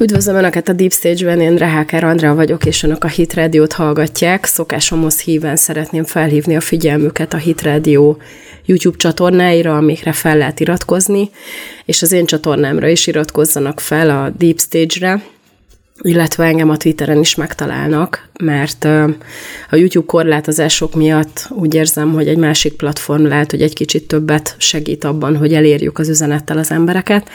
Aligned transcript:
Üdvözlöm 0.00 0.36
Önöket 0.36 0.68
a 0.68 0.72
Deep 0.72 0.92
Stage-ben, 0.92 1.40
én 1.40 1.56
Reháker 1.56 2.04
Andrea 2.04 2.34
vagyok, 2.34 2.64
és 2.66 2.82
Önök 2.82 3.04
a 3.04 3.08
Hit 3.08 3.34
Radio-t 3.34 3.72
hallgatják. 3.72 4.44
Szokásomhoz 4.44 5.20
híven 5.20 5.56
szeretném 5.56 6.04
felhívni 6.04 6.56
a 6.56 6.60
figyelmüket 6.60 7.34
a 7.34 7.36
Hit 7.36 7.62
Radio 7.62 8.16
YouTube 8.64 8.96
csatornáira, 8.96 9.76
amikre 9.76 10.12
fel 10.12 10.36
lehet 10.36 10.60
iratkozni, 10.60 11.30
és 11.84 12.02
az 12.02 12.12
én 12.12 12.26
csatornámra 12.26 12.88
is 12.88 13.06
iratkozzanak 13.06 13.80
fel 13.80 14.10
a 14.10 14.30
Deep 14.38 14.60
Stage-re, 14.60 15.22
illetve 16.02 16.44
engem 16.44 16.70
a 16.70 16.76
Twitteren 16.76 17.18
is 17.18 17.34
megtalálnak, 17.34 18.28
mert 18.40 18.84
a 19.70 19.76
YouTube 19.76 20.06
korlátozások 20.06 20.94
miatt 20.94 21.48
úgy 21.50 21.74
érzem, 21.74 22.12
hogy 22.12 22.28
egy 22.28 22.36
másik 22.36 22.72
platform 22.72 23.24
lehet, 23.24 23.50
hogy 23.50 23.62
egy 23.62 23.74
kicsit 23.74 24.06
többet 24.06 24.54
segít 24.58 25.04
abban, 25.04 25.36
hogy 25.36 25.54
elérjük 25.54 25.98
az 25.98 26.08
üzenettel 26.08 26.58
az 26.58 26.70
embereket. 26.70 27.28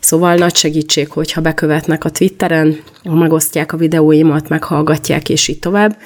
Szóval 0.00 0.34
nagy 0.34 0.56
segítség, 0.56 1.10
hogyha 1.10 1.40
bekövetnek 1.40 2.04
a 2.04 2.10
Twitteren, 2.10 2.80
megosztják 3.02 3.72
a 3.72 3.76
videóimat, 3.76 4.48
meghallgatják, 4.48 5.28
és 5.28 5.48
így 5.48 5.58
tovább. 5.58 5.96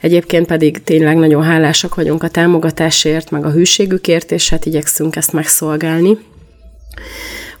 Egyébként 0.00 0.46
pedig 0.46 0.82
tényleg 0.82 1.16
nagyon 1.16 1.42
hálásak 1.42 1.94
vagyunk 1.94 2.22
a 2.22 2.28
támogatásért, 2.28 3.30
meg 3.30 3.44
a 3.44 3.50
hűségükért, 3.50 4.32
és 4.32 4.48
hát 4.48 4.66
igyekszünk 4.66 5.16
ezt 5.16 5.32
megszolgálni. 5.32 6.18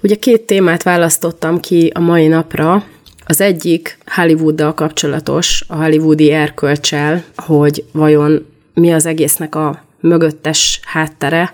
Ugye 0.02 0.14
két 0.14 0.40
témát 0.40 0.82
választottam 0.82 1.60
ki 1.60 1.90
a 1.94 2.00
mai 2.00 2.26
napra, 2.26 2.84
az 3.26 3.40
egyik 3.40 3.98
Hollywooddal 4.06 4.74
kapcsolatos, 4.74 5.64
a 5.66 5.76
hollywoodi 5.76 6.30
erkölcsel, 6.30 7.24
hogy 7.36 7.84
vajon 7.92 8.46
mi 8.74 8.92
az 8.92 9.06
egésznek 9.06 9.54
a 9.54 9.84
mögöttes 10.00 10.80
háttere, 10.84 11.52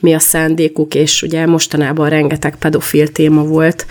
mi 0.00 0.14
a 0.14 0.18
szándékuk, 0.18 0.94
és 0.94 1.22
ugye 1.22 1.46
mostanában 1.46 2.08
rengeteg 2.08 2.56
pedofil 2.56 3.08
téma 3.08 3.44
volt, 3.44 3.86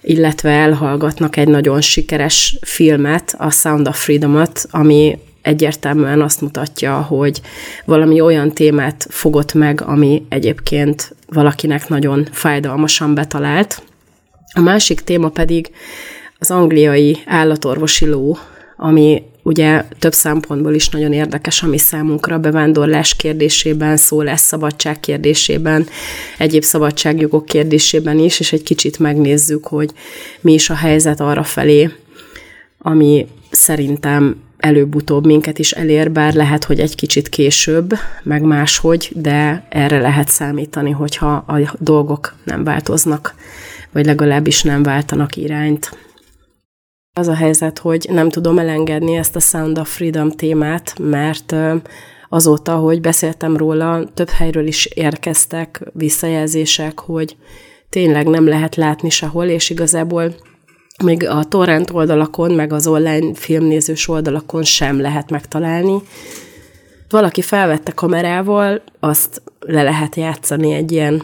illetve 0.00 0.50
elhallgatnak 0.50 1.36
egy 1.36 1.48
nagyon 1.48 1.80
sikeres 1.80 2.56
filmet, 2.60 3.34
a 3.38 3.50
Sound 3.50 3.88
of 3.88 4.04
Freedom-ot, 4.04 4.66
ami 4.70 5.18
egyértelműen 5.42 6.20
azt 6.20 6.40
mutatja, 6.40 7.00
hogy 7.00 7.40
valami 7.84 8.20
olyan 8.20 8.52
témát 8.52 9.06
fogott 9.10 9.54
meg, 9.54 9.82
ami 9.82 10.26
egyébként 10.28 11.14
valakinek 11.28 11.88
nagyon 11.88 12.28
fájdalmasan 12.32 13.14
betalált. 13.14 13.82
A 14.54 14.60
másik 14.60 15.00
téma 15.00 15.28
pedig 15.28 15.70
az 16.42 16.50
angliai 16.50 17.18
állatorvosi 17.26 18.06
ló, 18.06 18.36
ami 18.76 19.22
ugye 19.42 19.84
több 19.98 20.12
szempontból 20.12 20.74
is 20.74 20.88
nagyon 20.88 21.12
érdekes, 21.12 21.62
ami 21.62 21.78
számunkra 21.78 22.38
bevándorlás 22.38 23.14
kérdésében, 23.14 23.96
szabadság 24.36 25.00
kérdésében, 25.00 25.86
egyéb 26.38 26.62
szabadságjogok 26.62 27.44
kérdésében 27.44 28.18
is, 28.18 28.40
és 28.40 28.52
egy 28.52 28.62
kicsit 28.62 28.98
megnézzük, 28.98 29.66
hogy 29.66 29.90
mi 30.40 30.52
is 30.52 30.70
a 30.70 30.74
helyzet 30.74 31.20
arra 31.20 31.42
felé, 31.42 31.90
ami 32.78 33.26
szerintem 33.50 34.36
előbb-utóbb 34.56 35.26
minket 35.26 35.58
is 35.58 35.72
elér, 35.72 36.10
bár 36.10 36.34
lehet, 36.34 36.64
hogy 36.64 36.80
egy 36.80 36.94
kicsit 36.94 37.28
később, 37.28 37.94
meg 38.22 38.42
máshogy, 38.42 39.10
de 39.14 39.66
erre 39.68 39.98
lehet 39.98 40.28
számítani, 40.28 40.90
hogyha 40.90 41.32
a 41.32 41.76
dolgok 41.78 42.34
nem 42.44 42.64
változnak, 42.64 43.34
vagy 43.92 44.06
legalábbis 44.06 44.62
nem 44.62 44.82
váltanak 44.82 45.36
irányt. 45.36 45.90
Az 47.14 47.28
a 47.28 47.34
helyzet, 47.34 47.78
hogy 47.78 48.06
nem 48.10 48.28
tudom 48.28 48.58
elengedni 48.58 49.16
ezt 49.16 49.36
a 49.36 49.40
Sound 49.40 49.78
of 49.78 49.94
Freedom 49.94 50.30
témát, 50.30 50.98
mert 50.98 51.54
azóta, 52.28 52.76
hogy 52.76 53.00
beszéltem 53.00 53.56
róla, 53.56 54.04
több 54.14 54.28
helyről 54.28 54.66
is 54.66 54.86
érkeztek 54.86 55.82
visszajelzések, 55.92 56.98
hogy 56.98 57.36
tényleg 57.88 58.26
nem 58.26 58.48
lehet 58.48 58.76
látni 58.76 59.10
sehol, 59.10 59.46
és 59.46 59.70
igazából 59.70 60.34
még 61.04 61.28
a 61.28 61.44
torrent 61.44 61.90
oldalakon, 61.90 62.52
meg 62.52 62.72
az 62.72 62.86
online 62.86 63.34
filmnézős 63.34 64.08
oldalakon 64.08 64.62
sem 64.62 65.00
lehet 65.00 65.30
megtalálni. 65.30 66.02
Valaki 67.08 67.42
felvette 67.42 67.92
kamerával, 67.92 68.82
azt 69.00 69.42
le 69.60 69.82
lehet 69.82 70.16
játszani 70.16 70.72
egy 70.72 70.92
ilyen 70.92 71.22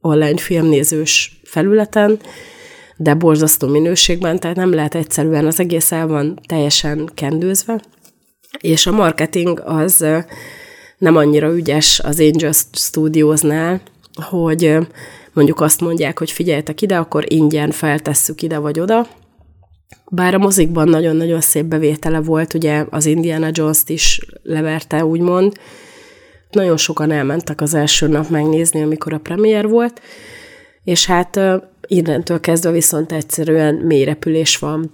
online 0.00 0.38
filmnézős 0.38 1.40
felületen, 1.44 2.18
de 2.96 3.14
borzasztó 3.14 3.68
minőségben, 3.68 4.38
tehát 4.38 4.56
nem 4.56 4.74
lehet 4.74 4.94
egyszerűen, 4.94 5.46
az 5.46 5.60
egész 5.60 5.92
el 5.92 6.06
van 6.06 6.40
teljesen 6.46 7.10
kendőzve, 7.14 7.80
és 8.60 8.86
a 8.86 8.92
marketing 8.92 9.62
az 9.64 10.04
nem 10.98 11.16
annyira 11.16 11.54
ügyes 11.54 12.00
az 12.00 12.20
Angel 12.20 12.52
Studiosnál, 12.72 13.80
hogy 14.30 14.76
mondjuk 15.32 15.60
azt 15.60 15.80
mondják, 15.80 16.18
hogy 16.18 16.30
figyeljetek 16.30 16.82
ide, 16.82 16.96
akkor 16.96 17.24
ingyen 17.32 17.70
feltesszük 17.70 18.42
ide 18.42 18.58
vagy 18.58 18.80
oda, 18.80 19.06
bár 20.10 20.34
a 20.34 20.38
mozikban 20.38 20.88
nagyon-nagyon 20.88 21.40
szép 21.40 21.64
bevétele 21.64 22.20
volt, 22.20 22.54
ugye 22.54 22.84
az 22.90 23.06
Indiana 23.06 23.48
Jones-t 23.52 23.88
is 23.88 24.20
leverte, 24.42 25.04
úgymond. 25.04 25.52
Nagyon 26.50 26.76
sokan 26.76 27.10
elmentek 27.10 27.60
az 27.60 27.74
első 27.74 28.08
nap 28.08 28.28
megnézni, 28.28 28.82
amikor 28.82 29.12
a 29.12 29.18
premier 29.18 29.68
volt, 29.68 30.00
és 30.84 31.06
hát 31.06 31.40
innentől 31.86 32.40
kezdve 32.40 32.70
viszont 32.70 33.12
egyszerűen 33.12 33.74
mély 33.74 34.04
repülés 34.04 34.56
van. 34.58 34.90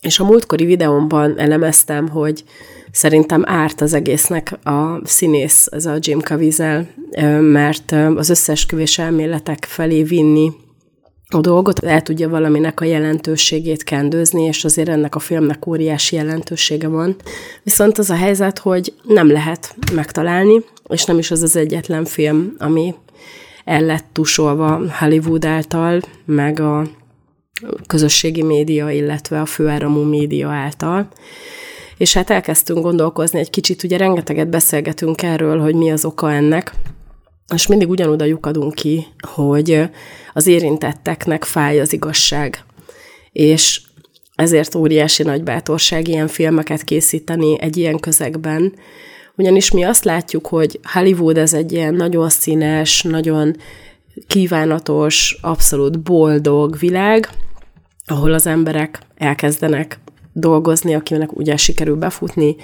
És 0.00 0.18
a 0.18 0.24
múltkori 0.24 0.64
videómban 0.64 1.38
elemeztem, 1.38 2.08
hogy 2.08 2.44
szerintem 2.90 3.42
árt 3.46 3.80
az 3.80 3.92
egésznek 3.92 4.58
a 4.64 5.00
színész, 5.04 5.68
ez 5.70 5.86
a 5.86 5.96
Jim 5.98 6.20
Caviezel, 6.20 6.88
mert 7.40 7.92
az 8.16 8.28
összesküvés 8.30 8.98
elméletek 8.98 9.64
felé 9.68 10.02
vinni 10.02 10.52
a 11.28 11.40
dolgot, 11.40 11.84
el 11.84 12.02
tudja 12.02 12.28
valaminek 12.28 12.80
a 12.80 12.84
jelentőségét 12.84 13.84
kendőzni, 13.84 14.42
és 14.42 14.64
azért 14.64 14.88
ennek 14.88 15.14
a 15.14 15.18
filmnek 15.18 15.66
óriási 15.66 16.16
jelentősége 16.16 16.88
van. 16.88 17.16
Viszont 17.62 17.98
az 17.98 18.10
a 18.10 18.14
helyzet, 18.14 18.58
hogy 18.58 18.92
nem 19.02 19.30
lehet 19.30 19.76
megtalálni, 19.94 20.64
és 20.88 21.04
nem 21.04 21.18
is 21.18 21.30
az 21.30 21.42
az 21.42 21.56
egyetlen 21.56 22.04
film, 22.04 22.54
ami 22.58 22.94
el 23.64 23.82
lett 23.82 24.06
tusolva 24.12 24.80
Hollywood 24.98 25.44
által, 25.44 26.00
meg 26.24 26.60
a 26.60 26.86
közösségi 27.86 28.42
média, 28.42 28.90
illetve 28.90 29.40
a 29.40 29.46
főáramú 29.46 30.02
média 30.02 30.48
által. 30.48 31.08
És 31.96 32.12
hát 32.12 32.30
elkezdtünk 32.30 32.82
gondolkozni 32.82 33.38
egy 33.38 33.50
kicsit, 33.50 33.82
ugye 33.82 33.96
rengeteget 33.96 34.48
beszélgetünk 34.48 35.22
erről, 35.22 35.60
hogy 35.60 35.74
mi 35.74 35.90
az 35.90 36.04
oka 36.04 36.32
ennek, 36.32 36.72
és 37.54 37.66
mindig 37.66 37.88
ugyanoda 37.88 38.24
lyukadunk 38.24 38.74
ki, 38.74 39.06
hogy 39.34 39.82
az 40.32 40.46
érintetteknek 40.46 41.44
fáj 41.44 41.80
az 41.80 41.92
igazság. 41.92 42.64
És 43.32 43.80
ezért 44.34 44.74
óriási 44.74 45.22
nagy 45.22 45.42
bátorság 45.42 46.08
ilyen 46.08 46.28
filmeket 46.28 46.82
készíteni 46.82 47.60
egy 47.60 47.76
ilyen 47.76 47.98
közegben, 47.98 48.72
ugyanis 49.36 49.70
mi 49.70 49.82
azt 49.82 50.04
látjuk, 50.04 50.46
hogy 50.46 50.80
Hollywood 50.92 51.38
ez 51.38 51.54
egy 51.54 51.72
ilyen 51.72 51.94
nagyon 51.94 52.28
színes, 52.28 53.02
nagyon 53.02 53.56
kívánatos, 54.26 55.38
abszolút 55.40 56.00
boldog 56.00 56.78
világ, 56.78 57.28
ahol 58.06 58.32
az 58.32 58.46
emberek 58.46 58.98
elkezdenek 59.16 59.98
dolgozni, 60.32 60.94
akinek 60.94 61.36
ugye 61.36 61.56
sikerül 61.56 61.96
befutni, 61.96 62.56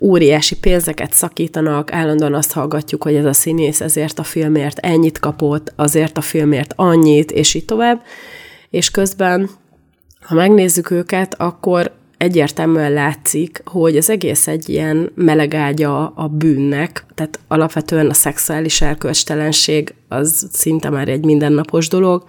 óriási 0.00 0.56
pénzeket 0.58 1.12
szakítanak, 1.12 1.92
állandóan 1.92 2.34
azt 2.34 2.52
hallgatjuk, 2.52 3.02
hogy 3.02 3.14
ez 3.14 3.24
a 3.24 3.32
színész 3.32 3.80
ezért 3.80 4.18
a 4.18 4.22
filmért 4.22 4.78
ennyit 4.78 5.18
kapott, 5.18 5.72
azért 5.76 6.18
a 6.18 6.20
filmért 6.20 6.72
annyit, 6.76 7.30
és 7.30 7.54
így 7.54 7.64
tovább. 7.64 8.02
És 8.70 8.90
közben, 8.90 9.50
ha 10.20 10.34
megnézzük 10.34 10.90
őket, 10.90 11.34
akkor 11.38 11.97
egyértelműen 12.18 12.92
látszik, 12.92 13.62
hogy 13.64 13.96
az 13.96 14.10
egész 14.10 14.46
egy 14.46 14.68
ilyen 14.68 15.12
melegágya 15.14 16.06
a 16.06 16.28
bűnnek, 16.28 17.04
tehát 17.14 17.40
alapvetően 17.48 18.10
a 18.10 18.14
szexuális 18.14 18.80
elkölcstelenség 18.80 19.94
az 20.08 20.48
szinte 20.52 20.90
már 20.90 21.08
egy 21.08 21.24
mindennapos 21.24 21.88
dolog, 21.88 22.24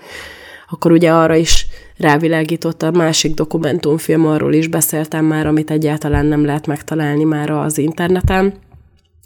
akkor 0.69 0.91
ugye 0.91 1.11
arra 1.11 1.35
is 1.35 1.67
rávilágított 1.97 2.83
a 2.83 2.91
másik 2.91 3.33
dokumentumfilm, 3.33 4.25
arról 4.25 4.53
is 4.53 4.67
beszéltem 4.67 5.25
már, 5.25 5.47
amit 5.47 5.71
egyáltalán 5.71 6.25
nem 6.25 6.45
lehet 6.45 6.67
megtalálni 6.67 7.23
már 7.23 7.49
az 7.49 7.77
interneten, 7.77 8.53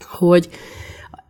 hogy 0.10 0.50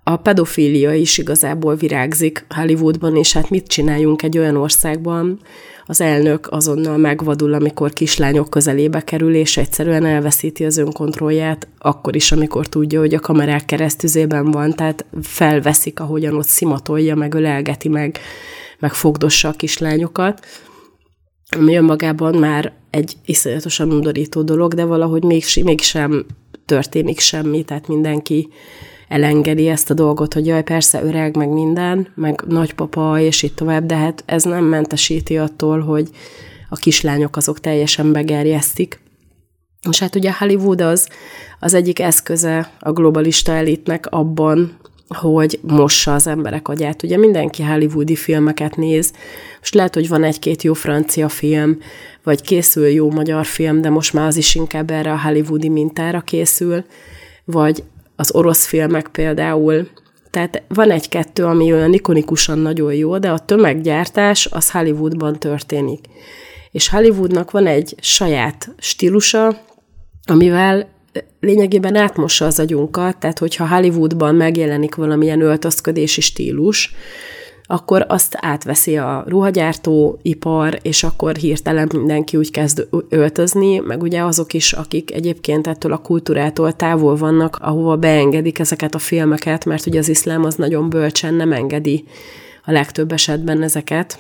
a 0.04 0.16
pedofília 0.16 0.94
is 0.94 1.18
igazából 1.18 1.76
virágzik 1.76 2.46
Hollywoodban, 2.50 3.16
és 3.16 3.34
hát 3.34 3.50
mit 3.50 3.68
csináljunk 3.68 4.24
egy 4.24 4.38
olyan 4.38 4.56
országban, 4.56 5.40
az 5.86 6.02
elnök 6.02 6.48
azonnal 6.52 6.98
megvadul, 6.98 7.54
amikor 7.54 7.94
kislányok 7.94 8.50
közelébe 8.50 9.02
kerül, 9.02 9.36
és 9.36 9.58
egyszerűen 9.58 10.06
elveszíti 10.06 10.66
az 10.66 10.78
önkontrollját, 10.78 11.68
akkor 11.78 12.16
is, 12.16 12.32
amikor 12.32 12.68
tudja, 12.68 13.00
hogy 13.00 13.14
a 13.14 13.20
kamerák 13.20 13.66
keresztüzében 13.66 14.52
van, 14.52 14.74
tehát 14.74 15.06
felveszik, 15.22 16.00
ahogyan 16.00 16.36
ott 16.36 16.48
szimatolja, 16.48 17.16
meg 17.16 17.34
ölelgeti, 17.34 17.90
meg, 17.90 18.20
meg 18.80 18.94
fogdossa 18.94 19.48
a 19.48 19.52
kislányokat, 19.52 20.46
ami 21.56 21.76
önmagában 21.76 22.36
már 22.36 22.74
egy 22.90 23.14
iszonyatosan 23.26 23.92
undorító 23.92 24.42
dolog, 24.42 24.74
de 24.74 24.84
valahogy 24.84 25.24
mégsem 25.64 26.26
történik 26.66 27.20
semmi, 27.20 27.64
tehát 27.64 27.88
mindenki 27.88 28.50
elengedi 29.14 29.68
ezt 29.68 29.90
a 29.90 29.94
dolgot, 29.94 30.34
hogy 30.34 30.46
jaj, 30.46 30.64
persze 30.64 31.04
öreg, 31.04 31.36
meg 31.36 31.50
minden, 31.50 32.08
meg 32.16 32.44
nagypapa, 32.48 33.20
és 33.20 33.44
itt 33.44 33.56
tovább, 33.56 33.86
de 33.86 33.96
hát 33.96 34.24
ez 34.26 34.44
nem 34.44 34.64
mentesíti 34.64 35.38
attól, 35.38 35.80
hogy 35.80 36.10
a 36.70 36.76
kislányok 36.76 37.36
azok 37.36 37.60
teljesen 37.60 38.12
begerjesztik. 38.12 39.00
És 39.90 40.00
hát 40.00 40.16
ugye 40.16 40.34
Hollywood 40.38 40.82
az, 40.82 41.10
az 41.60 41.74
egyik 41.74 42.00
eszköze 42.00 42.72
a 42.80 42.92
globalista 42.92 43.52
elitnek 43.52 44.08
abban, 44.10 44.78
hogy 45.08 45.60
mossa 45.62 46.14
az 46.14 46.28
emberek 46.28 46.68
agyát. 46.68 47.04
Ugye 47.04 47.18
mindenki 47.18 47.64
hollywoodi 47.64 48.16
filmeket 48.16 48.76
néz, 48.76 49.14
most 49.60 49.74
lehet, 49.74 49.94
hogy 49.94 50.08
van 50.08 50.24
egy-két 50.24 50.64
jó 50.64 50.74
francia 50.74 51.30
film, 51.30 51.78
vagy 52.24 52.42
készül 52.42 52.88
jó 52.88 53.12
magyar 53.12 53.46
film, 53.46 53.82
de 53.82 53.90
most 53.90 54.14
már 54.14 54.28
az 54.28 54.38
is 54.38 54.56
inkább 54.56 54.92
erre 54.92 55.12
a 55.12 55.20
hollywoodi 55.20 55.70
mintára 55.70 56.22
készül, 56.22 56.84
vagy 57.46 57.84
az 58.24 58.36
orosz 58.36 58.66
filmek 58.66 59.08
például. 59.08 59.88
Tehát 60.30 60.64
van 60.68 60.92
egy-kettő, 60.92 61.46
ami 61.46 61.74
olyan 61.74 61.94
ikonikusan 61.94 62.60
nagyon 62.60 62.94
jó, 62.94 63.18
de 63.18 63.32
a 63.32 63.40
tömeggyártás 63.40 64.46
az 64.52 64.72
Hollywoodban 64.72 65.40
történik. 65.40 66.06
És 66.72 66.90
Hollywoodnak 66.90 67.52
van 67.52 67.68
egy 67.68 67.96
saját 68.02 68.70
stílusa, 68.78 69.62
amivel 70.26 70.88
lényegében 71.40 71.96
átmossa 71.96 72.46
az 72.46 72.60
agyunkat, 72.60 73.18
tehát 73.18 73.40
hogyha 73.40 73.68
Hollywoodban 73.68 74.36
megjelenik 74.36 74.96
valamilyen 74.96 75.42
öltözködési 75.42 76.22
stílus, 76.22 76.96
akkor 77.66 78.06
azt 78.08 78.38
átveszi 78.40 78.98
a 78.98 79.24
ruhagyártó 79.28 80.20
ipar, 80.22 80.80
és 80.82 81.04
akkor 81.04 81.36
hirtelen 81.36 81.90
mindenki 81.94 82.38
úgy 82.38 82.52
kezd 82.52 82.88
öltözni, 83.10 83.80
meg 83.80 84.02
ugye 84.02 84.22
azok 84.22 84.54
is, 84.54 84.74
akik 84.74 85.14
egyébként 85.14 85.68
ettől 85.68 85.92
a 85.92 85.98
kultúrától 85.98 86.74
távol 86.74 87.16
vannak, 87.16 87.58
ahova 87.62 87.98
beengedik 87.98 88.60
ezeket 88.60 88.96
a 88.96 89.00
filmeket, 89.00 89.66
mert 89.66 89.86
ugye 89.86 90.00
az 90.00 90.10
iszlám 90.10 90.44
az 90.44 90.56
nagyon 90.56 90.90
bölcsen 90.90 91.34
nem 91.34 91.52
engedi 91.52 92.04
a 92.66 92.72
legtöbb 92.72 93.12
esetben 93.12 93.62
ezeket. 93.62 94.20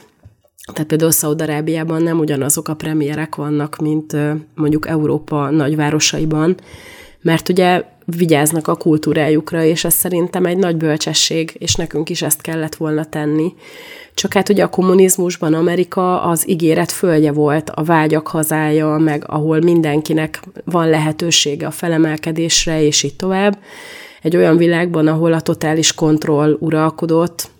Tehát 0.73 0.87
például 0.87 1.11
Szaudarábiában 1.11 2.01
nem 2.01 2.19
ugyanazok 2.19 2.67
a 2.67 2.75
premierek 2.75 3.35
vannak, 3.35 3.77
mint 3.77 4.15
mondjuk 4.55 4.87
Európa 4.87 5.49
nagyvárosaiban, 5.49 6.55
mert 7.23 7.49
ugye 7.49 7.83
vigyáznak 8.05 8.67
a 8.67 8.75
kultúrájukra, 8.75 9.63
és 9.63 9.83
ez 9.83 9.93
szerintem 9.93 10.45
egy 10.45 10.57
nagy 10.57 10.75
bölcsesség, 10.75 11.55
és 11.57 11.75
nekünk 11.75 12.09
is 12.09 12.21
ezt 12.21 12.41
kellett 12.41 12.75
volna 12.75 13.05
tenni. 13.05 13.53
Csak 14.13 14.33
hát 14.33 14.49
ugye 14.49 14.63
a 14.63 14.69
kommunizmusban 14.69 15.53
Amerika 15.53 16.21
az 16.21 16.49
ígéret 16.49 16.91
földje 16.91 17.31
volt, 17.31 17.69
a 17.69 17.83
vágyak 17.83 18.27
hazája, 18.27 18.97
meg 18.97 19.23
ahol 19.27 19.61
mindenkinek 19.61 20.41
van 20.65 20.89
lehetősége 20.89 21.67
a 21.67 21.71
felemelkedésre, 21.71 22.81
és 22.81 23.03
így 23.03 23.15
tovább. 23.15 23.59
Egy 24.21 24.35
olyan 24.35 24.57
világban, 24.57 25.07
ahol 25.07 25.33
a 25.33 25.41
totális 25.41 25.93
kontroll 25.93 26.57
uralkodott, 26.59 27.51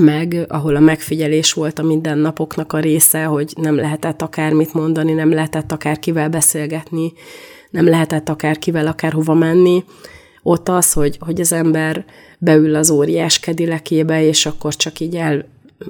meg 0.00 0.44
ahol 0.48 0.76
a 0.76 0.80
megfigyelés 0.80 1.52
volt 1.52 1.78
a 1.78 1.82
mindennapoknak 1.82 2.72
a 2.72 2.78
része, 2.78 3.24
hogy 3.24 3.52
nem 3.60 3.76
lehetett 3.76 4.22
akármit 4.22 4.74
mondani, 4.74 5.12
nem 5.12 5.32
lehetett 5.32 5.72
akárkivel 5.72 6.28
beszélgetni, 6.28 7.12
nem 7.70 7.88
lehetett 7.88 8.28
akárkivel 8.28 8.86
akárhova 8.86 9.34
menni. 9.34 9.84
Ott 10.42 10.68
az, 10.68 10.92
hogy, 10.92 11.16
hogy 11.20 11.40
az 11.40 11.52
ember 11.52 12.04
beül 12.38 12.74
az 12.74 12.90
óriás 12.90 13.40
kedilekébe, 13.40 14.22
és 14.22 14.46
akkor 14.46 14.76
csak 14.76 15.00
így 15.00 15.16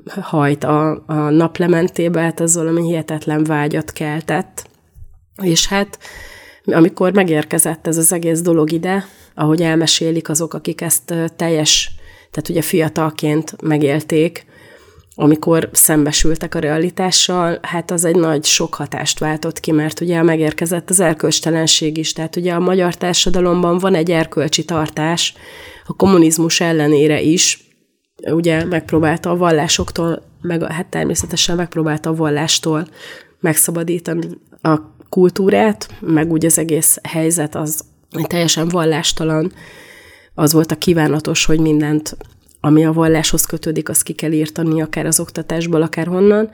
elhajt 0.06 0.64
a, 0.64 1.02
a 1.06 1.14
naplementébe, 1.14 2.20
hát 2.20 2.40
az 2.40 2.54
valami 2.54 2.86
hihetetlen 2.86 3.44
vágyat 3.44 3.92
keltett. 3.92 4.66
És 5.42 5.66
hát 5.66 5.98
amikor 6.64 7.12
megérkezett 7.12 7.86
ez 7.86 7.96
az 7.96 8.12
egész 8.12 8.40
dolog 8.40 8.72
ide, 8.72 9.04
ahogy 9.34 9.62
elmesélik 9.62 10.28
azok, 10.28 10.54
akik 10.54 10.80
ezt 10.80 11.14
teljes 11.36 11.98
tehát 12.30 12.48
ugye 12.48 12.62
fiatalként 12.62 13.62
megélték, 13.62 14.46
amikor 15.20 15.69
szembesültek 15.73 16.55
a 16.55 16.59
realitással, 16.59 17.59
hát 17.62 17.91
az 17.91 18.05
egy 18.05 18.17
nagy 18.17 18.44
sok 18.44 18.75
hatást 18.75 19.19
váltott 19.19 19.61
ki, 19.61 19.73
mert 19.73 20.00
ugye 20.00 20.23
megérkezett 20.23 20.91
az 20.91 21.00
erkölcstelenség 21.00 21.97
is. 21.97 22.12
Tehát 22.12 22.37
ugye 22.37 22.53
a 22.53 22.59
magyar 22.59 22.94
társadalomban 22.94 23.79
van 23.79 23.94
egy 23.94 24.11
erkölcsi 24.11 24.65
tartás, 24.65 25.35
a 25.87 25.97
kommunizmus 25.97 26.61
ellenére 26.61 27.20
is, 27.20 27.65
ugye 28.31 28.65
megpróbálta 28.65 29.31
a 29.31 29.37
vallásoktól, 29.37 30.23
meg 30.41 30.73
hát 30.73 30.87
természetesen 30.87 31.56
megpróbálta 31.56 32.11
a 32.11 32.14
vallástól 32.14 32.87
megszabadítani 33.41 34.26
a 34.62 34.81
kultúrát, 35.09 35.88
meg 36.00 36.31
úgy 36.31 36.44
az 36.44 36.59
egész 36.59 36.99
helyzet 37.03 37.55
az 37.55 37.85
teljesen 38.26 38.69
vallástalan 38.69 39.53
az 40.35 40.53
volt 40.53 40.73
a 40.73 40.76
kívánatos, 40.76 41.44
hogy 41.44 41.61
mindent, 41.61 42.17
ami 42.60 42.84
a 42.84 42.93
valláshoz 42.93 43.44
kötődik, 43.44 43.88
azt 43.88 44.02
ki 44.02 44.12
kell 44.12 44.32
írtani, 44.32 44.82
akár 44.82 45.06
az 45.06 45.20
oktatásból, 45.20 45.82
akár 45.82 46.06
honnan, 46.06 46.50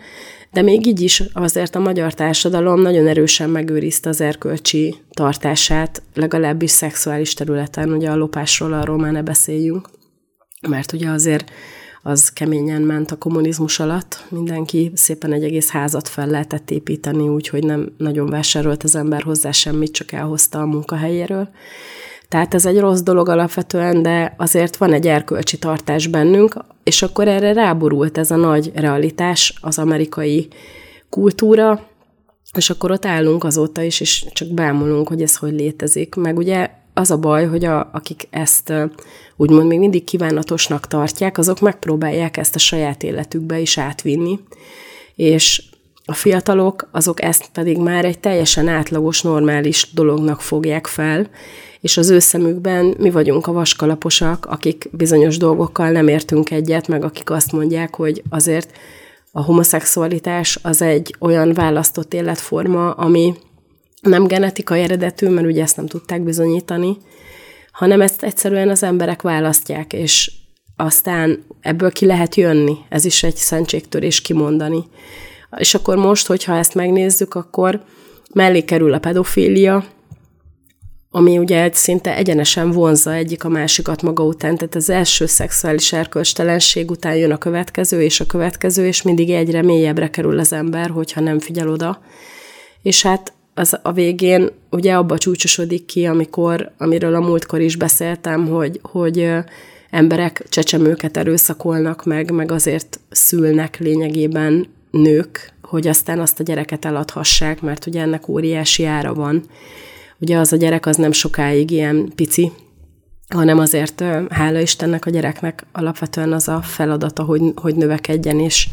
de 0.52 0.62
még 0.62 0.86
így 0.86 1.00
is 1.00 1.22
azért 1.32 1.74
a 1.74 1.78
magyar 1.78 2.14
társadalom 2.14 2.80
nagyon 2.80 3.06
erősen 3.06 3.50
megőrizte 3.50 4.08
az 4.08 4.20
erkölcsi 4.20 4.94
tartását, 5.10 6.02
legalábbis 6.14 6.70
szexuális 6.70 7.34
területen, 7.34 7.92
ugye 7.92 8.10
a 8.10 8.16
lopásról 8.16 8.72
arról 8.72 8.98
már 8.98 9.12
ne 9.12 9.22
beszéljünk, 9.22 9.88
mert 10.68 10.92
ugye 10.92 11.08
azért 11.08 11.50
az 12.06 12.28
keményen 12.32 12.82
ment 12.82 13.10
a 13.10 13.16
kommunizmus 13.16 13.80
alatt, 13.80 14.24
mindenki 14.28 14.90
szépen 14.94 15.32
egy 15.32 15.44
egész 15.44 15.70
házat 15.70 16.08
fel 16.08 16.26
lehetett 16.26 16.70
építeni, 16.70 17.28
úgyhogy 17.28 17.64
nem 17.64 17.92
nagyon 17.98 18.26
vásárolt 18.26 18.82
az 18.82 18.96
ember 18.96 19.22
hozzá 19.22 19.50
semmit, 19.50 19.92
csak 19.92 20.12
elhozta 20.12 20.60
a 20.60 20.66
munkahelyéről. 20.66 21.48
Tehát 22.28 22.54
ez 22.54 22.66
egy 22.66 22.78
rossz 22.78 23.00
dolog 23.00 23.28
alapvetően, 23.28 24.02
de 24.02 24.34
azért 24.36 24.76
van 24.76 24.92
egy 24.92 25.06
erkölcsi 25.06 25.58
tartás 25.58 26.06
bennünk, 26.06 26.56
és 26.82 27.02
akkor 27.02 27.28
erre 27.28 27.52
ráborult 27.52 28.18
ez 28.18 28.30
a 28.30 28.36
nagy 28.36 28.72
realitás, 28.74 29.54
az 29.60 29.78
amerikai 29.78 30.48
kultúra, 31.08 31.86
és 32.56 32.70
akkor 32.70 32.90
ott 32.90 33.04
állunk 33.04 33.44
azóta 33.44 33.82
is, 33.82 34.00
és 34.00 34.26
csak 34.32 34.48
bámulunk, 34.48 35.08
hogy 35.08 35.22
ez 35.22 35.36
hogy 35.36 35.52
létezik. 35.52 36.14
Meg 36.14 36.36
ugye 36.36 36.70
az 36.94 37.10
a 37.10 37.18
baj, 37.18 37.46
hogy 37.46 37.64
a, 37.64 37.90
akik 37.92 38.28
ezt 38.30 38.72
úgymond 39.36 39.66
még 39.66 39.78
mindig 39.78 40.04
kívánatosnak 40.04 40.86
tartják, 40.86 41.38
azok 41.38 41.60
megpróbálják 41.60 42.36
ezt 42.36 42.54
a 42.54 42.58
saját 42.58 43.02
életükbe 43.02 43.58
is 43.58 43.78
átvinni, 43.78 44.38
és 45.14 45.62
a 46.04 46.14
fiatalok 46.14 46.88
azok 46.92 47.22
ezt 47.22 47.48
pedig 47.52 47.78
már 47.78 48.04
egy 48.04 48.18
teljesen 48.18 48.68
átlagos, 48.68 49.22
normális 49.22 49.88
dolognak 49.94 50.40
fogják 50.40 50.86
fel, 50.86 51.28
és 51.84 51.96
az 51.96 52.10
ő 52.10 52.18
szemükben 52.18 52.94
mi 52.98 53.10
vagyunk 53.10 53.46
a 53.46 53.52
vaskalaposak, 53.52 54.46
akik 54.46 54.88
bizonyos 54.92 55.36
dolgokkal 55.36 55.90
nem 55.90 56.08
értünk 56.08 56.50
egyet, 56.50 56.88
meg 56.88 57.04
akik 57.04 57.30
azt 57.30 57.52
mondják, 57.52 57.94
hogy 57.94 58.22
azért 58.28 58.70
a 59.32 59.42
homoszexualitás 59.42 60.58
az 60.62 60.82
egy 60.82 61.14
olyan 61.20 61.52
választott 61.52 62.14
életforma, 62.14 62.90
ami 62.90 63.34
nem 64.00 64.26
genetikai 64.26 64.80
eredetű, 64.80 65.28
mert 65.28 65.46
ugye 65.46 65.62
ezt 65.62 65.76
nem 65.76 65.86
tudták 65.86 66.22
bizonyítani, 66.22 66.96
hanem 67.72 68.00
ezt 68.00 68.22
egyszerűen 68.22 68.68
az 68.68 68.82
emberek 68.82 69.22
választják, 69.22 69.92
és 69.92 70.32
aztán 70.76 71.44
ebből 71.60 71.92
ki 71.92 72.06
lehet 72.06 72.34
jönni. 72.34 72.76
Ez 72.88 73.04
is 73.04 73.22
egy 73.22 73.36
szentségtörés 73.36 74.20
kimondani. 74.20 74.84
És 75.56 75.74
akkor 75.74 75.96
most, 75.96 76.26
hogyha 76.26 76.56
ezt 76.56 76.74
megnézzük, 76.74 77.34
akkor 77.34 77.84
mellé 78.32 78.64
kerül 78.64 78.92
a 78.92 78.98
pedofília, 78.98 79.84
ami 81.16 81.38
ugye 81.38 81.62
egy 81.62 81.74
szinte 81.74 82.16
egyenesen 82.16 82.70
vonzza 82.70 83.12
egyik 83.12 83.44
a 83.44 83.48
másikat 83.48 84.02
maga 84.02 84.24
után, 84.24 84.56
tehát 84.56 84.74
az 84.74 84.90
első 84.90 85.26
szexuális 85.26 85.92
erkölcstelenség 85.92 86.90
után 86.90 87.16
jön 87.16 87.30
a 87.30 87.38
következő, 87.38 88.02
és 88.02 88.20
a 88.20 88.26
következő, 88.26 88.86
és 88.86 89.02
mindig 89.02 89.30
egyre 89.30 89.62
mélyebbre 89.62 90.10
kerül 90.10 90.38
az 90.38 90.52
ember, 90.52 90.90
hogyha 90.90 91.20
nem 91.20 91.38
figyel 91.38 91.68
oda. 91.68 92.00
És 92.82 93.02
hát 93.02 93.32
az 93.54 93.78
a 93.82 93.92
végén 93.92 94.50
ugye 94.70 94.94
abba 94.94 95.18
csúcsosodik 95.18 95.84
ki, 95.84 96.06
amikor, 96.06 96.72
amiről 96.78 97.14
a 97.14 97.20
múltkor 97.20 97.60
is 97.60 97.76
beszéltem, 97.76 98.46
hogy, 98.46 98.80
hogy 98.82 99.30
emberek 99.90 100.46
csecsemőket 100.48 101.16
erőszakolnak 101.16 102.04
meg, 102.04 102.30
meg 102.30 102.50
azért 102.50 103.00
szülnek 103.10 103.78
lényegében 103.78 104.66
nők, 104.90 105.52
hogy 105.62 105.86
aztán 105.86 106.20
azt 106.20 106.40
a 106.40 106.42
gyereket 106.42 106.84
eladhassák, 106.84 107.60
mert 107.60 107.86
ugye 107.86 108.00
ennek 108.00 108.28
óriási 108.28 108.84
ára 108.84 109.14
van. 109.14 109.44
Ugye 110.18 110.38
az 110.38 110.52
a 110.52 110.56
gyerek 110.56 110.86
az 110.86 110.96
nem 110.96 111.12
sokáig 111.12 111.70
ilyen 111.70 112.12
pici, 112.14 112.52
hanem 113.28 113.58
azért, 113.58 114.04
hála 114.30 114.58
Istennek, 114.58 115.06
a 115.06 115.10
gyereknek 115.10 115.66
alapvetően 115.72 116.32
az 116.32 116.48
a 116.48 116.60
feladata, 116.62 117.22
hogy, 117.22 117.42
hogy 117.54 117.74
növekedjen 117.74 118.40
és 118.40 118.68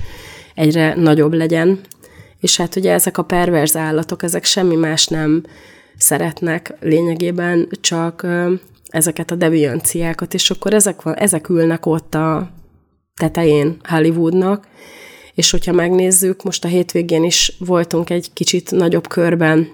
egyre 0.55 0.95
nagyobb 0.95 1.33
legyen. 1.33 1.79
És 2.39 2.57
hát 2.57 2.75
ugye 2.75 2.91
ezek 2.91 3.17
a 3.17 3.24
perverz 3.24 3.75
állatok, 3.75 4.24
ezek 4.24 4.45
semmi 4.45 4.75
más 4.75 5.07
nem 5.07 5.43
szeretnek 5.98 6.74
lényegében, 6.79 7.67
csak 7.81 8.27
ezeket 8.88 9.31
a 9.31 9.36
devianciákat, 9.36 10.33
és 10.33 10.50
akkor 10.50 10.74
ezek, 10.74 11.01
van, 11.01 11.15
ezek 11.15 11.50
ülnek 11.50 11.86
ott 11.86 12.15
a 12.15 12.51
tetején 13.19 13.77
Hollywoodnak, 13.83 14.67
és 15.33 15.51
hogyha 15.51 15.71
megnézzük, 15.71 16.43
most 16.43 16.65
a 16.65 16.67
hétvégén 16.67 17.24
is 17.24 17.55
voltunk 17.60 18.10
egy 18.10 18.33
kicsit 18.33 18.71
nagyobb 18.71 19.07
körben, 19.07 19.71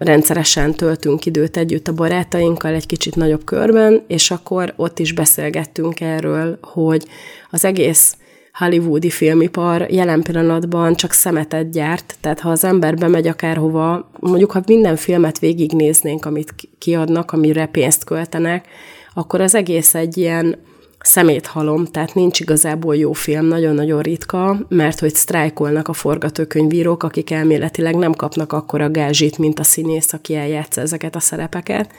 rendszeresen 0.00 0.74
töltünk 0.74 1.26
időt 1.26 1.56
együtt 1.56 1.88
a 1.88 1.92
barátainkkal 1.92 2.74
egy 2.74 2.86
kicsit 2.86 3.16
nagyobb 3.16 3.44
körben, 3.44 4.04
és 4.06 4.30
akkor 4.30 4.72
ott 4.76 4.98
is 4.98 5.12
beszélgettünk 5.12 6.00
erről, 6.00 6.58
hogy 6.62 7.06
az 7.50 7.64
egész 7.64 8.16
hollywoodi 8.52 9.10
filmipar 9.10 9.86
jelen 9.90 10.22
pillanatban 10.22 10.94
csak 10.94 11.12
szemetet 11.12 11.70
gyárt, 11.70 12.16
tehát 12.20 12.40
ha 12.40 12.50
az 12.50 12.64
ember 12.64 12.96
bemegy 12.96 13.26
akárhova, 13.26 14.10
mondjuk 14.18 14.50
ha 14.50 14.62
minden 14.66 14.96
filmet 14.96 15.38
végignéznénk, 15.38 16.24
amit 16.24 16.54
kiadnak, 16.78 17.32
amire 17.32 17.66
pénzt 17.66 18.04
költenek, 18.04 18.66
akkor 19.14 19.40
az 19.40 19.54
egész 19.54 19.94
egy 19.94 20.16
ilyen 20.16 20.56
szeméthalom, 21.00 21.86
tehát 21.86 22.14
nincs 22.14 22.40
igazából 22.40 22.96
jó 22.96 23.12
film, 23.12 23.46
nagyon-nagyon 23.46 24.00
ritka, 24.00 24.66
mert 24.68 24.98
hogy 24.98 25.14
sztrájkolnak 25.14 25.88
a 25.88 25.92
forgatókönyvírók, 25.92 27.02
akik 27.02 27.30
elméletileg 27.30 27.96
nem 27.96 28.12
kapnak 28.12 28.52
akkora 28.52 28.90
gázsit, 28.90 29.38
mint 29.38 29.58
a 29.58 29.62
színész, 29.62 30.12
aki 30.12 30.34
eljátsza 30.34 30.80
ezeket 30.80 31.16
a 31.16 31.20
szerepeket, 31.20 31.92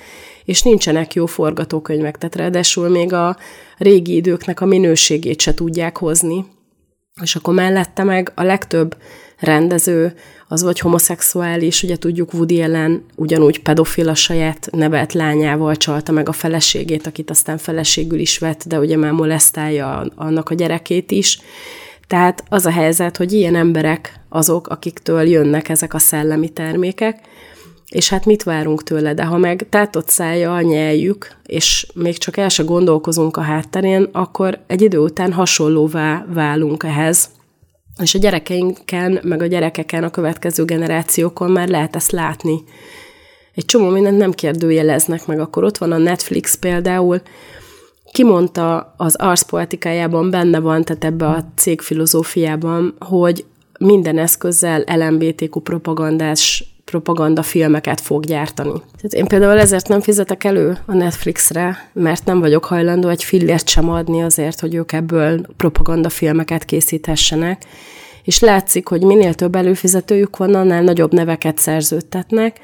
és 0.46 0.62
nincsenek 0.62 1.13
jó 1.13 1.25
forgatókönyvek, 1.25 2.17
tehát 2.17 2.36
ráadásul 2.36 2.89
még 2.89 3.13
a 3.13 3.38
régi 3.77 4.15
időknek 4.15 4.62
a 4.62 4.65
minőségét 4.65 5.41
se 5.41 5.53
tudják 5.53 5.98
hozni, 5.98 6.46
és 7.22 7.36
akkor 7.36 7.53
mellette 7.53 8.03
meg 8.03 8.31
a 8.36 8.43
legtöbb 8.43 8.96
rendező 9.42 10.14
az 10.48 10.64
vagy 10.64 10.80
homoszexuális, 10.80 11.84
ugye 11.84 11.96
tudjuk 11.96 12.34
Woody 12.34 12.62
Allen 12.62 13.06
ugyanúgy 13.16 13.62
pedofil 13.62 14.10
a 14.10 14.16
saját 14.16 14.70
nevelt 14.72 15.14
lányával 15.14 15.76
csalta 15.76 16.12
meg 16.12 16.30
a 16.30 16.32
feleségét, 16.32 17.08
akit 17.08 17.30
aztán 17.30 17.58
feleségül 17.58 18.20
is 18.20 18.38
vett, 18.38 18.64
de 18.68 18.80
ugye 18.80 18.98
már 18.98 19.12
molesztálja 19.12 20.06
annak 20.16 20.50
a 20.50 20.54
gyerekét 20.56 21.12
is. 21.12 21.40
Tehát 22.08 22.44
az 22.50 22.66
a 22.66 22.72
helyzet, 22.72 23.18
hogy 23.18 23.32
ilyen 23.34 23.56
emberek 23.56 24.20
azok, 24.30 24.68
akiktől 24.68 25.22
jönnek 25.22 25.70
ezek 25.70 25.94
a 25.94 26.00
szellemi 26.00 26.50
termékek, 26.50 27.20
és 27.90 28.10
hát 28.10 28.26
mit 28.26 28.44
várunk 28.44 28.84
tőle, 28.84 29.14
de 29.14 29.24
ha 29.24 29.38
meg 29.38 29.68
tátott 29.70 30.10
szája 30.10 30.62
nyeljük, 30.62 31.36
és 31.46 31.88
még 31.94 32.18
csak 32.18 32.38
el 32.38 32.50
se 32.50 32.64
gondolkozunk 32.64 33.38
a 33.38 33.42
hátterén, 33.42 34.10
akkor 34.12 34.60
egy 34.68 34.82
idő 34.82 34.98
után 34.98 35.34
hasonlóvá 35.34 36.26
válunk 36.34 36.84
ehhez, 36.84 37.30
és 38.01 38.15
a 38.15 38.20
gyerekeinken, 38.20 39.20
meg 39.24 39.41
a 39.41 39.46
gyerekeken, 39.46 40.03
a 40.03 40.10
következő 40.10 40.65
generációkon 40.65 41.51
már 41.51 41.67
lehet 41.67 41.96
ezt 41.96 42.12
látni. 42.12 42.63
Egy 43.55 43.65
csomó 43.65 43.89
mindent 43.89 44.17
nem 44.17 44.31
kérdőjeleznek 44.31 45.25
meg, 45.25 45.39
akkor 45.39 45.63
ott 45.63 45.77
van 45.77 45.91
a 45.91 45.98
Netflix 45.98 46.55
például, 46.55 47.22
kimondta 48.12 48.93
az 48.98 49.15
Ars 49.15 49.43
poetikájában 49.43 50.29
benne 50.29 50.60
van, 50.60 50.84
tehát 50.84 51.03
ebbe 51.03 51.25
a 51.25 51.46
cég 51.55 51.81
filozófiában, 51.81 52.96
hogy 53.00 53.46
minden 53.79 54.17
eszközzel 54.17 54.84
LMBTQ 54.88 55.60
propagandás 55.60 56.71
propaganda 56.92 57.42
filmeket 57.44 58.02
fog 58.02 58.26
gyártani. 58.26 58.70
Tehát 58.70 59.14
én 59.14 59.26
például 59.26 59.60
ezért 59.60 59.88
nem 59.88 60.02
fizetek 60.02 60.44
elő 60.44 60.78
a 60.86 60.94
Netflixre, 60.94 61.90
mert 61.94 62.26
nem 62.26 62.40
vagyok 62.40 62.66
hajlandó 62.66 63.08
egy 63.08 63.24
fillért 63.24 63.70
sem 63.70 63.90
adni 63.90 64.22
azért, 64.22 64.60
hogy 64.60 64.76
ők 64.76 64.92
ebből 64.92 65.42
propaganda 65.58 66.10
filmeket 66.10 66.66
készíthessenek. 66.66 67.66
És 68.24 68.40
látszik, 68.40 68.88
hogy 68.88 69.04
minél 69.04 69.34
több 69.34 69.56
előfizetőjük 69.56 70.38
van, 70.38 70.56
annál 70.56 70.82
nagyobb 70.82 71.14
neveket 71.14 71.58
szerződtetnek, 71.58 72.60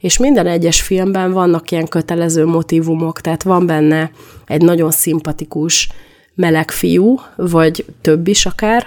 és 0.00 0.18
minden 0.18 0.46
egyes 0.46 0.80
filmben 0.80 1.32
vannak 1.32 1.70
ilyen 1.70 1.88
kötelező 1.88 2.46
motivumok, 2.46 3.20
tehát 3.20 3.42
van 3.42 3.66
benne 3.66 4.10
egy 4.46 4.62
nagyon 4.62 4.90
szimpatikus 4.90 5.88
meleg 6.34 6.70
fiú, 6.70 7.20
vagy 7.36 7.84
több 8.00 8.28
is 8.28 8.46
akár, 8.46 8.86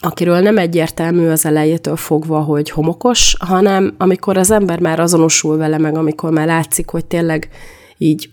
akiről 0.00 0.40
nem 0.40 0.58
egyértelmű 0.58 1.28
az 1.28 1.46
elejétől 1.46 1.96
fogva, 1.96 2.40
hogy 2.40 2.70
homokos, 2.70 3.36
hanem 3.38 3.94
amikor 3.98 4.36
az 4.36 4.50
ember 4.50 4.80
már 4.80 5.00
azonosul 5.00 5.56
vele, 5.56 5.78
meg 5.78 5.96
amikor 5.96 6.30
már 6.30 6.46
látszik, 6.46 6.88
hogy 6.88 7.04
tényleg 7.04 7.48
így 7.98 8.30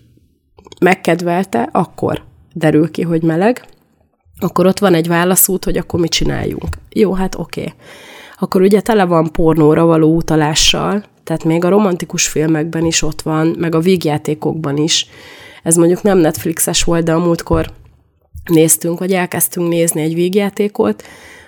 megkedvelte, 0.80 1.68
akkor 1.72 2.22
derül 2.52 2.90
ki, 2.90 3.02
hogy 3.02 3.22
meleg, 3.22 3.64
akkor 4.38 4.66
ott 4.66 4.78
van 4.78 4.94
egy 4.94 5.08
válaszút, 5.08 5.64
hogy 5.64 5.76
akkor 5.76 6.00
mit 6.00 6.10
csináljunk. 6.10 6.68
Jó, 6.92 7.12
hát 7.12 7.34
oké. 7.34 7.60
Okay. 7.60 7.74
Akkor 8.38 8.62
ugye 8.62 8.80
tele 8.80 9.04
van 9.04 9.32
pornóra 9.32 9.84
való 9.84 10.14
utalással, 10.16 11.04
tehát 11.24 11.44
még 11.44 11.64
a 11.64 11.68
romantikus 11.68 12.28
filmekben 12.28 12.84
is 12.84 13.02
ott 13.02 13.22
van, 13.22 13.46
meg 13.58 13.74
a 13.74 13.80
vígjátékokban 13.80 14.76
is. 14.76 15.06
Ez 15.62 15.76
mondjuk 15.76 16.02
nem 16.02 16.18
Netflixes 16.18 16.82
volt, 16.82 17.04
de 17.04 17.12
a 17.12 17.18
múltkor 17.18 17.70
néztünk, 18.44 18.98
vagy 18.98 19.12
elkezdtünk 19.12 19.68
nézni 19.68 20.02
egy 20.02 20.14
vígjátékot, 20.14 21.02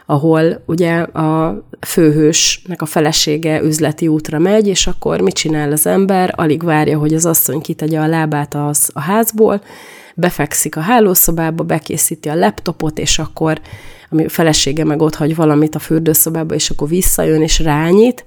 ahol 0.07 0.63
ugye 0.67 0.95
a 0.99 1.63
főhősnek 1.87 2.83
a 2.83 2.87
felesége 2.87 3.61
üzleti 3.63 4.09
útra 4.09 4.39
megy, 4.39 4.67
és 4.67 4.87
akkor 4.87 5.21
mit 5.21 5.35
csinál 5.35 5.73
az 5.73 5.87
ember? 5.87 6.33
Alig 6.37 6.63
várja, 6.63 6.99
hogy 6.99 7.15
az 7.15 7.27
asszony 7.27 7.61
kitegye 7.61 8.01
a 8.01 8.07
lábát 8.07 8.55
az, 8.55 8.91
a 8.93 9.01
házból, 9.01 9.63
befekszik 10.15 10.77
a 10.77 10.81
hálószobába, 10.81 11.65
bekészíti 11.65 12.29
a 12.29 12.35
laptopot, 12.35 12.99
és 12.99 13.19
akkor 13.19 13.61
a 14.11 14.29
felesége 14.29 14.85
meg 14.85 15.01
ott 15.03 15.15
hagy 15.15 15.35
valamit 15.35 15.75
a 15.75 15.79
fürdőszobába, 15.79 16.55
és 16.55 16.71
akkor 16.71 16.89
visszajön 16.89 17.43
és 17.43 17.59
rányít, 17.59 18.25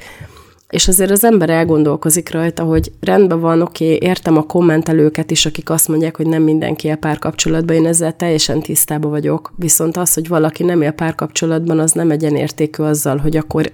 és 0.70 0.88
azért 0.88 1.12
az 1.12 1.24
ember 1.24 1.50
elgondolkozik 1.50 2.32
rajta, 2.32 2.64
hogy 2.64 2.92
rendben 3.00 3.40
van, 3.40 3.62
oké, 3.62 3.96
okay, 3.96 4.08
értem 4.08 4.38
a 4.38 4.44
kommentelőket 4.44 5.32
is, 5.32 5.46
akik 5.46 5.70
azt 5.70 5.88
mondják, 5.88 6.18
hogy 6.18 6.28
nem 6.28 6.44
mindenki 6.44 6.88
él 6.88 6.96
párkapcsolatban, 6.96 7.76
én 7.76 7.86
ezzel 7.86 8.16
teljesen 8.16 8.62
tisztában 8.62 9.12
vagyok. 9.12 9.54
Viszont 9.56 9.98
az, 9.98 10.14
hogy 10.14 10.28
valaki 10.28 10.64
nem 10.64 10.82
él 10.82 10.92
párkapcsolatban, 10.92 11.80
az 11.80 11.92
nem 11.92 12.12
egyenértékű 12.12 12.84
azzal, 12.84 13.18
hogy 13.18 13.38
akkor 13.38 13.72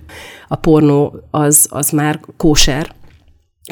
a 0.48 0.56
pornó 0.56 1.16
az, 1.32 1.68
az 1.70 1.90
már 1.90 2.20
kóser, 2.38 2.96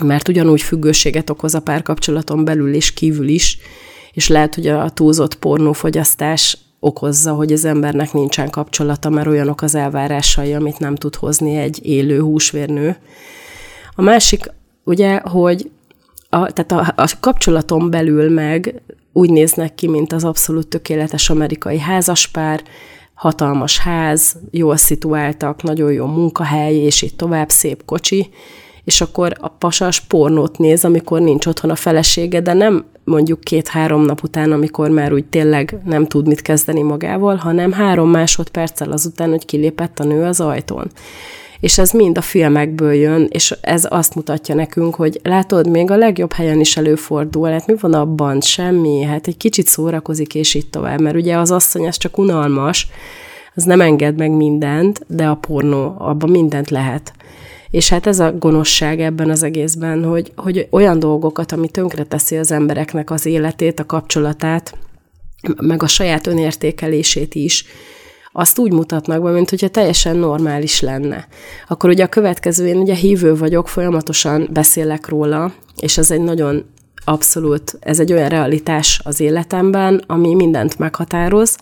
mert 0.04 0.28
ugyanúgy 0.28 0.62
függőséget 0.62 1.30
okoz 1.30 1.56
a 1.56 1.62
párkapcsolaton 1.62 2.46
belül 2.46 2.74
és 2.74 2.94
kívül 2.94 3.28
is, 3.28 3.58
és 4.14 4.28
lehet, 4.28 4.56
hogy 4.56 4.68
a 4.68 4.90
túlzott 4.90 5.36
pornófogyasztás 5.36 6.58
okozza, 6.84 7.34
hogy 7.34 7.52
az 7.52 7.66
embernek 7.66 8.14
nincsen 8.14 8.50
kapcsolata, 8.50 9.10
mert 9.10 9.28
olyanok 9.28 9.62
az 9.62 9.76
elvárásai, 9.76 10.54
amit 10.54 10.80
nem 10.80 10.96
tud 10.96 11.16
hozni 11.16 11.56
egy 11.56 11.86
élő 11.86 12.22
húsvérnő. 12.22 12.98
A 13.96 14.02
másik, 14.02 14.52
ugye, 14.84 15.20
hogy 15.20 15.72
a, 16.30 16.52
tehát 16.52 16.72
a, 16.72 17.02
a 17.02 17.12
kapcsolaton 17.20 17.90
belül 17.90 18.30
meg 18.30 18.82
úgy 19.14 19.30
néznek 19.30 19.76
ki, 19.76 19.88
mint 19.88 20.14
az 20.14 20.24
abszolút 20.24 20.68
tökéletes 20.68 21.30
amerikai 21.30 21.80
házaspár, 21.80 22.64
hatalmas 23.14 23.78
ház, 23.78 24.36
jól 24.52 24.78
szituáltak, 24.78 25.64
nagyon 25.64 25.92
jó 25.92 26.06
munkahely, 26.06 26.76
és 26.76 27.02
itt 27.02 27.18
tovább 27.18 27.50
szép 27.50 27.86
kocsi, 27.86 28.30
és 28.84 29.02
akkor 29.02 29.34
a 29.40 29.48
pasas 29.48 30.00
pornót 30.00 30.58
néz, 30.58 30.86
amikor 30.86 31.22
nincs 31.22 31.46
otthon 31.46 31.70
a 31.70 31.76
felesége, 31.76 32.42
de 32.42 32.54
nem 32.54 32.86
mondjuk 33.04 33.40
két-három 33.42 34.02
nap 34.02 34.24
után, 34.24 34.52
amikor 34.52 34.90
már 34.90 35.14
úgy 35.14 35.26
tényleg 35.26 35.78
nem 35.86 36.06
tud 36.06 36.28
mit 36.28 36.42
kezdeni 36.42 36.82
magával, 36.82 37.36
hanem 37.36 37.72
három 37.72 38.10
másodperccel 38.10 38.92
azután, 38.92 39.30
hogy 39.30 39.46
kilépett 39.46 40.00
a 40.00 40.04
nő 40.04 40.24
az 40.24 40.40
ajtón. 40.40 40.92
És 41.60 41.78
ez 41.78 41.92
mind 41.92 42.18
a 42.18 42.22
filmekből 42.22 42.94
jön, 42.94 43.28
és 43.30 43.56
ez 43.62 43.88
azt 43.90 44.16
mutatja 44.16 44.56
nekünk, 44.56 44.96
hogy 44.96 45.20
látod, 45.24 45.70
még 45.70 45.92
a 45.92 45.96
legjobb 45.96 46.34
helyen 46.34 46.60
is 46.60 46.78
előfordul, 46.78 47.50
hát 47.50 47.68
mi 47.68 47.74
van 47.80 47.94
abban? 47.94 48.42
Semmi, 48.42 49.02
hát 49.02 49.28
egy 49.28 49.38
kicsit 49.38 49.68
szórakozik, 49.68 50.36
és 50.36 50.54
itt 50.54 50.72
tovább, 50.72 51.02
mert 51.02 51.16
ugye 51.16 51.38
az 51.38 51.52
asszony, 51.52 51.84
ez 51.84 51.98
csak 51.98 52.18
unalmas, 52.18 52.88
az 53.56 53.64
nem 53.64 53.82
enged 53.82 54.18
meg 54.18 54.32
mindent, 54.32 55.02
de 55.08 55.26
a 55.26 55.36
pornó, 55.36 55.96
abban 55.98 56.30
mindent 56.30 56.70
lehet. 56.70 57.14
És 57.74 57.90
hát 57.90 58.08
ez 58.08 58.20
a 58.20 58.32
gonoszság 58.32 59.02
ebben 59.02 59.30
az 59.30 59.44
egészben, 59.44 60.04
hogy, 60.04 60.32
hogy 60.36 60.68
olyan 60.70 61.00
dolgokat, 61.00 61.52
ami 61.52 61.70
tönkreteszi 61.70 62.38
az 62.38 62.52
embereknek 62.52 63.12
az 63.12 63.26
életét, 63.26 63.80
a 63.80 63.86
kapcsolatát, 63.86 64.78
meg 65.62 65.84
a 65.84 65.88
saját 65.88 66.28
önértékelését 66.28 67.36
is, 67.36 67.66
azt 68.32 68.60
úgy 68.60 68.72
mutatnak 68.72 69.24
be, 69.24 69.32
mint 69.32 69.50
hogyha 69.50 69.68
teljesen 69.68 70.16
normális 70.16 70.80
lenne. 70.80 71.28
Akkor 71.68 71.90
ugye 71.90 72.04
a 72.04 72.08
következő, 72.08 72.68
én 72.68 72.78
ugye 72.78 72.94
hívő 72.94 73.36
vagyok, 73.36 73.68
folyamatosan 73.68 74.50
beszélek 74.52 75.08
róla, 75.08 75.54
és 75.80 75.98
ez 75.98 76.12
egy 76.12 76.22
nagyon 76.22 76.66
abszolút, 77.06 77.78
ez 77.80 78.00
egy 78.00 78.14
olyan 78.14 78.30
realitás 78.30 79.02
az 79.04 79.20
életemben, 79.20 80.04
ami 80.08 80.36
mindent 80.36 80.80
meghatároz, 80.80 81.58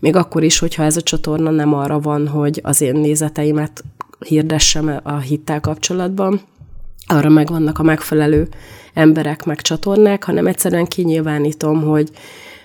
még 0.00 0.16
akkor 0.16 0.42
is, 0.42 0.58
hogyha 0.58 0.82
ez 0.82 0.96
a 0.96 1.02
csatorna 1.02 1.50
nem 1.50 1.74
arra 1.74 2.00
van, 2.00 2.28
hogy 2.28 2.60
az 2.62 2.80
én 2.80 2.94
nézeteimet 2.94 3.84
hirdessem 4.22 5.00
a 5.02 5.18
hittel 5.18 5.60
kapcsolatban, 5.60 6.40
arra 7.06 7.28
megvannak 7.28 7.78
a 7.78 7.82
megfelelő 7.82 8.48
emberek, 8.94 9.44
meg 9.44 9.60
csatornák, 9.60 10.24
hanem 10.24 10.46
egyszerűen 10.46 10.86
kinyilvánítom, 10.86 11.82
hogy, 11.82 12.10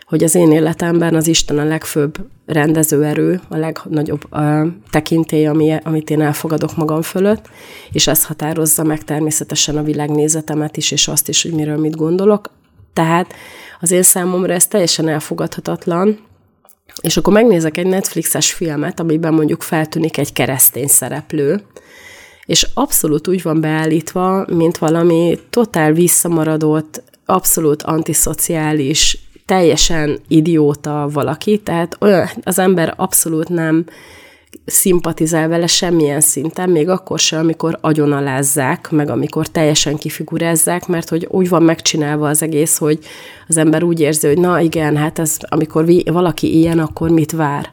hogy 0.05 0.23
az 0.23 0.35
én 0.35 0.51
életemben 0.51 1.15
az 1.15 1.27
Isten 1.27 1.57
a 1.57 1.63
legfőbb 1.63 2.17
rendezőerő, 2.45 3.41
a 3.49 3.57
legnagyobb 3.57 4.31
a 4.33 4.67
tekintély, 4.89 5.45
ami, 5.47 5.75
amit 5.83 6.09
én 6.09 6.21
elfogadok 6.21 6.75
magam 6.75 7.01
fölött, 7.01 7.49
és 7.91 8.07
ez 8.07 8.25
határozza 8.25 8.83
meg 8.83 9.03
természetesen 9.03 9.77
a 9.77 9.83
világnézetemet 9.83 10.77
is, 10.77 10.91
és 10.91 11.07
azt 11.07 11.29
is, 11.29 11.43
hogy 11.43 11.53
miről 11.53 11.77
mit 11.77 11.95
gondolok. 11.95 12.49
Tehát 12.93 13.33
az 13.79 13.91
én 13.91 14.03
számomra 14.03 14.53
ez 14.53 14.67
teljesen 14.67 15.07
elfogadhatatlan, 15.07 16.19
és 17.01 17.17
akkor 17.17 17.33
megnézek 17.33 17.77
egy 17.77 17.87
Netflixes 17.87 18.53
filmet, 18.53 18.99
amiben 18.99 19.33
mondjuk 19.33 19.61
feltűnik 19.61 20.17
egy 20.17 20.33
keresztény 20.33 20.87
szereplő, 20.87 21.61
és 22.45 22.67
abszolút 22.73 23.27
úgy 23.27 23.41
van 23.41 23.61
beállítva, 23.61 24.45
mint 24.49 24.77
valami 24.77 25.39
totál 25.49 25.93
visszamaradott, 25.93 27.03
abszolút 27.25 27.83
antiszociális, 27.83 29.17
teljesen 29.45 30.19
idióta 30.27 31.09
valaki, 31.13 31.59
tehát 31.59 31.97
olyan, 31.99 32.27
az 32.43 32.59
ember 32.59 32.93
abszolút 32.97 33.49
nem 33.49 33.85
szimpatizál 34.65 35.47
vele 35.47 35.67
semmilyen 35.67 36.21
szinten, 36.21 36.69
még 36.69 36.89
akkor 36.89 37.19
sem, 37.19 37.39
amikor 37.39 37.77
agyonalázzák, 37.81 38.91
meg 38.91 39.09
amikor 39.09 39.47
teljesen 39.47 39.97
kifigurázzák, 39.97 40.87
mert 40.87 41.09
hogy 41.09 41.27
úgy 41.29 41.49
van 41.49 41.63
megcsinálva 41.63 42.29
az 42.29 42.41
egész, 42.41 42.77
hogy 42.77 42.99
az 43.47 43.57
ember 43.57 43.83
úgy 43.83 43.99
érzi, 43.99 44.27
hogy 44.27 44.37
na 44.37 44.59
igen, 44.59 44.97
hát 44.97 45.19
ez, 45.19 45.37
amikor 45.39 45.85
valaki 46.05 46.57
ilyen, 46.57 46.79
akkor 46.79 47.09
mit 47.09 47.31
vár? 47.31 47.69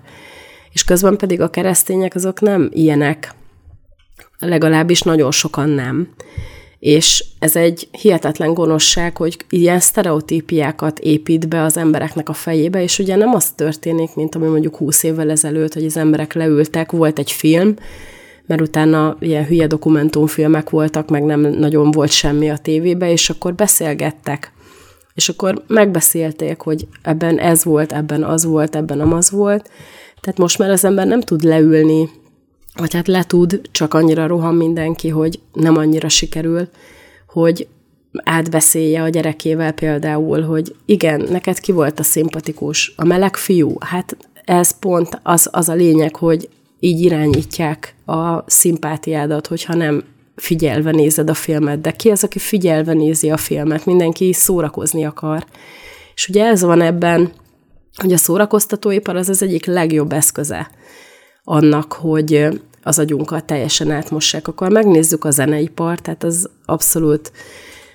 És 0.72 0.84
közben 0.84 1.16
pedig 1.16 1.40
a 1.40 1.50
keresztények 1.50 2.14
azok 2.14 2.40
nem 2.40 2.68
ilyenek, 2.72 3.34
legalábbis 4.38 5.02
nagyon 5.02 5.30
sokan 5.30 5.68
nem. 5.68 6.08
És 6.84 7.24
ez 7.38 7.56
egy 7.56 7.88
hihetetlen 7.90 8.54
gonoszság, 8.54 9.16
hogy 9.16 9.36
ilyen 9.48 9.80
sztereotípiákat 9.80 10.98
épít 10.98 11.48
be 11.48 11.62
az 11.62 11.76
embereknek 11.76 12.28
a 12.28 12.32
fejébe, 12.32 12.82
és 12.82 12.98
ugye 12.98 13.16
nem 13.16 13.34
az 13.34 13.50
történik, 13.50 14.14
mint 14.14 14.34
ami 14.34 14.46
mondjuk 14.46 14.76
20 14.76 15.02
évvel 15.02 15.30
ezelőtt, 15.30 15.74
hogy 15.74 15.84
az 15.84 15.96
emberek 15.96 16.32
leültek, 16.32 16.92
volt 16.92 17.18
egy 17.18 17.30
film, 17.30 17.74
mert 18.46 18.60
utána 18.60 19.16
ilyen 19.20 19.44
hülye 19.46 19.66
dokumentumfilmek 19.66 20.70
voltak, 20.70 21.08
meg 21.08 21.24
nem 21.24 21.40
nagyon 21.40 21.90
volt 21.90 22.10
semmi 22.10 22.50
a 22.50 22.56
tévébe, 22.56 23.10
és 23.10 23.30
akkor 23.30 23.54
beszélgettek. 23.54 24.52
És 25.14 25.28
akkor 25.28 25.62
megbeszélték, 25.66 26.60
hogy 26.60 26.86
ebben 27.02 27.38
ez 27.38 27.64
volt, 27.64 27.92
ebben 27.92 28.24
az 28.24 28.44
volt, 28.44 28.76
ebben 28.76 29.00
amaz 29.00 29.30
volt. 29.30 29.70
Tehát 30.20 30.38
most 30.38 30.58
már 30.58 30.70
az 30.70 30.84
ember 30.84 31.06
nem 31.06 31.20
tud 31.20 31.42
leülni 31.42 32.08
vagy 32.74 32.94
hát 32.94 33.08
letud, 33.08 33.60
csak 33.70 33.94
annyira 33.94 34.26
rohan 34.26 34.54
mindenki, 34.54 35.08
hogy 35.08 35.40
nem 35.52 35.76
annyira 35.76 36.08
sikerül, 36.08 36.68
hogy 37.28 37.68
átbeszélje 38.12 39.02
a 39.02 39.08
gyerekével 39.08 39.72
például, 39.72 40.42
hogy 40.42 40.74
igen, 40.84 41.26
neked 41.30 41.60
ki 41.60 41.72
volt 41.72 41.98
a 41.98 42.02
szimpatikus, 42.02 42.92
a 42.96 43.04
meleg 43.04 43.36
fiú, 43.36 43.76
hát 43.80 44.16
ez 44.44 44.78
pont 44.78 45.20
az, 45.22 45.48
az 45.52 45.68
a 45.68 45.74
lényeg, 45.74 46.16
hogy 46.16 46.48
így 46.80 47.00
irányítják 47.00 47.94
a 48.06 48.50
szimpátiádat, 48.50 49.46
hogyha 49.46 49.74
nem 49.74 50.04
figyelve 50.36 50.90
nézed 50.90 51.30
a 51.30 51.34
filmet, 51.34 51.80
de 51.80 51.90
ki 51.90 52.10
az, 52.10 52.24
aki 52.24 52.38
figyelve 52.38 52.92
nézi 52.92 53.30
a 53.30 53.36
filmet? 53.36 53.86
Mindenki 53.86 54.32
szórakozni 54.32 55.04
akar. 55.04 55.44
És 56.14 56.28
ugye 56.28 56.44
ez 56.44 56.62
van 56.62 56.80
ebben, 56.80 57.32
hogy 57.94 58.12
a 58.12 58.16
szórakoztatóipar 58.16 59.16
az 59.16 59.28
az 59.28 59.42
egyik 59.42 59.66
legjobb 59.66 60.12
eszköze 60.12 60.70
annak, 61.44 61.92
hogy 61.92 62.48
az 62.82 62.98
agyunkat 62.98 63.44
teljesen 63.44 63.90
átmossák. 63.90 64.48
Akkor 64.48 64.70
megnézzük 64.70 65.24
a 65.24 65.30
zeneipart, 65.30 66.02
tehát 66.02 66.24
az 66.24 66.50
abszolút 66.64 67.32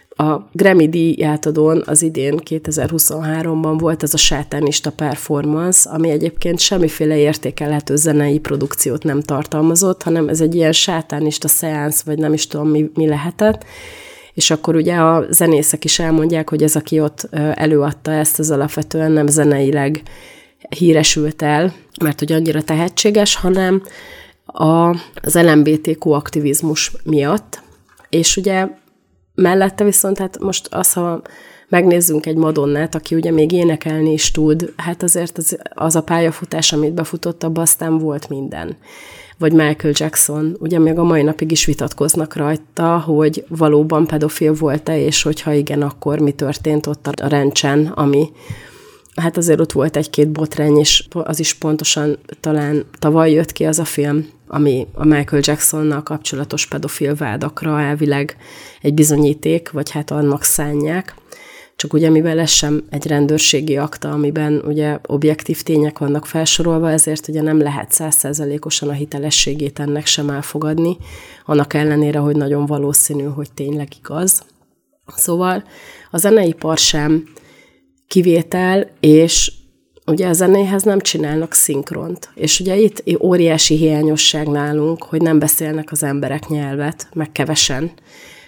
a 0.10 0.50
Grammy 0.52 0.90
díj 0.90 1.24
átadón 1.24 1.84
az 1.86 2.02
idén 2.02 2.40
2023-ban 2.50 3.76
volt 3.78 4.04
ez 4.04 4.14
a 4.14 4.18
sátánista 4.18 4.92
performance, 4.92 5.90
ami 5.90 6.10
egyébként 6.10 6.60
semmiféle 6.60 7.18
értékelhető 7.18 7.96
zenei 7.96 8.40
produkciót 8.40 9.04
nem 9.04 9.22
tartalmazott, 9.22 10.04
hanem 10.04 10.28
ez 10.28 10.42
egy 10.42 10.56
ilyen 10.56 10.72
sátánista 10.72 11.48
szeánsz, 11.48 12.02
vagy 12.02 12.18
nem 12.18 12.34
is 12.34 12.48
tudom 12.48 12.70
mi, 12.70 12.92
mi 12.94 13.08
lehetett, 13.08 13.66
és 14.34 14.52
akkor 14.52 14.76
ugye 14.76 14.96
a 14.96 15.26
zenészek 15.30 15.84
is 15.84 16.00
elmondják, 16.00 16.50
hogy 16.50 16.64
ez, 16.64 16.76
aki 16.76 17.00
ott 17.00 17.28
előadta 17.54 18.12
ezt, 18.12 18.40
az 18.40 18.52
alapvetően 18.52 19.12
nem 19.12 19.28
zeneileg 19.28 20.02
híresült 20.70 21.42
el, 21.42 21.74
mert 22.02 22.20
hogy 22.20 22.32
annyira 22.32 22.64
tehetséges, 22.64 23.36
hanem 23.36 23.84
a, 24.46 24.90
az 25.22 25.34
LMBTQ 25.34 26.12
aktivizmus 26.12 26.92
miatt, 27.04 27.62
és 28.10 28.38
ugye 28.38 28.68
mellette 29.36 29.84
viszont 29.84 30.18
hát 30.18 30.40
most 30.40 30.68
az, 30.72 30.94
ha 30.94 31.22
megnézzünk 31.70 32.26
egy 32.26 32.36
Madonnát, 32.36 32.96
aki 32.96 33.16
ugye 33.16 33.32
még 33.32 33.52
énekelni 33.52 34.12
is 34.12 34.32
tud, 34.32 34.74
hát 34.76 35.04
azért 35.04 35.38
az, 35.38 35.58
az 35.74 35.96
a 35.96 36.04
pályafutás, 36.04 36.74
amit 36.74 36.94
befutott, 36.94 37.44
abban 37.44 37.64
aztán 37.64 37.98
volt 37.98 38.30
minden. 38.30 38.78
Vagy 39.38 39.52
Michael 39.52 39.94
Jackson, 39.98 40.58
ugye 40.60 40.80
még 40.80 40.98
a 40.98 41.04
mai 41.04 41.22
napig 41.22 41.52
is 41.52 41.66
vitatkoznak 41.66 42.36
rajta, 42.36 43.00
hogy 43.00 43.46
valóban 43.48 44.08
pedofil 44.08 44.54
volt-e, 44.54 45.00
és 45.00 45.22
hogyha 45.22 45.54
igen, 45.54 45.82
akkor 45.82 46.20
mi 46.20 46.32
történt 46.32 46.88
ott 46.88 47.08
a 47.08 47.28
rendsen, 47.28 47.86
ami 47.86 48.30
hát 49.16 49.38
azért 49.38 49.60
ott 49.60 49.72
volt 49.72 49.96
egy-két 49.96 50.30
botrány, 50.30 50.78
és 50.78 51.08
az 51.12 51.40
is 51.40 51.54
pontosan 51.54 52.18
talán 52.40 52.86
tavaly 53.00 53.32
jött 53.32 53.52
ki 53.52 53.66
az 53.66 53.80
a 53.80 53.86
film, 53.86 54.30
ami 54.48 54.88
a 54.94 55.06
Michael 55.06 55.42
Jacksonnal 55.46 56.04
kapcsolatos 56.04 56.68
pedofil 56.68 57.16
vádakra 57.16 57.82
elvileg 57.82 58.38
egy 58.82 58.94
bizonyíték, 58.94 59.72
vagy 59.72 59.90
hát 59.90 60.12
annak 60.12 60.44
szánják. 60.44 61.16
Csak 61.76 61.94
ugye, 61.94 62.10
mivel 62.10 62.40
ez 62.40 62.50
sem 62.50 62.84
egy 62.90 63.08
rendőrségi 63.08 63.78
akta, 63.78 64.12
amiben 64.12 64.62
ugye 64.66 64.98
objektív 65.06 65.62
tények 65.62 65.98
vannak 65.98 66.26
felsorolva, 66.26 66.92
ezért 66.92 67.28
ugye 67.28 67.42
nem 67.42 67.60
lehet 67.60 67.92
százszerzelékosan 67.92 68.90
a 68.90 68.94
hitelességét 68.94 69.80
ennek 69.80 70.06
sem 70.06 70.30
elfogadni, 70.30 70.98
annak 71.46 71.74
ellenére, 71.74 72.20
hogy 72.20 72.36
nagyon 72.36 72.66
valószínű, 72.66 73.24
hogy 73.24 73.52
tényleg 73.54 73.88
igaz. 74.00 74.44
Szóval 75.16 75.64
a 76.12 76.18
zeneipar 76.18 76.78
sem 76.78 77.24
kivétel, 78.10 78.90
és 79.00 79.52
ugye 80.06 80.28
a 80.28 80.34
zenéhez 80.34 80.84
nem 80.84 81.00
csinálnak 81.00 81.54
szinkront. 81.54 82.30
És 82.36 82.60
ugye 82.60 82.78
itt 82.78 83.04
óriási 83.22 83.76
hiányosság 83.76 84.48
nálunk, 84.48 85.04
hogy 85.04 85.22
nem 85.22 85.40
beszélnek 85.40 85.92
az 85.92 86.04
emberek 86.04 86.48
nyelvet, 86.48 87.08
meg 87.14 87.32
kevesen. 87.32 87.92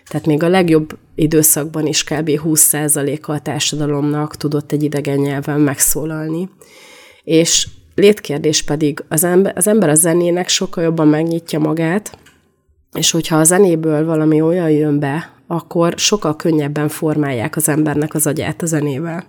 Tehát 0.07 0.25
még 0.25 0.43
a 0.43 0.47
legjobb 0.47 0.97
időszakban 1.15 1.87
is 1.87 2.03
kb. 2.03 2.29
20%-a 2.29 3.31
a 3.31 3.39
társadalomnak 3.39 4.35
tudott 4.35 4.71
egy 4.71 4.83
idegen 4.83 5.17
nyelven 5.17 5.59
megszólalni. 5.59 6.49
És 7.23 7.67
létkérdés 7.95 8.61
pedig 8.63 9.03
az 9.07 9.23
ember, 9.23 9.53
az 9.55 9.67
ember 9.67 9.89
a 9.89 9.95
zenének 9.95 10.47
sokkal 10.47 10.83
jobban 10.83 11.07
megnyitja 11.07 11.59
magát, 11.59 12.17
és 12.93 13.11
hogyha 13.11 13.37
a 13.37 13.43
zenéből 13.43 14.05
valami 14.05 14.41
olyan 14.41 14.69
jön 14.69 14.99
be, 14.99 15.31
akkor 15.51 15.93
sokkal 15.97 16.35
könnyebben 16.35 16.87
formálják 16.87 17.55
az 17.55 17.69
embernek 17.69 18.13
az 18.13 18.27
agyát 18.27 18.61
a 18.61 18.65
zenével. 18.65 19.25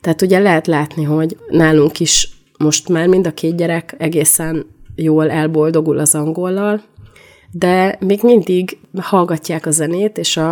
Tehát 0.00 0.22
ugye 0.22 0.38
lehet 0.38 0.66
látni, 0.66 1.04
hogy 1.04 1.36
nálunk 1.48 2.00
is 2.00 2.30
most 2.58 2.88
már 2.88 3.06
mind 3.06 3.26
a 3.26 3.34
két 3.34 3.56
gyerek 3.56 3.94
egészen 3.98 4.66
jól 4.94 5.30
elboldogul 5.30 5.98
az 5.98 6.14
angollal, 6.14 6.82
de 7.50 7.96
még 8.00 8.20
mindig 8.22 8.78
hallgatják 9.00 9.66
a 9.66 9.70
zenét, 9.70 10.18
és 10.18 10.36
a, 10.36 10.50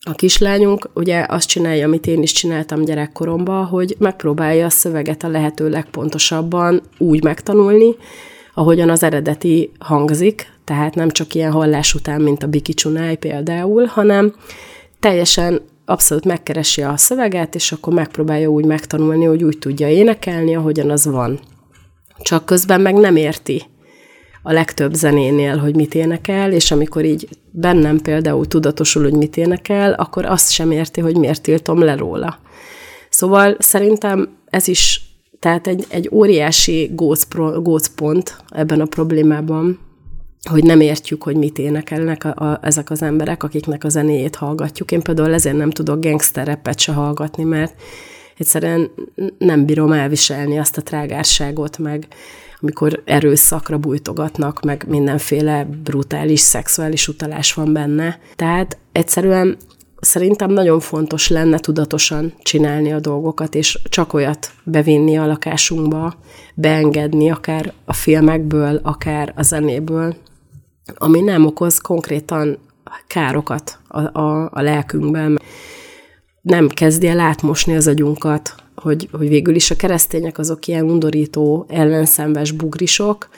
a 0.00 0.12
kislányunk 0.12 0.88
ugye 0.94 1.26
azt 1.28 1.48
csinálja, 1.48 1.86
amit 1.86 2.06
én 2.06 2.22
is 2.22 2.32
csináltam 2.32 2.84
gyerekkoromban, 2.84 3.64
hogy 3.64 3.96
megpróbálja 3.98 4.66
a 4.66 4.70
szöveget 4.70 5.22
a 5.22 5.28
lehető 5.28 5.68
legpontosabban 5.68 6.82
úgy 6.98 7.24
megtanulni, 7.24 7.94
ahogyan 8.54 8.90
az 8.90 9.02
eredeti 9.02 9.72
hangzik, 9.78 10.54
tehát 10.66 10.94
nem 10.94 11.10
csak 11.10 11.34
ilyen 11.34 11.52
hallás 11.52 11.94
után, 11.94 12.20
mint 12.20 12.42
a 12.42 12.46
Biki 12.46 12.74
Csunáj 12.74 13.16
például, 13.16 13.84
hanem 13.84 14.34
teljesen 15.00 15.60
abszolút 15.84 16.24
megkeresi 16.24 16.82
a 16.82 16.96
szöveget, 16.96 17.54
és 17.54 17.72
akkor 17.72 17.92
megpróbálja 17.92 18.48
úgy 18.48 18.64
megtanulni, 18.64 19.24
hogy 19.24 19.44
úgy 19.44 19.58
tudja 19.58 19.88
énekelni, 19.88 20.54
ahogyan 20.54 20.90
az 20.90 21.06
van. 21.06 21.40
Csak 22.18 22.44
közben 22.44 22.80
meg 22.80 22.94
nem 22.94 23.16
érti 23.16 23.62
a 24.42 24.52
legtöbb 24.52 24.92
zenénél, 24.92 25.56
hogy 25.56 25.74
mit 25.74 25.94
énekel, 25.94 26.52
és 26.52 26.70
amikor 26.70 27.04
így 27.04 27.28
bennem 27.50 28.00
például 28.00 28.46
tudatosul, 28.46 29.02
hogy 29.02 29.14
mit 29.14 29.36
énekel, 29.36 29.92
akkor 29.92 30.24
azt 30.24 30.50
sem 30.50 30.70
érti, 30.70 31.00
hogy 31.00 31.16
miért 31.16 31.42
tiltom 31.42 31.78
le 31.82 31.96
róla. 31.96 32.38
Szóval 33.10 33.56
szerintem 33.58 34.36
ez 34.50 34.68
is 34.68 35.00
tehát 35.38 35.66
egy, 35.66 35.86
egy 35.88 36.08
óriási 36.12 36.90
gócpont 37.62 38.36
ebben 38.48 38.80
a 38.80 38.84
problémában, 38.84 39.78
hogy 40.48 40.64
nem 40.64 40.80
értjük, 40.80 41.22
hogy 41.22 41.36
mit 41.36 41.58
énekelnek 41.58 42.24
a, 42.24 42.44
a, 42.44 42.58
ezek 42.62 42.90
az 42.90 43.02
emberek, 43.02 43.42
akiknek 43.42 43.84
a 43.84 43.88
zenéjét 43.88 44.36
hallgatjuk. 44.36 44.92
Én 44.92 45.02
például 45.02 45.32
ezért 45.32 45.56
nem 45.56 45.70
tudok 45.70 46.00
gangster 46.00 46.58
se 46.76 46.92
hallgatni, 46.92 47.44
mert 47.44 47.74
egyszerűen 48.36 48.90
nem 49.38 49.64
bírom 49.64 49.92
elviselni 49.92 50.58
azt 50.58 50.76
a 50.76 50.82
trágárságot, 50.82 51.78
meg 51.78 52.06
amikor 52.60 53.02
erőszakra 53.04 53.78
bújtogatnak, 53.78 54.62
meg 54.62 54.84
mindenféle 54.88 55.68
brutális, 55.84 56.40
szexuális 56.40 57.08
utalás 57.08 57.54
van 57.54 57.72
benne. 57.72 58.18
Tehát 58.36 58.78
egyszerűen 58.92 59.56
szerintem 60.00 60.50
nagyon 60.50 60.80
fontos 60.80 61.28
lenne 61.28 61.58
tudatosan 61.58 62.32
csinálni 62.42 62.92
a 62.92 63.00
dolgokat, 63.00 63.54
és 63.54 63.78
csak 63.88 64.12
olyat 64.12 64.50
bevinni 64.64 65.18
a 65.18 65.26
lakásunkba, 65.26 66.14
beengedni 66.54 67.30
akár 67.30 67.72
a 67.84 67.92
filmekből, 67.92 68.80
akár 68.82 69.32
a 69.36 69.42
zenéből, 69.42 70.16
ami 70.94 71.20
nem 71.20 71.46
okoz 71.46 71.78
konkrétan 71.78 72.58
károkat 73.06 73.78
a, 73.88 74.18
a, 74.20 74.50
a 74.52 74.60
lelkünkben. 74.60 75.38
Nem 76.42 76.68
kezdi 76.68 77.06
el 77.06 77.20
átmosni 77.20 77.76
az 77.76 77.86
agyunkat, 77.86 78.54
hogy, 78.74 79.08
hogy 79.12 79.28
végül 79.28 79.54
is 79.54 79.70
a 79.70 79.76
keresztények 79.76 80.38
azok 80.38 80.66
ilyen 80.66 80.90
undorító, 80.90 81.66
ellenszenves 81.68 82.52
bugrisok, 82.52 83.28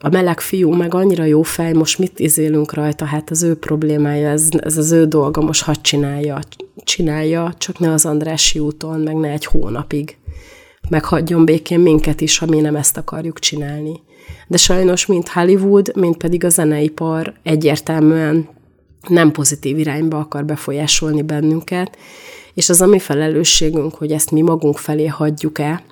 a 0.00 0.08
meleg 0.08 0.40
fiú 0.40 0.72
meg 0.72 0.94
annyira 0.94 1.24
jó 1.24 1.42
fej, 1.42 1.72
most 1.72 1.98
mit 1.98 2.18
izélünk 2.18 2.72
rajta, 2.72 3.04
hát 3.04 3.30
az 3.30 3.42
ő 3.42 3.54
problémája, 3.54 4.28
ez, 4.28 4.48
ez 4.60 4.76
az 4.76 4.90
ő 4.90 5.06
dolga, 5.06 5.40
most 5.40 5.62
hadd 5.62 5.82
csinálja. 5.82 6.38
csinálja, 6.84 7.54
csak 7.58 7.78
ne 7.78 7.92
az 7.92 8.06
Andrási 8.06 8.58
úton, 8.58 9.00
meg 9.00 9.16
ne 9.16 9.28
egy 9.28 9.44
hónapig. 9.44 10.16
Meghagyjon 10.88 11.44
békén 11.44 11.80
minket 11.80 12.20
is, 12.20 12.38
ha 12.38 12.46
mi 12.46 12.60
nem 12.60 12.76
ezt 12.76 12.96
akarjuk 12.96 13.38
csinálni. 13.38 14.00
De 14.46 14.56
sajnos 14.56 15.06
mind 15.06 15.28
Hollywood, 15.28 15.96
mind 15.96 16.16
pedig 16.16 16.44
a 16.44 16.48
zeneipar 16.48 17.34
egyértelműen 17.42 18.48
nem 19.08 19.30
pozitív 19.30 19.78
irányba 19.78 20.18
akar 20.18 20.44
befolyásolni 20.44 21.22
bennünket, 21.22 21.96
és 22.54 22.68
az 22.68 22.80
a 22.80 22.86
mi 22.86 22.98
felelősségünk, 22.98 23.94
hogy 23.94 24.12
ezt 24.12 24.30
mi 24.30 24.40
magunk 24.40 24.78
felé 24.78 25.06
hagyjuk-e, 25.06 25.82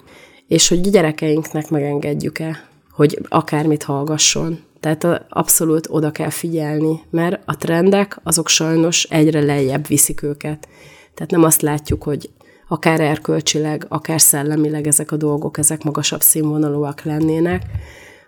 és 0.48 0.68
hogy 0.68 0.80
gyerekeinknek 0.80 1.70
megengedjük-e, 1.70 2.68
hogy 2.90 3.18
akármit 3.28 3.82
hallgasson. 3.82 4.58
Tehát 4.80 5.24
abszolút 5.28 5.86
oda 5.90 6.10
kell 6.10 6.30
figyelni, 6.30 7.00
mert 7.10 7.42
a 7.44 7.56
trendek 7.56 8.20
azok 8.22 8.48
sajnos 8.48 9.04
egyre 9.04 9.40
lejjebb 9.40 9.86
viszik 9.86 10.22
őket. 10.22 10.68
Tehát 11.14 11.30
nem 11.30 11.42
azt 11.42 11.62
látjuk, 11.62 12.02
hogy 12.02 12.30
akár 12.68 13.00
erkölcsileg, 13.00 13.86
akár 13.88 14.20
szellemileg 14.20 14.86
ezek 14.86 15.12
a 15.12 15.16
dolgok, 15.16 15.58
ezek 15.58 15.82
magasabb 15.82 16.20
színvonalúak 16.20 17.02
lennének, 17.02 17.62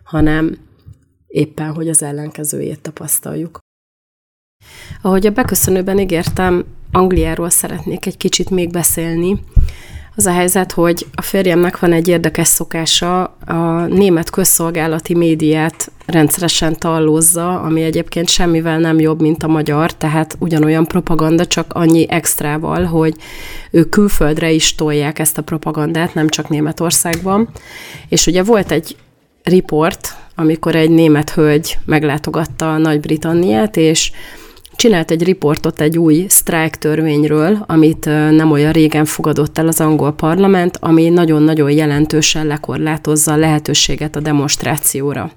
hanem 0.09 0.59
éppen, 1.27 1.73
hogy 1.75 1.89
az 1.89 2.03
ellenkezőjét 2.03 2.81
tapasztaljuk. 2.81 3.59
Ahogy 5.03 5.27
a 5.27 5.31
beköszönőben 5.31 5.99
ígértem, 5.99 6.65
Angliáról 6.93 7.51
szeretnék 7.51 8.07
egy 8.07 8.17
kicsit 8.17 8.51
még 8.51 8.71
beszélni. 8.71 9.43
Az 10.17 10.27
a 10.27 10.33
helyzet, 10.33 10.73
hogy 10.73 11.07
a 11.15 11.23
férjemnek 11.23 11.79
van 11.79 11.93
egy 11.93 12.09
érdekes 12.09 12.47
szokása, 12.47 13.25
a 13.25 13.87
német 13.87 14.31
közszolgálati 14.31 15.15
médiát 15.15 15.91
rendszeresen 16.07 16.79
tallózza, 16.79 17.61
ami 17.61 17.83
egyébként 17.83 18.29
semmivel 18.29 18.79
nem 18.79 18.99
jobb, 18.99 19.21
mint 19.21 19.43
a 19.43 19.49
magyar, 19.49 19.93
tehát 19.93 20.37
ugyanolyan 20.39 20.87
propaganda, 20.87 21.47
csak 21.47 21.73
annyi 21.73 22.11
extrával, 22.11 22.85
hogy 22.85 23.15
ők 23.71 23.89
külföldre 23.89 24.51
is 24.51 24.75
tolják 24.75 25.19
ezt 25.19 25.39
a 25.39 25.43
propagandát, 25.43 26.15
nem 26.15 26.29
csak 26.29 26.49
Németországban. 26.49 27.49
És 28.09 28.27
ugye 28.27 28.43
volt 28.43 28.71
egy 28.71 28.97
riport, 29.49 30.17
amikor 30.35 30.75
egy 30.75 30.91
német 30.91 31.31
hölgy 31.31 31.79
meglátogatta 31.85 32.77
Nagy-Britanniát, 32.77 33.77
és 33.77 34.13
csinált 34.77 35.11
egy 35.11 35.23
riportot 35.23 35.81
egy 35.81 35.99
új 35.99 36.27
sztrájk 36.29 36.75
törvényről, 36.75 37.65
amit 37.67 38.05
nem 38.31 38.51
olyan 38.51 38.73
régen 38.73 39.05
fogadott 39.05 39.59
el 39.59 39.67
az 39.67 39.81
angol 39.81 40.13
parlament, 40.13 40.77
ami 40.81 41.09
nagyon-nagyon 41.09 41.71
jelentősen 41.71 42.47
lekorlátozza 42.47 43.33
a 43.33 43.37
lehetőséget 43.37 44.17
a 44.17 44.21
demonstrációra. 44.21 45.31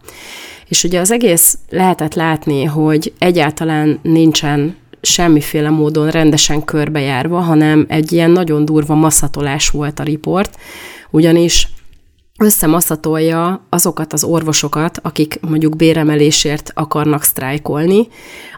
És 0.67 0.84
ugye 0.84 1.00
az 1.00 1.12
egész 1.12 1.58
lehetett 1.69 2.13
látni, 2.13 2.63
hogy 2.63 3.13
egyáltalán 3.17 4.00
nincsen 4.02 4.76
semmiféle 5.02 5.69
módon 5.69 6.10
rendesen 6.10 6.63
körbejárva, 6.63 7.39
hanem 7.39 7.86
egy 7.89 8.12
ilyen 8.12 8.32
nagyon 8.32 8.65
durva 8.65 8.95
masszatolás 8.95 9.69
volt 9.69 10.00
a 10.00 10.04
riport, 10.04 10.58
ugyanis 11.10 11.67
összemaszatolja 12.42 13.66
azokat 13.70 14.14
az 14.14 14.24
orvosokat, 14.24 15.00
akik 15.02 15.40
mondjuk 15.42 15.76
béremelésért 15.76 16.72
akarnak 16.74 17.24
sztrájkolni, 17.24 18.08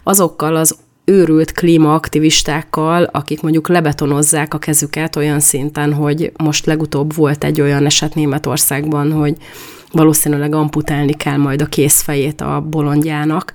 azokkal 0.04 0.56
az 0.56 0.78
őrült 1.06 1.52
klímaaktivistákkal, 1.52 3.04
akik 3.04 3.41
mondjuk 3.41 3.67
lebetonozzák 3.67 4.54
a 4.54 4.58
kezüket 4.58 5.15
olyan 5.15 5.39
szinten, 5.39 5.93
hogy 5.93 6.32
most 6.38 6.65
legutóbb 6.65 7.15
volt 7.15 7.43
egy 7.43 7.62
olyan 7.62 7.86
eset 7.86 8.15
Németországban, 8.15 9.12
hogy 9.12 9.36
valószínűleg 9.91 10.56
amputálni 10.56 11.13
kell 11.13 11.38
majd 11.38 11.62
a 11.62 11.65
kézfejét 11.65 12.41
a 12.41 12.65
bolondjának, 12.69 13.54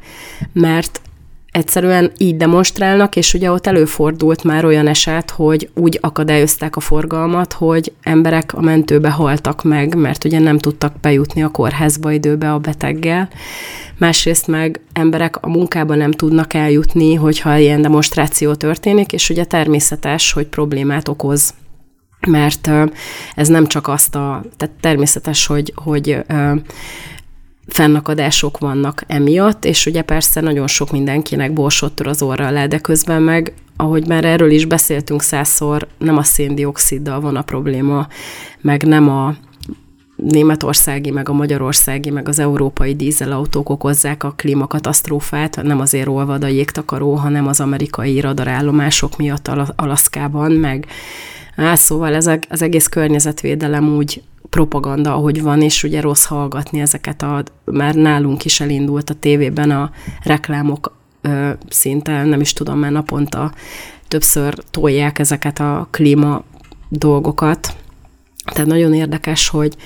mert 0.52 1.00
egyszerűen 1.58 2.12
így 2.16 2.36
demonstrálnak, 2.36 3.16
és 3.16 3.34
ugye 3.34 3.50
ott 3.50 3.66
előfordult 3.66 4.44
már 4.44 4.64
olyan 4.64 4.86
eset, 4.86 5.30
hogy 5.30 5.70
úgy 5.74 5.98
akadályozták 6.02 6.76
a 6.76 6.80
forgalmat, 6.80 7.52
hogy 7.52 7.92
emberek 8.02 8.54
a 8.54 8.60
mentőbe 8.60 9.10
haltak 9.10 9.64
meg, 9.64 9.94
mert 9.94 10.24
ugye 10.24 10.38
nem 10.38 10.58
tudtak 10.58 11.00
bejutni 11.00 11.42
a 11.42 11.48
kórházba 11.48 12.12
időbe 12.12 12.52
a 12.52 12.58
beteggel. 12.58 13.28
Másrészt 13.98 14.46
meg 14.46 14.80
emberek 14.92 15.36
a 15.36 15.48
munkába 15.48 15.94
nem 15.94 16.12
tudnak 16.12 16.54
eljutni, 16.54 17.14
hogyha 17.14 17.56
ilyen 17.56 17.82
demonstráció 17.82 18.54
történik, 18.54 19.12
és 19.12 19.30
ugye 19.30 19.44
természetes, 19.44 20.32
hogy 20.32 20.46
problémát 20.46 21.08
okoz 21.08 21.54
mert 22.26 22.70
ez 23.34 23.48
nem 23.48 23.66
csak 23.66 23.88
azt 23.88 24.14
a, 24.14 24.44
tehát 24.56 24.74
természetes, 24.80 25.46
hogy, 25.46 25.72
hogy 25.76 26.18
fennakadások 27.68 28.58
vannak 28.58 29.04
emiatt, 29.06 29.64
és 29.64 29.86
ugye 29.86 30.02
persze 30.02 30.40
nagyon 30.40 30.66
sok 30.66 30.90
mindenkinek 30.90 31.52
borsott 31.52 32.00
az 32.00 32.22
orra 32.22 32.46
alá, 32.46 32.66
de 32.66 32.78
közben 32.78 33.22
meg, 33.22 33.52
ahogy 33.76 34.06
már 34.06 34.24
erről 34.24 34.50
is 34.50 34.64
beszéltünk 34.64 35.22
százszor, 35.22 35.86
nem 35.98 36.16
a 36.16 36.22
széndioksziddal 36.22 37.20
van 37.20 37.36
a 37.36 37.42
probléma, 37.42 38.06
meg 38.60 38.82
nem 38.82 39.08
a 39.08 39.34
németországi, 40.16 41.10
meg 41.10 41.28
a 41.28 41.32
magyarországi, 41.32 42.10
meg 42.10 42.28
az 42.28 42.38
európai 42.38 42.94
dízelautók 42.94 43.68
okozzák 43.68 44.24
a 44.24 44.32
klímakatasztrófát, 44.36 45.62
nem 45.62 45.80
azért 45.80 46.08
olvad 46.08 46.44
a 46.44 46.46
jégtakaró, 46.46 47.14
hanem 47.14 47.46
az 47.46 47.60
amerikai 47.60 48.20
radarállomások 48.20 49.16
miatt 49.16 49.50
Alaszkában, 49.76 50.52
meg 50.52 50.86
Á, 51.60 51.74
szóval 51.74 52.14
ez 52.14 52.30
az 52.48 52.62
egész 52.62 52.86
környezetvédelem 52.86 53.96
úgy 53.96 54.22
propaganda, 54.50 55.14
ahogy 55.14 55.42
van, 55.42 55.62
és 55.62 55.82
ugye 55.82 56.00
rossz 56.00 56.24
hallgatni 56.24 56.80
ezeket 56.80 57.22
a, 57.22 57.42
már 57.64 57.94
nálunk 57.94 58.44
is 58.44 58.60
elindult 58.60 59.10
a 59.10 59.14
tévében 59.14 59.70
a 59.70 59.90
reklámok 60.22 60.96
ö, 61.20 61.50
szinte, 61.68 62.24
nem 62.24 62.40
is 62.40 62.52
tudom, 62.52 62.78
már 62.78 62.92
naponta 62.92 63.52
többször 64.08 64.54
tolják 64.70 65.18
ezeket 65.18 65.58
a 65.58 65.88
klíma 65.90 66.44
dolgokat. 66.88 67.76
Tehát 68.44 68.68
nagyon 68.68 68.94
érdekes, 68.94 69.48
hogy 69.48 69.76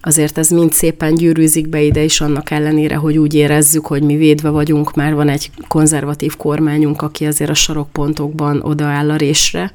azért 0.00 0.38
ez 0.38 0.48
mind 0.48 0.72
szépen 0.72 1.14
gyűrűzik 1.14 1.68
be 1.68 1.82
ide 1.82 2.02
is, 2.02 2.20
annak 2.20 2.50
ellenére, 2.50 2.96
hogy 2.96 3.18
úgy 3.18 3.34
érezzük, 3.34 3.86
hogy 3.86 4.02
mi 4.02 4.16
védve 4.16 4.48
vagyunk, 4.48 4.94
már 4.94 5.14
van 5.14 5.28
egy 5.28 5.50
konzervatív 5.68 6.36
kormányunk, 6.36 7.02
aki 7.02 7.26
azért 7.26 7.50
a 7.50 7.54
sarokpontokban 7.54 8.60
odaáll 8.62 9.10
a 9.10 9.16
résre 9.16 9.72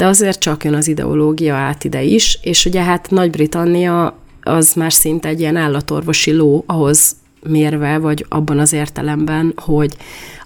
de 0.00 0.06
azért 0.06 0.38
csak 0.38 0.64
jön 0.64 0.74
az 0.74 0.88
ideológia 0.88 1.54
át 1.54 1.84
ide 1.84 2.02
is, 2.02 2.38
és 2.42 2.64
ugye 2.64 2.82
hát 2.82 3.10
Nagy-Britannia 3.10 4.18
az 4.42 4.72
már 4.74 4.92
szinte 4.92 5.28
egy 5.28 5.40
ilyen 5.40 5.56
állatorvosi 5.56 6.32
ló 6.32 6.64
ahhoz 6.66 7.16
mérve, 7.42 7.98
vagy 7.98 8.26
abban 8.28 8.58
az 8.58 8.72
értelemben, 8.72 9.52
hogy 9.56 9.96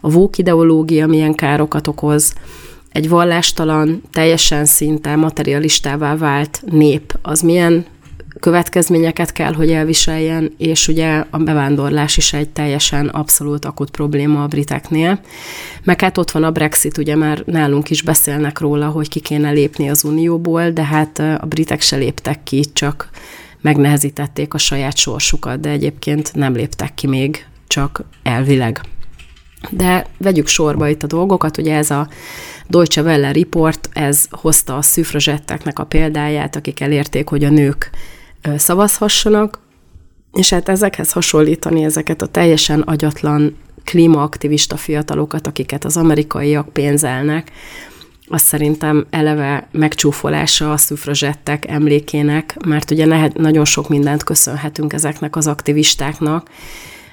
a 0.00 0.10
vók 0.10 0.38
ideológia 0.38 1.06
milyen 1.06 1.34
károkat 1.34 1.86
okoz, 1.86 2.34
egy 2.92 3.08
vallástalan, 3.08 4.02
teljesen 4.12 4.64
szinte 4.64 5.16
materialistává 5.16 6.16
vált 6.16 6.62
nép, 6.70 7.18
az 7.22 7.40
milyen 7.40 7.84
következményeket 8.40 9.32
kell, 9.32 9.52
hogy 9.52 9.70
elviseljen, 9.70 10.54
és 10.58 10.88
ugye 10.88 11.24
a 11.30 11.38
bevándorlás 11.38 12.16
is 12.16 12.32
egy 12.32 12.48
teljesen 12.48 13.08
abszolút 13.08 13.64
akut 13.64 13.90
probléma 13.90 14.42
a 14.42 14.46
briteknél. 14.46 15.20
Meg 15.84 16.00
hát 16.00 16.18
ott 16.18 16.30
van 16.30 16.44
a 16.44 16.50
Brexit, 16.50 16.98
ugye 16.98 17.16
már 17.16 17.42
nálunk 17.46 17.90
is 17.90 18.02
beszélnek 18.02 18.58
róla, 18.58 18.88
hogy 18.88 19.08
ki 19.08 19.20
kéne 19.20 19.50
lépni 19.50 19.90
az 19.90 20.04
Unióból, 20.04 20.70
de 20.70 20.84
hát 20.84 21.18
a 21.18 21.46
britek 21.48 21.80
se 21.80 21.96
léptek 21.96 22.42
ki, 22.42 22.64
csak 22.72 23.10
megnehezítették 23.60 24.54
a 24.54 24.58
saját 24.58 24.96
sorsukat, 24.96 25.60
de 25.60 25.68
egyébként 25.68 26.34
nem 26.34 26.54
léptek 26.54 26.94
ki 26.94 27.06
még, 27.06 27.46
csak 27.66 28.04
elvileg. 28.22 28.80
De 29.70 30.06
vegyük 30.18 30.46
sorba 30.46 30.88
itt 30.88 31.02
a 31.02 31.06
dolgokat, 31.06 31.58
ugye 31.58 31.76
ez 31.76 31.90
a 31.90 32.08
Deutsche 32.68 33.02
Welle 33.02 33.32
report, 33.32 33.88
ez 33.92 34.26
hozta 34.30 34.76
a 34.76 34.82
szüfrazsetteknek 34.82 35.78
a 35.78 35.84
példáját, 35.84 36.56
akik 36.56 36.80
elérték, 36.80 37.28
hogy 37.28 37.44
a 37.44 37.50
nők 37.50 37.90
szavazhassanak, 38.56 39.58
és 40.32 40.50
hát 40.50 40.68
ezekhez 40.68 41.12
hasonlítani 41.12 41.84
ezeket 41.84 42.22
a 42.22 42.26
teljesen 42.26 42.80
agyatlan 42.80 43.56
klímaaktivista 43.84 44.76
fiatalokat, 44.76 45.46
akiket 45.46 45.84
az 45.84 45.96
amerikaiak 45.96 46.68
pénzelnek, 46.68 47.52
azt 48.28 48.44
szerintem 48.44 49.06
eleve 49.10 49.68
megcsúfolása 49.72 50.72
a 50.72 50.76
szüfrazsettek 50.76 51.68
emlékének, 51.68 52.56
mert 52.66 52.90
ugye 52.90 53.04
nehet, 53.04 53.34
nagyon 53.34 53.64
sok 53.64 53.88
mindent 53.88 54.24
köszönhetünk 54.24 54.92
ezeknek 54.92 55.36
az 55.36 55.46
aktivistáknak 55.46 56.50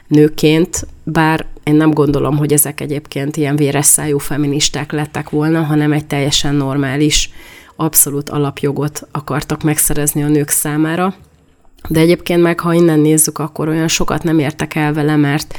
nőként, 0.07 0.87
bár 1.03 1.45
én 1.63 1.75
nem 1.75 1.91
gondolom, 1.91 2.37
hogy 2.37 2.53
ezek 2.53 2.79
egyébként 2.81 3.37
ilyen 3.37 3.55
véres 3.55 3.85
szájú 3.85 4.17
feministák 4.17 4.91
lettek 4.91 5.29
volna, 5.29 5.63
hanem 5.63 5.91
egy 5.91 6.05
teljesen 6.05 6.55
normális 6.55 7.29
abszolút 7.75 8.29
alapjogot 8.29 9.07
akartak 9.11 9.63
megszerezni 9.63 10.23
a 10.23 10.27
nők 10.27 10.49
számára. 10.49 11.15
De 11.87 11.99
egyébként 11.99 12.41
meg, 12.41 12.59
ha 12.59 12.73
innen 12.73 12.99
nézzük, 12.99 13.37
akkor 13.37 13.67
olyan 13.67 13.87
sokat 13.87 14.23
nem 14.23 14.39
értek 14.39 14.75
el 14.75 14.93
vele, 14.93 15.15
mert 15.15 15.55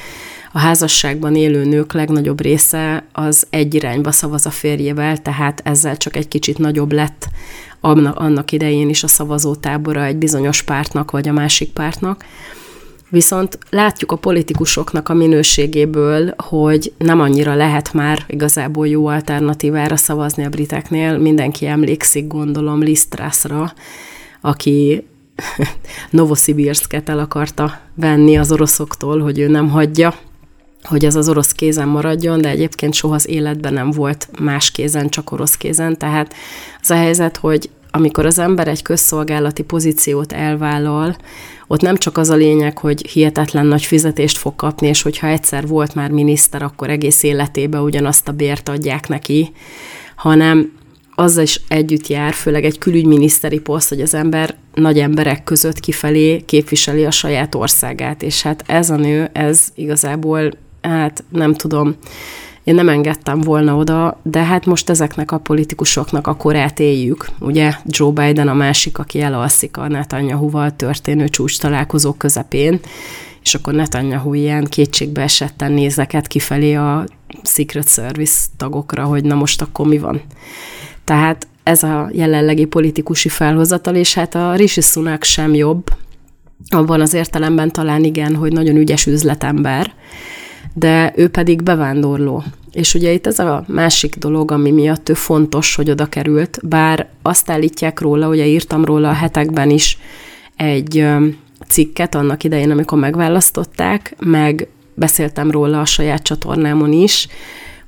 a 0.53 0.59
házasságban 0.59 1.37
élő 1.37 1.64
nők 1.64 1.92
legnagyobb 1.92 2.40
része 2.40 3.05
az 3.12 3.46
egy 3.51 3.75
irányba 3.75 4.12
szavaz 4.12 4.46
a 4.46 4.51
férjével, 4.51 5.18
tehát 5.18 5.61
ezzel 5.64 5.96
csak 5.96 6.16
egy 6.16 6.29
kicsit 6.29 6.59
nagyobb 6.59 6.92
lett 6.92 7.29
annak 7.81 8.53
idején 8.53 8.88
is 8.88 9.03
a 9.03 9.09
szavazótábora 9.09 10.05
egy 10.05 10.16
bizonyos 10.16 10.62
pártnak 10.62 11.11
vagy 11.11 11.29
a 11.29 11.33
másik 11.33 11.72
pártnak. 11.72 12.25
Viszont 13.12 13.59
látjuk 13.70 14.12
a 14.12 14.16
politikusoknak 14.16 15.09
a 15.09 15.14
minőségéből, 15.14 16.35
hogy 16.37 16.92
nem 16.98 17.20
annyira 17.20 17.55
lehet 17.55 17.92
már 17.92 18.25
igazából 18.27 18.88
jó 18.88 19.07
alternatívára 19.07 19.96
szavazni 19.96 20.44
a 20.44 20.48
briteknél. 20.48 21.18
Mindenki 21.18 21.66
emlékszik, 21.66 22.27
gondolom, 22.27 22.83
Lisztrászra, 22.83 23.72
aki 24.40 25.07
Novoszibirsket 26.11 27.09
el 27.09 27.18
akarta 27.18 27.81
venni 27.94 28.38
az 28.38 28.53
oroszoktól, 28.53 29.20
hogy 29.20 29.38
ő 29.38 29.48
nem 29.48 29.68
hagyja, 29.68 30.14
hogy 30.83 31.05
ez 31.05 31.16
az 31.16 31.29
orosz 31.29 31.53
kézen 31.53 31.88
maradjon, 31.88 32.40
de 32.40 32.48
egyébként 32.48 32.94
soha 32.94 33.14
az 33.14 33.29
életben 33.29 33.72
nem 33.72 33.90
volt 33.90 34.29
más 34.40 34.70
kézen, 34.70 35.09
csak 35.09 35.33
orosz 35.33 35.57
kézen. 35.57 35.98
Tehát 35.98 36.35
az 36.81 36.90
a 36.90 36.96
helyzet, 36.96 37.37
hogy 37.37 37.70
amikor 37.90 38.27
az 38.27 38.38
ember 38.38 38.68
egy 38.68 38.83
közszolgálati 38.83 39.62
pozíciót 39.62 40.33
elvállal, 40.33 41.16
ott 41.73 41.81
nem 41.81 41.97
csak 41.97 42.19
az 42.19 42.31
a 42.31 42.35
lényeg, 42.35 42.79
hogy 42.79 43.11
hihetetlen 43.11 43.67
nagy 43.67 43.83
fizetést 43.85 44.39
fog 44.39 44.57
kapni, 44.57 44.87
és 44.87 45.03
hogyha 45.03 45.27
egyszer 45.27 45.67
volt 45.67 45.95
már 45.95 46.11
miniszter, 46.11 46.63
akkor 46.63 46.91
egész 46.91 47.23
életébe 47.23 47.81
ugyanazt 47.81 48.29
a 48.29 48.33
bért 48.33 48.69
adják 48.69 49.09
neki, 49.09 49.53
hanem 50.17 50.73
az 51.15 51.39
is 51.39 51.61
együtt 51.69 52.07
jár, 52.07 52.33
főleg 52.33 52.65
egy 52.65 52.79
külügyminiszteri 52.79 53.59
poszt, 53.61 53.89
hogy 53.89 54.01
az 54.01 54.15
ember 54.15 54.57
nagy 54.75 54.99
emberek 54.99 55.45
között 55.45 55.81
kifelé 55.81 56.41
képviseli 56.41 57.05
a 57.05 57.11
saját 57.11 57.55
országát, 57.55 58.23
és 58.23 58.43
hát 58.43 58.65
ez 58.67 58.91
a 58.91 58.97
nő, 58.97 59.31
ez 59.33 59.69
igazából, 59.75 60.53
hát 60.83 61.25
nem 61.29 61.55
tudom, 61.55 61.97
én 62.64 62.75
nem 62.75 62.88
engedtem 62.88 63.40
volna 63.40 63.77
oda, 63.77 64.20
de 64.22 64.44
hát 64.44 64.66
most 64.66 64.90
ezeknek 64.90 65.33
a 65.33 65.38
politikusoknak 65.38 66.27
a 66.27 66.37
korát 66.37 66.81
éljük. 66.81 67.27
Ugye 67.38 67.75
Joe 67.85 68.11
Biden 68.11 68.48
a 68.48 68.55
másik, 68.55 68.98
aki 68.98 69.20
elalszik 69.20 69.77
a 69.77 69.88
Netanyahu-val 69.88 70.77
történő 70.77 71.29
csúcs 71.29 71.59
találkozók 71.59 72.18
közepén, 72.18 72.81
és 73.42 73.55
akkor 73.55 73.75
Netanyahu 73.75 74.35
ilyen 74.35 74.64
kétségbe 74.64 75.22
esetten 75.22 75.72
nézeket 75.72 76.27
kifelé 76.27 76.75
a 76.75 77.05
Secret 77.42 77.88
Service 77.88 78.46
tagokra, 78.57 79.05
hogy 79.05 79.25
na 79.25 79.35
most 79.35 79.62
akkor 79.62 79.87
mi 79.87 79.98
van. 79.98 80.20
Tehát 81.05 81.46
ez 81.62 81.83
a 81.83 82.11
jelenlegi 82.12 82.64
politikusi 82.64 83.29
felhozatal, 83.29 83.94
és 83.94 84.14
hát 84.14 84.35
a 84.35 84.55
Rishi 84.55 84.81
Sunak 84.81 85.22
sem 85.22 85.55
jobb, 85.55 85.85
abban 86.68 87.01
az 87.01 87.14
értelemben 87.14 87.70
talán 87.70 88.05
igen, 88.05 88.35
hogy 88.35 88.53
nagyon 88.53 88.77
ügyes 88.77 89.07
üzletember, 89.07 89.94
de 90.75 91.12
ő 91.16 91.29
pedig 91.29 91.62
bevándorló. 91.62 92.42
És 92.72 92.94
ugye 92.94 93.12
itt 93.12 93.27
ez 93.27 93.38
a 93.38 93.64
másik 93.68 94.16
dolog, 94.16 94.51
ami 94.51 94.70
miatt 94.70 95.09
ő 95.09 95.14
fontos, 95.14 95.75
hogy 95.75 95.90
oda 95.90 96.07
került, 96.07 96.59
bár 96.62 97.09
azt 97.22 97.51
állítják 97.51 98.01
róla, 98.01 98.29
ugye 98.29 98.46
írtam 98.46 98.85
róla 98.85 99.09
a 99.09 99.12
hetekben 99.12 99.70
is 99.70 99.98
egy 100.57 101.07
cikket 101.68 102.14
annak 102.14 102.44
idején, 102.44 102.70
amikor 102.70 102.98
megválasztották, 102.98 104.14
meg 104.18 104.68
beszéltem 104.94 105.51
róla 105.51 105.81
a 105.81 105.85
saját 105.85 106.22
csatornámon 106.22 106.92
is, 106.92 107.29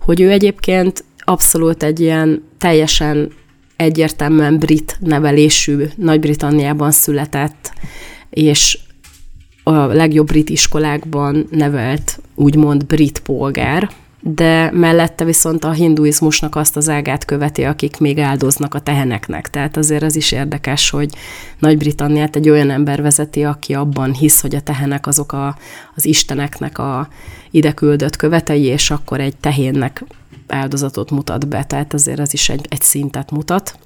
hogy 0.00 0.20
ő 0.20 0.30
egyébként 0.30 1.04
abszolút 1.18 1.82
egy 1.82 2.00
ilyen 2.00 2.42
teljesen 2.58 3.32
egyértelműen 3.76 4.58
brit 4.58 4.96
nevelésű, 5.00 5.84
Nagy-Britanniában 5.96 6.90
született, 6.90 7.72
és 8.30 8.78
a 9.66 9.86
legjobb 9.86 10.26
brit 10.26 10.48
iskolákban 10.48 11.46
nevelt 11.50 12.20
úgymond 12.34 12.86
brit 12.86 13.18
polgár, 13.18 13.90
de 14.20 14.70
mellette 14.72 15.24
viszont 15.24 15.64
a 15.64 15.70
hinduizmusnak 15.70 16.56
azt 16.56 16.76
az 16.76 16.88
ágát 16.88 17.24
követi, 17.24 17.64
akik 17.64 17.98
még 17.98 18.18
áldoznak 18.18 18.74
a 18.74 18.80
teheneknek. 18.80 19.50
Tehát 19.50 19.76
azért 19.76 20.02
az 20.02 20.16
is 20.16 20.32
érdekes, 20.32 20.90
hogy 20.90 21.14
Nagy-Britanniát 21.58 22.36
egy 22.36 22.50
olyan 22.50 22.70
ember 22.70 23.02
vezeti, 23.02 23.44
aki 23.44 23.74
abban 23.74 24.12
hisz, 24.12 24.40
hogy 24.40 24.54
a 24.54 24.60
tehenek 24.60 25.06
azok 25.06 25.32
a, 25.32 25.56
az 25.94 26.06
isteneknek 26.06 26.78
a 26.78 27.08
ide 27.50 27.72
küldött 27.72 28.16
követei, 28.16 28.62
és 28.62 28.90
akkor 28.90 29.20
egy 29.20 29.36
tehénnek 29.36 30.04
áldozatot 30.46 31.10
mutat 31.10 31.48
be, 31.48 31.64
tehát 31.64 31.94
azért 31.94 32.20
ez 32.20 32.32
is 32.32 32.48
egy, 32.48 32.66
egy 32.68 32.82
szintet 32.82 33.30
mutat. 33.30 33.78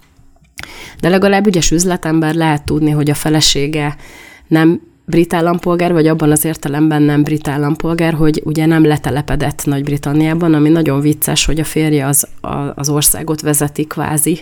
De 1.00 1.08
legalább 1.08 1.46
ügyes 1.46 1.70
üzletember 1.70 2.34
lehet 2.34 2.64
tudni, 2.64 2.90
hogy 2.90 3.10
a 3.10 3.14
felesége 3.14 3.96
nem 4.46 4.80
brit 5.08 5.34
állampolgár, 5.34 5.92
vagy 5.92 6.06
abban 6.06 6.30
az 6.30 6.44
értelemben 6.44 7.02
nem 7.02 7.22
brit 7.22 7.48
állampolgár, 7.48 8.14
hogy 8.14 8.42
ugye 8.44 8.66
nem 8.66 8.84
letelepedett 8.84 9.64
Nagy-Britanniában, 9.64 10.54
ami 10.54 10.68
nagyon 10.68 11.00
vicces, 11.00 11.44
hogy 11.44 11.60
a 11.60 11.64
férje 11.64 12.06
az, 12.06 12.28
a, 12.40 12.72
az 12.74 12.88
országot 12.88 13.40
vezeti 13.40 13.86
kvázi, 13.86 14.40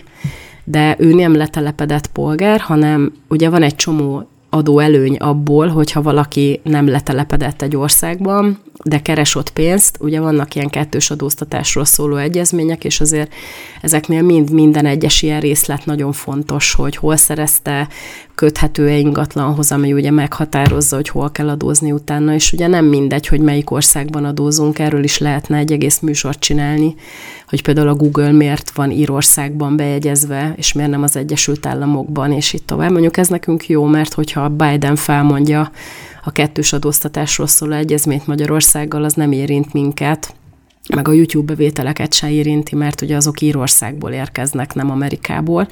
de 0.63 0.95
ő 0.99 1.13
nem 1.13 1.35
letelepedett 1.35 2.07
polgár, 2.07 2.59
hanem 2.59 3.11
ugye 3.27 3.49
van 3.49 3.63
egy 3.63 3.75
csomó 3.75 4.27
adó 4.49 4.79
előny 4.79 5.15
abból, 5.15 5.67
hogyha 5.67 6.01
valaki 6.01 6.59
nem 6.63 6.87
letelepedett 6.87 7.61
egy 7.61 7.75
országban, 7.75 8.59
de 8.83 9.01
keres 9.01 9.35
ott 9.35 9.49
pénzt, 9.49 9.97
ugye 9.99 10.19
vannak 10.19 10.55
ilyen 10.55 10.69
kettős 10.69 11.11
adóztatásról 11.11 11.85
szóló 11.85 12.15
egyezmények, 12.15 12.83
és 12.83 13.01
azért 13.01 13.33
ezeknél 13.81 14.21
mind 14.21 14.51
minden 14.51 14.85
egyes 14.85 15.21
ilyen 15.21 15.39
részlet 15.39 15.85
nagyon 15.85 16.11
fontos, 16.11 16.73
hogy 16.73 16.95
hol 16.95 17.15
szerezte, 17.15 17.87
köthető-e 18.35 18.97
ingatlanhoz, 18.97 19.71
ami 19.71 19.93
ugye 19.93 20.11
meghatározza, 20.11 20.95
hogy 20.95 21.09
hol 21.09 21.31
kell 21.31 21.49
adózni 21.49 21.91
utána, 21.91 22.33
és 22.33 22.51
ugye 22.53 22.67
nem 22.67 22.85
mindegy, 22.85 23.27
hogy 23.27 23.39
melyik 23.39 23.71
országban 23.71 24.25
adózunk, 24.25 24.79
erről 24.79 25.03
is 25.03 25.17
lehetne 25.17 25.57
egy 25.57 25.71
egész 25.71 25.99
műsort 25.99 26.39
csinálni, 26.39 26.95
hogy 27.49 27.61
például 27.61 27.87
a 27.87 27.95
Google 27.95 28.31
miért 28.31 28.71
van 28.71 28.91
Írországban 28.91 29.75
bejegyezve, 29.75 30.53
és 30.57 30.73
miért 30.73 30.89
nem 30.89 31.03
az 31.03 31.15
Egyesült 31.15 31.65
Államokban, 31.65 32.31
és 32.31 32.53
itt 32.53 32.67
tovább. 32.67 32.91
Mondjuk 32.91 33.17
ez 33.17 33.27
nekünk 33.27 33.67
jó, 33.67 33.85
mert 33.85 34.13
hogyha 34.13 34.36
Biden 34.49 34.95
felmondja 34.95 35.71
a 36.23 36.31
kettős 36.31 36.73
adóztatásról 36.73 37.47
szóló 37.47 37.73
egyezményt 37.73 38.27
Magyarországgal, 38.27 39.03
az 39.03 39.13
nem 39.13 39.31
érint 39.31 39.73
minket, 39.73 40.35
meg 40.95 41.07
a 41.07 41.11
YouTube 41.11 41.53
bevételeket 41.53 42.13
se 42.13 42.31
érinti, 42.31 42.75
mert 42.75 43.01
ugye 43.01 43.15
azok 43.15 43.41
Írországból 43.41 44.11
érkeznek, 44.11 44.73
nem 44.73 44.91
Amerikából. 44.91 45.67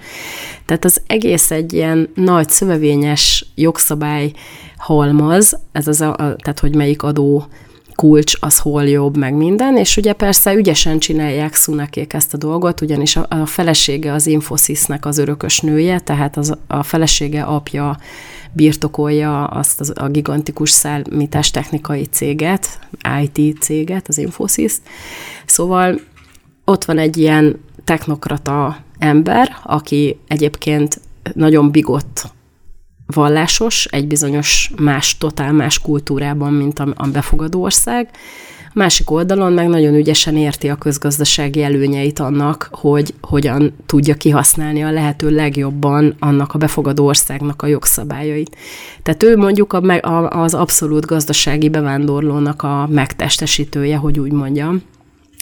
Tehát 0.66 0.86
az 0.86 1.02
egész 1.08 1.52
egy 1.52 1.74
ilyen 1.74 2.10
nagy 2.16 2.50
szövevényes 2.50 3.46
jogszabály 3.56 4.32
halmaz, 4.78 5.60
ez 5.72 5.88
az 5.88 6.02
a, 6.02 6.16
tehát 6.16 6.60
hogy 6.60 6.76
melyik 6.76 7.04
adó 7.04 7.48
kulcs 7.96 8.34
az 8.40 8.60
hol 8.60 8.88
jobb, 8.88 9.18
meg 9.18 9.34
minden, 9.34 9.78
és 9.78 9.98
ugye 9.98 10.14
persze 10.14 10.54
ügyesen 10.54 11.00
csinálják 11.00 11.56
Szunakék 11.56 12.14
ezt 12.14 12.34
a 12.34 12.38
dolgot, 12.38 12.82
ugyanis 12.82 13.16
a, 13.16 13.26
a 13.30 13.46
felesége 13.46 14.14
az 14.14 14.28
Infosysnek 14.28 15.06
az 15.06 15.18
örökös 15.18 15.60
nője, 15.60 16.00
tehát 16.00 16.38
az, 16.38 16.58
a 16.68 16.84
felesége 16.84 17.42
apja 17.42 17.98
birtokolja 18.52 19.46
azt 19.46 19.80
az, 19.80 19.94
a 19.96 20.08
gigantikus 20.08 20.70
számítás 20.70 21.52
technikai 21.52 22.06
céget, 22.06 22.80
IT 23.22 23.62
céget, 23.62 24.08
az 24.08 24.18
Infosys. 24.18 24.74
Szóval 25.46 26.00
ott 26.66 26.86
van 26.86 26.98
egy 26.98 27.18
ilyen 27.18 27.60
technokrata 27.84 28.78
ember, 28.98 29.58
aki 29.64 30.20
egyébként 30.28 31.00
nagyon 31.34 31.72
bigott 31.72 32.34
vallásos, 33.06 33.86
egy 33.86 34.08
bizonyos 34.08 34.72
más, 34.82 35.18
totál 35.18 35.52
más 35.52 35.80
kultúrában, 35.80 36.54
mint 36.54 36.80
a, 36.80 36.94
a 36.96 37.08
befogadó 37.08 37.62
ország, 37.62 38.10
Másik 38.76 39.12
oldalon 39.12 39.54
meg 39.54 39.68
nagyon 39.68 39.94
ügyesen 39.94 40.38
érti 40.38 40.70
a 40.70 40.76
közgazdasági 40.76 41.64
előnyeit 41.64 42.20
annak, 42.20 42.70
hogy 42.72 43.14
hogyan 43.22 43.76
tudja 43.86 44.16
kihasználni 44.16 44.84
a 44.84 44.92
lehető 44.92 45.30
legjobban 45.30 46.16
annak 46.20 46.54
a 46.54 46.58
befogadó 46.58 47.06
országnak 47.06 47.62
a 47.62 47.68
jogszabályait. 47.68 48.56
Tehát 49.04 49.24
ő 49.24 49.38
mondjuk 49.38 49.74
a, 49.74 50.08
a, 50.08 50.42
az 50.42 50.54
abszolút 50.54 51.06
gazdasági 51.06 51.70
bevándorlónak 51.70 52.64
a 52.64 52.88
megtestesítője, 52.92 53.98
hogy 53.98 54.20
úgy 54.20 54.32
mondjam 54.32 54.82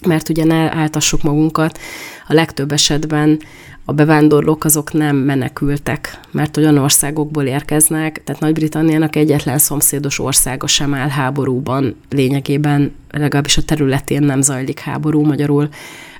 mert 0.07 0.29
ugye 0.29 0.43
ne 0.43 0.75
áltassuk 0.75 1.21
magunkat, 1.21 1.79
a 2.27 2.33
legtöbb 2.33 2.71
esetben 2.71 3.39
a 3.85 3.91
bevándorlók 3.93 4.63
azok 4.63 4.93
nem 4.93 5.15
menekültek, 5.15 6.19
mert 6.31 6.57
olyan 6.57 6.77
országokból 6.77 7.43
érkeznek, 7.43 8.23
tehát 8.23 8.41
Nagy-Britanniának 8.41 9.15
egyetlen 9.15 9.57
szomszédos 9.57 10.19
országa 10.19 10.67
sem 10.67 10.93
áll 10.93 11.09
háborúban, 11.09 11.95
lényegében 12.09 12.93
legalábbis 13.11 13.57
a 13.57 13.63
területén 13.63 14.23
nem 14.23 14.41
zajlik 14.41 14.79
háború, 14.79 15.25
magyarul. 15.25 15.69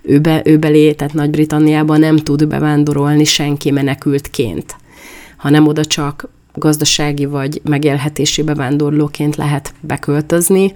Ő, 0.01 0.19
be, 0.19 0.41
ő 0.45 0.57
belé, 0.57 0.93
tehát 0.93 1.13
Nagy-Britanniában 1.13 1.99
nem 1.99 2.17
tud 2.17 2.47
bevándorolni 2.47 3.23
senki 3.23 3.71
menekültként, 3.71 4.75
hanem 5.37 5.67
oda 5.67 5.85
csak 5.85 6.29
gazdasági 6.53 7.25
vagy 7.25 7.61
megélhetési 7.63 8.43
bevándorlóként 8.43 9.35
lehet 9.35 9.73
beköltözni, 9.81 10.73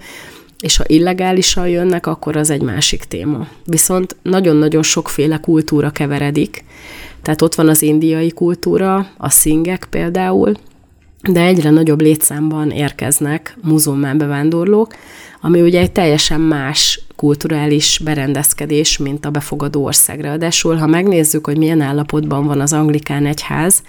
és 0.60 0.76
ha 0.76 0.84
illegálisan 0.86 1.68
jönnek, 1.68 2.06
akkor 2.06 2.36
az 2.36 2.50
egy 2.50 2.62
másik 2.62 3.04
téma. 3.04 3.46
Viszont 3.64 4.16
nagyon-nagyon 4.22 4.82
sokféle 4.82 5.38
kultúra 5.38 5.90
keveredik, 5.90 6.64
tehát 7.22 7.42
ott 7.42 7.54
van 7.54 7.68
az 7.68 7.82
indiai 7.82 8.30
kultúra, 8.30 9.08
a 9.16 9.30
szingek 9.30 9.86
például, 9.90 10.54
de 11.22 11.40
egyre 11.40 11.70
nagyobb 11.70 12.00
létszámban 12.00 12.70
érkeznek 12.70 13.56
muzulmán 13.62 14.18
bevándorlók, 14.18 14.94
ami 15.40 15.60
ugye 15.60 15.80
egy 15.80 15.92
teljesen 15.92 16.40
más 16.40 17.00
kulturális 17.16 18.00
berendezkedés, 18.04 18.98
mint 18.98 19.24
a 19.24 19.30
befogadó 19.30 19.84
ország. 19.84 20.20
Ráadásul, 20.20 20.76
ha 20.76 20.86
megnézzük, 20.86 21.46
hogy 21.46 21.58
milyen 21.58 21.80
állapotban 21.80 22.46
van 22.46 22.60
az 22.60 22.72
anglikán 22.72 23.26
egyház, 23.26 23.82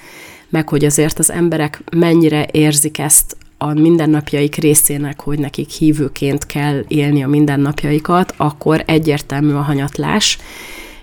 meg 0.49 0.69
hogy 0.69 0.85
azért 0.85 1.19
az 1.19 1.31
emberek 1.31 1.81
mennyire 1.91 2.47
érzik 2.51 2.99
ezt 2.99 3.37
a 3.61 3.73
mindennapjaik 3.73 4.55
részének, 4.55 5.21
hogy 5.21 5.39
nekik 5.39 5.69
hívőként 5.69 6.45
kell 6.45 6.83
élni 6.87 7.23
a 7.23 7.27
mindennapjaikat, 7.27 8.33
akkor 8.37 8.83
egyértelmű 8.85 9.53
a 9.53 9.61
hanyatlás. 9.61 10.37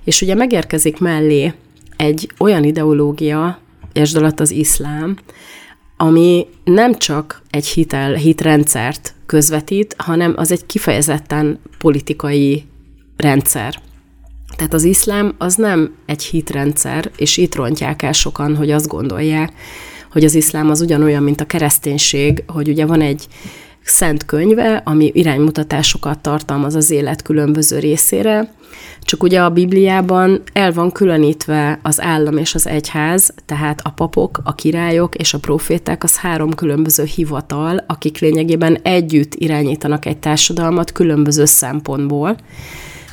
És 0.04 0.22
ugye 0.22 0.34
megérkezik 0.34 0.98
mellé 0.98 1.52
egy 1.96 2.30
olyan 2.38 2.64
ideológia, 2.64 3.58
és 3.92 4.14
alatt 4.14 4.40
az 4.40 4.50
iszlám, 4.50 5.16
ami 5.96 6.46
nem 6.64 6.94
csak 6.94 7.42
egy 7.50 7.66
hitel, 7.66 8.14
hitrendszert 8.14 9.14
közvetít, 9.26 9.94
hanem 9.98 10.34
az 10.36 10.52
egy 10.52 10.66
kifejezetten 10.66 11.58
politikai 11.78 12.64
rendszer. 13.16 13.80
Tehát 14.56 14.74
az 14.74 14.84
iszlám 14.84 15.34
az 15.38 15.54
nem 15.54 15.94
egy 16.06 16.22
hitrendszer, 16.22 17.10
és 17.16 17.36
itt 17.36 17.54
rontják 17.54 18.02
el 18.02 18.12
sokan, 18.12 18.56
hogy 18.56 18.70
azt 18.70 18.88
gondolják, 18.88 19.52
hogy 20.16 20.24
az 20.24 20.34
iszlám 20.34 20.70
az 20.70 20.80
ugyanolyan, 20.80 21.22
mint 21.22 21.40
a 21.40 21.44
kereszténység, 21.44 22.44
hogy 22.46 22.68
ugye 22.68 22.86
van 22.86 23.00
egy 23.00 23.26
szent 23.82 24.24
könyve, 24.24 24.82
ami 24.84 25.10
iránymutatásokat 25.14 26.18
tartalmaz 26.18 26.74
az 26.74 26.90
élet 26.90 27.22
különböző 27.22 27.78
részére, 27.78 28.52
csak 29.02 29.22
ugye 29.22 29.42
a 29.42 29.50
Bibliában 29.50 30.42
el 30.52 30.72
van 30.72 30.92
különítve 30.92 31.78
az 31.82 32.00
állam 32.00 32.36
és 32.36 32.54
az 32.54 32.66
egyház, 32.66 33.34
tehát 33.46 33.80
a 33.82 33.90
papok, 33.90 34.40
a 34.44 34.54
királyok 34.54 35.14
és 35.14 35.34
a 35.34 35.38
proféták 35.38 36.04
az 36.04 36.16
három 36.16 36.54
különböző 36.54 37.04
hivatal, 37.04 37.84
akik 37.86 38.18
lényegében 38.18 38.78
együtt 38.82 39.34
irányítanak 39.34 40.06
egy 40.06 40.18
társadalmat 40.18 40.92
különböző 40.92 41.44
szempontból, 41.44 42.36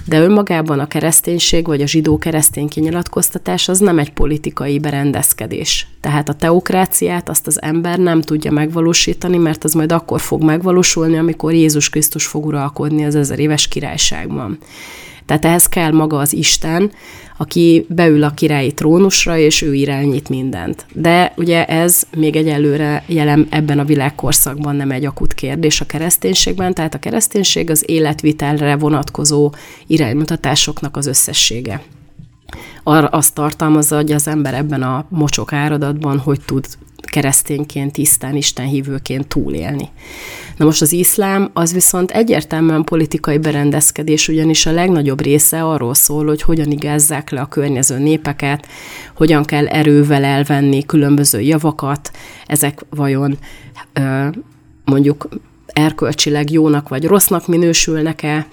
de 0.06 0.22
önmagában 0.22 0.80
a 0.80 0.88
kereszténység 0.88 1.66
vagy 1.66 1.82
a 1.82 1.88
zsidó 1.88 2.18
keresztény 2.18 2.68
kinyilatkoztatás 2.68 3.70
az 3.70 3.80
nem 3.80 4.00
egy 4.00 4.13
politikai 4.13 4.80
berendezkedés. 4.80 5.88
Tehát 6.02 6.30
a 6.30 6.34
teokráciát 6.34 7.30
azt 7.30 7.48
az 7.48 7.62
ember 7.62 8.00
nem 8.00 8.22
tudja 8.22 8.52
megvalósítani, 8.52 9.38
mert 9.38 9.63
az 9.63 9.74
majd 9.74 9.92
akkor 9.92 10.22
fog 10.22 10.44
megvalósulni, 10.44 11.18
amikor 11.18 11.54
Jézus 11.54 11.89
Krisztus 11.89 12.26
fog 12.26 12.46
uralkodni 12.46 13.06
az 13.06 13.16
ezer 13.16 13.39
éves 13.39 13.68
királyságban. 13.68 14.58
Tehát 15.26 15.46
ehhez 15.46 15.68
kell 15.68 15.92
maga 15.92 16.18
az 16.18 16.34
Isten, 16.34 16.92
aki 17.38 17.86
beül 17.90 18.24
a 18.24 18.30
királyi 18.30 18.74
trónusra, 18.74 19.38
és 19.38 19.62
ő 19.62 19.74
irányít 19.74 20.30
mindent. 20.30 20.86
De 20.94 21.34
ugye 21.38 21.66
ez 21.66 22.04
még 22.18 22.36
egyelőre 22.36 23.04
jelen 23.08 23.48
ebben 23.50 23.80
a 23.80 23.86
világkorszakban 23.86 24.76
nem 24.76 24.92
egy 24.92 25.06
akut 25.06 25.34
kérdés 25.34 25.82
a 25.82 25.86
kereszténységben, 25.86 26.74
tehát 26.74 26.94
a 26.94 27.00
kereszténység 27.00 27.70
az 27.70 27.84
életvitelre 27.86 28.76
vonatkozó 28.76 29.54
iránymutatásoknak 29.88 30.98
az 30.98 31.08
összessége 31.08 31.82
azt 32.84 33.34
tartalmazza, 33.34 33.96
hogy 33.96 34.12
az 34.12 34.28
ember 34.28 34.54
ebben 34.54 34.84
a 34.84 35.06
mocsok 35.10 35.54
áradatban 35.54 36.18
hogy 36.18 36.42
tud 36.46 36.66
keresztényként, 37.06 37.92
tisztán, 37.92 38.36
istenhívőként 38.36 39.28
túlélni. 39.28 39.89
Na 40.58 40.66
most 40.66 40.82
az 40.82 40.92
iszlám 40.92 41.50
az 41.54 41.74
viszont 41.74 42.12
egyértelműen 42.12 42.84
politikai 42.84 43.38
berendezkedés, 43.38 44.28
ugyanis 44.28 44.66
a 44.66 44.72
legnagyobb 44.72 45.22
része 45.22 45.63
arról 45.63 45.94
szól, 45.94 46.26
hogy 46.26 46.42
hogyan 46.42 46.72
igázzák 46.72 47.30
le 47.30 47.42
a 47.42 47.48
környező 47.48 47.98
népeket, 47.98 48.68
hogyan 49.16 49.44
kell 49.44 49.68
erővel 49.68 50.24
elvenni 50.24 50.86
különböző 50.86 51.42
javakat, 51.42 52.12
ezek 52.48 52.86
vajon 52.89 53.38
mondjuk 54.86 55.28
erkölcsileg 55.66 56.52
jónak 56.52 56.89
vagy 56.89 57.06
rossznak 57.06 57.48
minősülnek-e, 57.48 58.48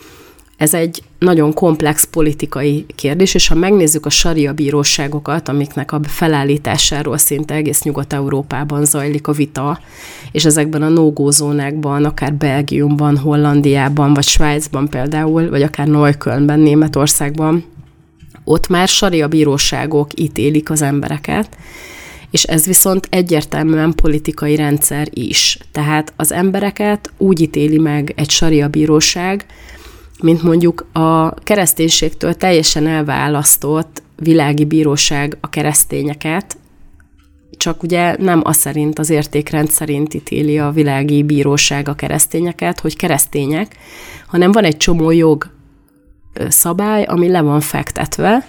ez 0.57 0.75
egy 0.75 1.03
nagyon 1.21 1.53
komplex 1.53 2.05
politikai 2.05 2.87
kérdés, 2.95 3.35
és 3.35 3.49
ha 3.49 3.55
megnézzük 3.55 4.07
a 4.07 4.11
saria 4.11 4.53
bíróságokat, 4.53 5.49
amiknek 5.49 5.93
a 5.93 6.01
felállításáról 6.03 7.19
szinte 7.19 7.55
egész 7.55 7.83
Nyugat-Európában 7.83 8.85
zajlik 8.85 9.27
a 9.27 9.33
vita, 9.33 9.81
és 10.33 10.45
ezekben 10.45 10.83
a 10.83 10.89
no 10.89 11.31
zónákban, 11.31 12.05
akár 12.05 12.35
Belgiumban, 12.35 13.19
Hollandiában, 13.19 14.15
vagy 14.15 14.27
Svájcban 14.27 14.89
például, 14.89 15.51
vagy 15.51 15.63
akár 15.63 15.87
Neuköllnben, 15.87 16.61
Németországban, 16.61 17.65
ott 18.45 18.69
már 18.69 18.89
saria 18.89 19.29
bíróságok 19.29 20.21
ítélik 20.21 20.71
az 20.71 20.83
embereket, 20.83 21.57
és 22.31 22.43
ez 22.43 22.67
viszont 22.67 23.07
egyértelműen 23.11 23.95
politikai 23.95 24.57
rendszer 24.57 25.09
is. 25.11 25.59
Tehát 25.73 26.13
az 26.17 26.33
embereket 26.33 27.13
úgy 27.19 27.41
ítéli 27.41 27.79
meg 27.79 28.13
egy 28.17 28.31
saria 28.31 28.69
bíróság, 28.69 29.47
mint 30.23 30.43
mondjuk 30.43 30.87
a 30.93 31.35
kereszténységtől 31.35 32.35
teljesen 32.35 32.87
elválasztott 32.87 34.03
világi 34.17 34.65
bíróság 34.65 35.37
a 35.41 35.49
keresztényeket, 35.49 36.57
csak 37.57 37.83
ugye 37.83 38.17
nem 38.19 38.41
az 38.45 38.57
szerint, 38.57 38.99
az 38.99 39.11
értékrend 39.11 39.71
szerint 39.71 40.15
ítéli 40.15 40.59
a 40.59 40.71
világi 40.71 41.23
bíróság 41.23 41.89
a 41.89 41.95
keresztényeket, 41.95 42.81
hogy 42.81 42.97
keresztények, 42.97 43.77
hanem 44.27 44.53
van 44.53 44.65
egy 44.65 44.77
csomó 44.77 45.11
jog 45.11 45.51
szabály, 46.49 47.03
ami 47.03 47.29
le 47.29 47.41
van 47.41 47.61
fektetve, 47.61 48.49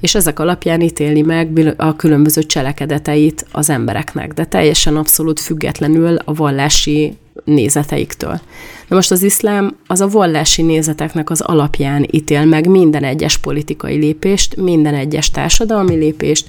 és 0.00 0.14
ezek 0.14 0.38
alapján 0.38 0.80
ítéli 0.80 1.22
meg 1.22 1.74
a 1.76 1.96
különböző 1.96 2.42
cselekedeteit 2.42 3.46
az 3.52 3.70
embereknek, 3.70 4.32
de 4.32 4.44
teljesen 4.44 4.96
abszolút 4.96 5.40
függetlenül 5.40 6.16
a 6.24 6.34
vallási 6.34 7.16
nézeteiktől. 7.44 8.40
Na 8.88 8.96
most 8.96 9.10
az 9.10 9.22
iszlám 9.22 9.76
az 9.86 10.00
a 10.00 10.08
vallási 10.08 10.62
nézeteknek 10.62 11.30
az 11.30 11.40
alapján 11.40 12.06
ítél 12.10 12.44
meg 12.44 12.68
minden 12.68 13.04
egyes 13.04 13.38
politikai 13.38 13.96
lépést, 13.96 14.56
minden 14.56 14.94
egyes 14.94 15.30
társadalmi 15.30 15.94
lépést, 15.94 16.48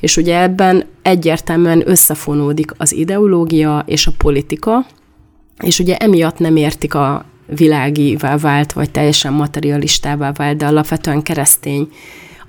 és 0.00 0.16
ugye 0.16 0.40
ebben 0.40 0.84
egyértelműen 1.02 1.82
összefonódik 1.88 2.70
az 2.76 2.92
ideológia 2.92 3.84
és 3.86 4.06
a 4.06 4.12
politika, 4.16 4.86
és 5.62 5.78
ugye 5.78 5.96
emiatt 5.96 6.38
nem 6.38 6.56
értik 6.56 6.94
a 6.94 7.24
világivá 7.46 8.36
vált, 8.36 8.72
vagy 8.72 8.90
teljesen 8.90 9.32
materialistává 9.32 10.32
vált, 10.32 10.56
de 10.56 10.66
alapvetően 10.66 11.22
keresztény 11.22 11.88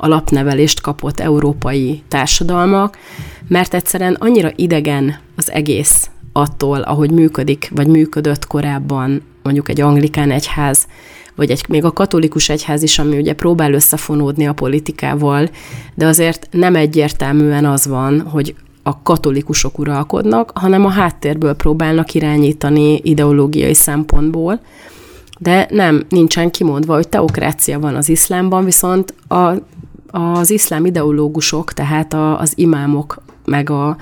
alapnevelést 0.01 0.81
kapott 0.81 1.19
európai 1.19 2.03
társadalmak, 2.07 2.97
mert 3.47 3.73
egyszerűen 3.73 4.13
annyira 4.19 4.51
idegen 4.55 5.15
az 5.35 5.51
egész 5.51 6.09
attól, 6.33 6.81
ahogy 6.81 7.11
működik, 7.11 7.71
vagy 7.75 7.87
működött 7.87 8.47
korábban 8.47 9.21
mondjuk 9.43 9.69
egy 9.69 9.81
anglikán 9.81 10.31
egyház, 10.31 10.87
vagy 11.35 11.51
egy, 11.51 11.65
még 11.67 11.83
a 11.83 11.91
katolikus 11.91 12.49
egyház 12.49 12.83
is, 12.83 12.99
ami 12.99 13.17
ugye 13.17 13.33
próbál 13.33 13.73
összefonódni 13.73 14.47
a 14.47 14.53
politikával, 14.53 15.49
de 15.95 16.05
azért 16.05 16.47
nem 16.51 16.75
egyértelműen 16.75 17.65
az 17.65 17.87
van, 17.87 18.21
hogy 18.21 18.55
a 18.83 19.01
katolikusok 19.01 19.79
uralkodnak, 19.79 20.51
hanem 20.55 20.85
a 20.85 20.89
háttérből 20.89 21.53
próbálnak 21.53 22.13
irányítani 22.13 22.99
ideológiai 23.03 23.73
szempontból, 23.73 24.59
de 25.39 25.67
nem, 25.69 26.03
nincsen 26.09 26.51
kimondva, 26.51 26.93
hogy 26.93 27.07
teokrácia 27.07 27.79
van 27.79 27.95
az 27.95 28.09
iszlámban, 28.09 28.65
viszont 28.65 29.13
a, 29.27 29.51
az 30.11 30.49
iszlám 30.49 30.85
ideológusok, 30.85 31.73
tehát 31.73 32.13
a, 32.13 32.39
az 32.39 32.53
imámok, 32.55 33.21
meg 33.45 33.69
a, 33.69 33.97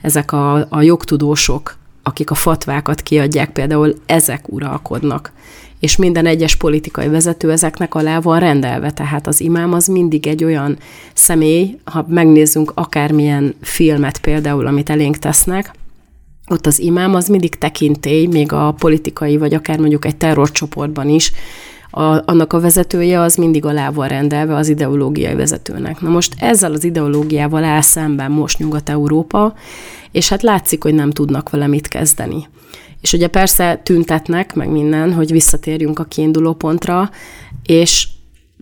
ezek 0.00 0.32
a, 0.32 0.66
a 0.68 0.82
jogtudósok, 0.82 1.76
akik 2.02 2.30
a 2.30 2.34
fatvákat 2.34 3.02
kiadják, 3.02 3.52
például 3.52 3.94
ezek 4.06 4.52
uralkodnak. 4.52 5.32
És 5.80 5.96
minden 5.96 6.26
egyes 6.26 6.56
politikai 6.56 7.08
vezető 7.08 7.50
ezeknek 7.50 7.94
alá 7.94 8.20
van 8.20 8.38
rendelve, 8.38 8.90
tehát 8.90 9.26
az 9.26 9.40
imám 9.40 9.72
az 9.72 9.86
mindig 9.86 10.26
egy 10.26 10.44
olyan 10.44 10.76
személy, 11.14 11.78
ha 11.84 12.06
megnézzünk 12.08 12.72
akármilyen 12.74 13.54
filmet 13.60 14.18
például, 14.18 14.66
amit 14.66 14.90
elénk 14.90 15.18
tesznek, 15.18 15.72
ott 16.46 16.66
az 16.66 16.78
imám 16.78 17.14
az 17.14 17.28
mindig 17.28 17.54
tekintély, 17.58 18.26
még 18.26 18.52
a 18.52 18.74
politikai, 18.78 19.36
vagy 19.36 19.54
akár 19.54 19.78
mondjuk 19.78 20.04
egy 20.04 20.16
terrorcsoportban 20.16 21.08
is, 21.08 21.32
a, 21.94 22.22
annak 22.24 22.52
a 22.52 22.60
vezetője 22.60 23.20
az 23.20 23.34
mindig 23.34 23.64
alá 23.64 23.90
van 23.90 24.08
rendelve 24.08 24.54
az 24.56 24.68
ideológiai 24.68 25.34
vezetőnek. 25.34 26.00
Na 26.00 26.08
most 26.08 26.34
ezzel 26.38 26.72
az 26.72 26.84
ideológiával 26.84 27.64
áll 27.64 27.80
szemben 27.80 28.30
most 28.30 28.58
Nyugat-Európa, 28.58 29.54
és 30.12 30.28
hát 30.28 30.42
látszik, 30.42 30.82
hogy 30.82 30.94
nem 30.94 31.10
tudnak 31.10 31.50
vele 31.50 31.66
mit 31.66 31.88
kezdeni. 31.88 32.48
És 33.00 33.12
ugye 33.12 33.28
persze 33.28 33.80
tüntetnek, 33.82 34.54
meg 34.54 34.68
minden, 34.68 35.12
hogy 35.12 35.30
visszatérjünk 35.30 35.98
a 35.98 36.04
kiinduló 36.04 36.52
pontra, 36.52 37.10
és 37.66 38.08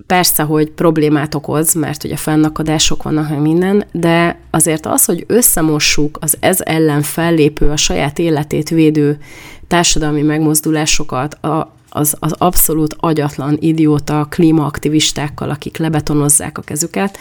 persze, 0.07 0.43
hogy 0.43 0.71
problémát 0.71 1.35
okoz, 1.35 1.75
mert 1.75 2.05
ugye 2.05 2.17
fennakadások 2.17 3.03
vannak, 3.03 3.29
meg 3.29 3.41
minden, 3.41 3.85
de 3.93 4.39
azért 4.51 4.87
az, 4.87 5.05
hogy 5.05 5.25
összemossuk 5.27 6.19
az 6.21 6.37
ez 6.41 6.59
ellen 6.61 7.03
fellépő, 7.03 7.71
a 7.71 7.77
saját 7.77 8.19
életét 8.19 8.69
védő 8.69 9.19
társadalmi 9.67 10.23
megmozdulásokat 10.23 11.35
a, 11.35 11.73
az, 11.93 12.17
az 12.19 12.33
abszolút 12.39 12.97
agyatlan, 12.99 13.57
idióta 13.61 14.27
klímaaktivistákkal, 14.31 15.51
akik 15.51 15.77
lebetonozzák 15.77 16.59
a 16.59 16.63
kezüket, 16.63 17.19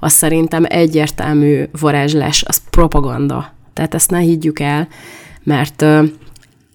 az 0.00 0.12
szerintem 0.12 0.64
egyértelmű 0.68 1.64
varázslás, 1.80 2.42
az 2.42 2.62
propaganda. 2.70 3.52
Tehát 3.72 3.94
ezt 3.94 4.10
ne 4.10 4.18
higgyük 4.18 4.60
el, 4.60 4.88
mert 5.42 5.84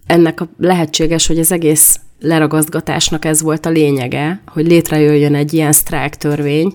ennek 0.06 0.42
a 0.42 0.48
lehetséges, 0.58 1.28
hogy 1.28 1.40
az 1.40 1.52
egész 1.52 2.00
leragazgatásnak 2.22 3.26
ez 3.26 3.42
volt 3.42 3.66
a 3.66 3.70
lényege, 3.70 4.42
hogy 4.48 4.68
létrejöjjön 4.68 5.36
egy 5.36 5.54
ilyen 5.54 5.72
sztrájk 5.72 6.16
törvény, 6.16 6.74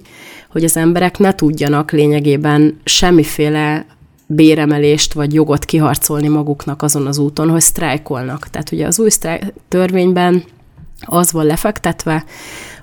hogy 0.49 0.64
az 0.64 0.77
emberek 0.77 1.18
ne 1.18 1.35
tudjanak 1.35 1.93
lényegében 1.93 2.81
semmiféle 2.85 3.87
béremelést 4.27 5.12
vagy 5.12 5.35
jogot 5.35 5.64
kiharcolni 5.64 6.29
maguknak 6.29 6.83
azon 6.83 7.07
az 7.07 7.18
úton, 7.18 7.51
hogy 7.51 7.61
sztrájkolnak. 7.61 8.49
Tehát 8.49 8.72
ugye 8.72 8.87
az 8.87 9.01
új 9.01 9.09
sztrájk 9.09 9.53
törvényben 9.68 10.45
az 11.01 11.33
van 11.33 11.47
lefektetve, 11.47 12.25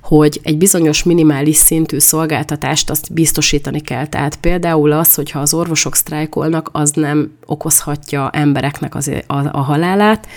hogy 0.04 0.40
egy 0.44 0.58
bizonyos 0.58 1.04
minimális 1.04 1.56
szintű 1.56 2.00
szolgáltatást 2.00 2.90
azt 2.90 3.14
biztosítani 3.14 3.82
kell. 3.82 4.08
Tehát 4.08 4.36
például 4.36 4.92
az, 4.92 5.16
hogyha 5.16 5.40
az 5.40 5.54
orvosok 5.54 5.96
sztrájkolnak, 5.96 6.70
az 6.72 6.92
nem 6.92 7.38
okozhatja 7.46 8.30
embereknek 8.30 8.96
az, 8.96 9.12
a, 9.28 9.34
a 9.52 9.62
halálát, 9.62 10.28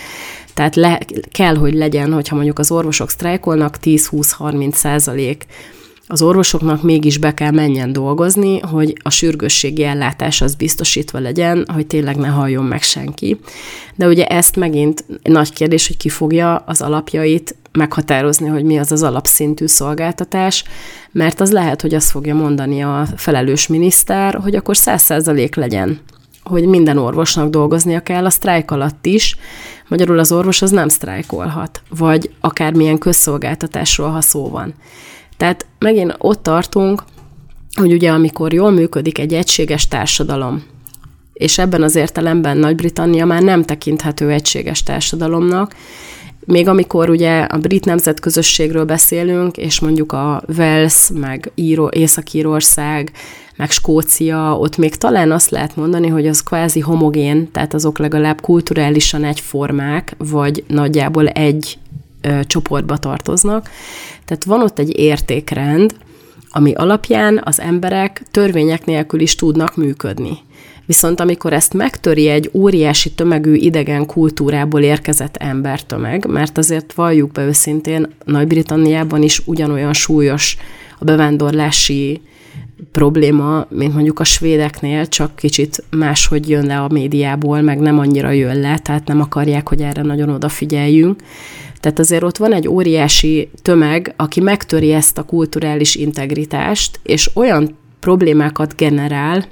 tehát 0.53 0.75
le, 0.75 0.99
kell, 1.31 1.55
hogy 1.55 1.73
legyen, 1.73 2.13
hogyha 2.13 2.35
mondjuk 2.35 2.59
az 2.59 2.71
orvosok 2.71 3.09
sztrájkolnak, 3.09 3.77
10-20-30 3.83 4.73
százalék 4.73 5.45
az 6.07 6.21
orvosoknak 6.21 6.83
mégis 6.83 7.17
be 7.17 7.33
kell 7.33 7.51
menjen 7.51 7.93
dolgozni, 7.93 8.59
hogy 8.59 8.97
a 9.01 9.09
sürgősségi 9.09 9.83
ellátás 9.83 10.41
az 10.41 10.55
biztosítva 10.55 11.19
legyen, 11.19 11.65
hogy 11.73 11.87
tényleg 11.87 12.15
ne 12.15 12.27
halljon 12.27 12.65
meg 12.65 12.81
senki. 12.81 13.39
De 13.95 14.07
ugye 14.07 14.25
ezt 14.25 14.55
megint 14.55 15.05
nagy 15.23 15.53
kérdés, 15.53 15.87
hogy 15.87 15.97
ki 15.97 16.09
fogja 16.09 16.55
az 16.55 16.81
alapjait 16.81 17.55
meghatározni, 17.71 18.47
hogy 18.47 18.63
mi 18.63 18.77
az 18.77 18.91
az 18.91 19.03
alapszintű 19.03 19.65
szolgáltatás, 19.65 20.63
mert 21.11 21.39
az 21.39 21.51
lehet, 21.51 21.81
hogy 21.81 21.93
azt 21.93 22.09
fogja 22.09 22.35
mondani 22.35 22.83
a 22.83 23.07
felelős 23.15 23.67
miniszter, 23.67 24.35
hogy 24.35 24.55
akkor 24.55 24.77
száz 24.77 25.01
százalék 25.01 25.55
legyen 25.55 25.99
hogy 26.43 26.65
minden 26.65 26.97
orvosnak 26.97 27.49
dolgoznia 27.49 27.99
kell 27.99 28.25
a 28.25 28.29
sztrájk 28.29 28.71
alatt 28.71 29.05
is, 29.05 29.35
magyarul 29.87 30.19
az 30.19 30.31
orvos 30.31 30.61
az 30.61 30.71
nem 30.71 30.87
sztrájkolhat, 30.87 31.81
vagy 31.89 32.29
akármilyen 32.39 32.97
közszolgáltatásról, 32.97 34.09
ha 34.09 34.21
szó 34.21 34.49
van. 34.49 34.73
Tehát 35.37 35.65
megint 35.79 36.15
ott 36.17 36.43
tartunk, 36.43 37.03
hogy 37.73 37.93
ugye 37.93 38.11
amikor 38.11 38.53
jól 38.53 38.71
működik 38.71 39.19
egy 39.19 39.33
egységes 39.33 39.87
társadalom, 39.87 40.63
és 41.33 41.57
ebben 41.57 41.83
az 41.83 41.95
értelemben 41.95 42.57
Nagy-Britannia 42.57 43.25
már 43.25 43.41
nem 43.41 43.63
tekinthető 43.63 44.31
egységes 44.31 44.83
társadalomnak, 44.83 45.75
még 46.45 46.67
amikor 46.67 47.09
ugye 47.09 47.39
a 47.39 47.57
brit 47.57 47.85
nemzetközösségről 47.85 48.85
beszélünk, 48.85 49.57
és 49.57 49.79
mondjuk 49.79 50.11
a 50.11 50.43
Wales, 50.57 51.09
meg 51.13 51.51
Író, 51.55 51.87
Észak-Írország, 51.87 53.11
meg 53.55 53.71
Skócia, 53.71 54.57
ott 54.57 54.77
még 54.77 54.95
talán 54.95 55.31
azt 55.31 55.49
lehet 55.49 55.75
mondani, 55.75 56.07
hogy 56.07 56.27
az 56.27 56.43
kvázi 56.43 56.79
homogén, 56.79 57.51
tehát 57.51 57.73
azok 57.73 57.97
legalább 57.97 58.41
kulturálisan 58.41 59.23
egyformák, 59.23 60.15
vagy 60.17 60.63
nagyjából 60.67 61.27
egy 61.27 61.77
csoportba 62.47 62.97
tartoznak. 62.97 63.69
Tehát 64.25 64.43
van 64.43 64.61
ott 64.61 64.79
egy 64.79 64.97
értékrend, 64.97 65.95
ami 66.49 66.73
alapján 66.73 67.41
az 67.43 67.59
emberek 67.59 68.21
törvények 68.31 68.85
nélkül 68.85 69.19
is 69.19 69.35
tudnak 69.35 69.75
működni. 69.75 70.37
Viszont 70.85 71.19
amikor 71.19 71.53
ezt 71.53 71.73
megtöri 71.73 72.27
egy 72.27 72.49
óriási 72.53 73.11
tömegű 73.11 73.53
idegen 73.53 74.05
kultúrából 74.05 74.81
érkezett 74.81 75.37
embertömeg, 75.37 76.27
mert 76.27 76.57
azért 76.57 76.93
valljuk 76.93 77.31
be 77.31 77.45
őszintén, 77.45 78.07
Nagy-Britanniában 78.25 79.21
is 79.21 79.41
ugyanolyan 79.45 79.93
súlyos 79.93 80.57
a 80.99 81.03
bevándorlási 81.03 82.21
probléma, 82.91 83.65
mint 83.69 83.93
mondjuk 83.93 84.19
a 84.19 84.23
svédeknél, 84.23 85.07
csak 85.07 85.35
kicsit 85.35 85.83
máshogy 85.89 86.49
jön 86.49 86.65
le 86.65 86.79
a 86.79 86.87
médiából, 86.91 87.61
meg 87.61 87.79
nem 87.79 87.99
annyira 87.99 88.29
jön 88.31 88.59
le, 88.59 88.77
tehát 88.77 89.07
nem 89.07 89.21
akarják, 89.21 89.69
hogy 89.69 89.81
erre 89.81 90.01
nagyon 90.01 90.29
odafigyeljünk. 90.29 91.21
Tehát 91.85 91.99
azért 91.99 92.23
ott 92.23 92.37
van 92.37 92.53
egy 92.53 92.67
óriási 92.67 93.49
tömeg, 93.61 94.13
aki 94.15 94.39
megtöri 94.39 94.91
ezt 94.91 95.17
a 95.17 95.23
kulturális 95.23 95.95
integritást, 95.95 96.99
és 97.03 97.29
olyan 97.33 97.77
problémákat 97.99 98.75
generál, 98.75 99.45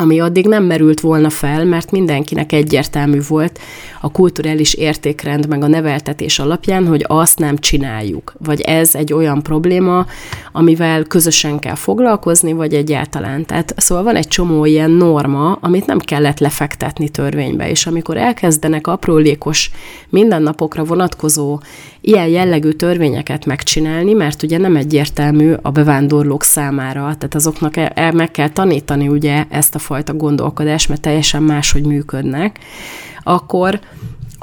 ami 0.00 0.20
addig 0.20 0.46
nem 0.46 0.64
merült 0.64 1.00
volna 1.00 1.30
fel, 1.30 1.64
mert 1.64 1.90
mindenkinek 1.90 2.52
egyértelmű 2.52 3.20
volt 3.28 3.58
a 4.00 4.10
kulturális 4.10 4.74
értékrend 4.74 5.48
meg 5.48 5.62
a 5.62 5.66
neveltetés 5.66 6.38
alapján, 6.38 6.86
hogy 6.86 7.04
azt 7.08 7.38
nem 7.38 7.58
csináljuk. 7.58 8.34
Vagy 8.38 8.60
ez 8.60 8.94
egy 8.94 9.12
olyan 9.12 9.42
probléma, 9.42 10.06
amivel 10.52 11.02
közösen 11.02 11.58
kell 11.58 11.74
foglalkozni, 11.74 12.52
vagy 12.52 12.74
egyáltalán. 12.74 13.46
Tehát 13.46 13.74
szóval 13.76 14.04
van 14.04 14.16
egy 14.16 14.28
csomó 14.28 14.64
ilyen 14.64 14.90
norma, 14.90 15.58
amit 15.60 15.86
nem 15.86 15.98
kellett 15.98 16.38
lefektetni 16.38 17.08
törvénybe, 17.08 17.70
és 17.70 17.86
amikor 17.86 18.16
elkezdenek 18.16 18.86
aprólékos 18.86 19.70
mindennapokra 20.08 20.84
vonatkozó 20.84 21.60
ilyen 22.00 22.26
jellegű 22.26 22.70
törvényeket 22.70 23.46
megcsinálni, 23.46 24.12
mert 24.12 24.42
ugye 24.42 24.58
nem 24.58 24.76
egyértelmű 24.76 25.52
a 25.62 25.70
bevándorlók 25.70 26.42
számára, 26.42 27.00
tehát 27.00 27.34
azoknak 27.34 27.76
el, 27.76 27.86
el 27.86 28.12
meg 28.12 28.30
kell 28.30 28.48
tanítani 28.48 29.08
ugye 29.08 29.44
ezt 29.48 29.74
a 29.74 29.78
fajta 29.78 30.14
gondolkodást, 30.14 30.88
mert 30.88 31.00
teljesen 31.00 31.42
máshogy 31.42 31.84
működnek, 31.84 32.58
akkor 33.22 33.80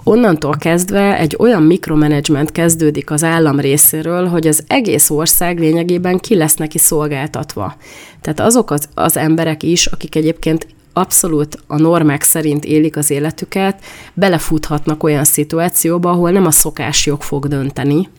onnantól 0.03 0.55
kezdve 0.59 1.17
egy 1.17 1.35
olyan 1.39 1.63
mikromanagement 1.63 2.51
kezdődik 2.51 3.11
az 3.11 3.23
állam 3.23 3.59
részéről, 3.59 4.27
hogy 4.27 4.47
az 4.47 4.63
egész 4.67 5.09
ország 5.09 5.59
lényegében 5.59 6.17
ki 6.17 6.35
lesz 6.35 6.55
neki 6.55 6.77
szolgáltatva. 6.77 7.75
Tehát 8.21 8.39
azok 8.39 8.71
az, 8.71 8.89
az 8.93 9.17
emberek 9.17 9.63
is, 9.63 9.85
akik 9.85 10.15
egyébként 10.15 10.67
abszolút 10.97 11.57
a 11.67 11.77
normák 11.77 12.23
szerint 12.23 12.65
élik 12.65 12.97
az 12.97 13.09
életüket, 13.09 13.83
belefuthatnak 14.13 15.03
olyan 15.03 15.23
szituációba, 15.23 16.09
ahol 16.09 16.31
nem 16.31 16.45
a 16.45 16.51
szokásjog 16.51 17.21
fog 17.21 17.47
dönteni, 17.47 18.09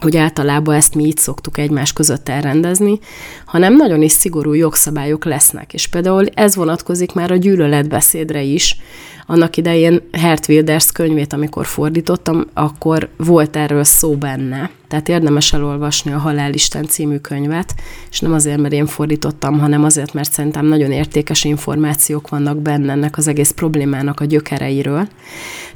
hogy 0.00 0.16
általában 0.16 0.74
ezt 0.74 0.94
mi 0.94 1.04
így 1.04 1.16
szoktuk 1.16 1.58
egymás 1.58 1.92
között 1.92 2.28
elrendezni, 2.28 2.98
hanem 3.44 3.76
nagyon 3.76 4.02
is 4.02 4.12
szigorú 4.12 4.52
jogszabályok 4.52 5.24
lesznek. 5.24 5.74
És 5.74 5.86
például 5.86 6.26
ez 6.26 6.56
vonatkozik 6.56 7.12
már 7.12 7.30
a 7.30 7.36
gyűlöletbeszédre 7.36 8.42
is, 8.42 8.76
annak 9.30 9.56
idején 9.56 10.00
Hert 10.12 10.48
Wilders 10.48 10.92
könyvét, 10.92 11.32
amikor 11.32 11.66
fordítottam, 11.66 12.44
akkor 12.54 13.08
volt 13.16 13.56
erről 13.56 13.84
szó 13.84 14.16
benne. 14.16 14.70
Tehát 14.88 15.08
érdemes 15.08 15.52
elolvasni 15.52 16.12
a 16.12 16.18
Halálisten 16.18 16.86
című 16.86 17.16
könyvet, 17.16 17.74
és 18.10 18.20
nem 18.20 18.32
azért, 18.32 18.60
mert 18.60 18.74
én 18.74 18.86
fordítottam, 18.86 19.58
hanem 19.58 19.84
azért, 19.84 20.12
mert 20.12 20.32
szerintem 20.32 20.66
nagyon 20.66 20.92
értékes 20.92 21.44
információk 21.44 22.28
vannak 22.28 22.58
benne 22.58 22.92
ennek 22.92 23.16
az 23.16 23.28
egész 23.28 23.50
problémának 23.50 24.20
a 24.20 24.24
gyökereiről. 24.24 25.08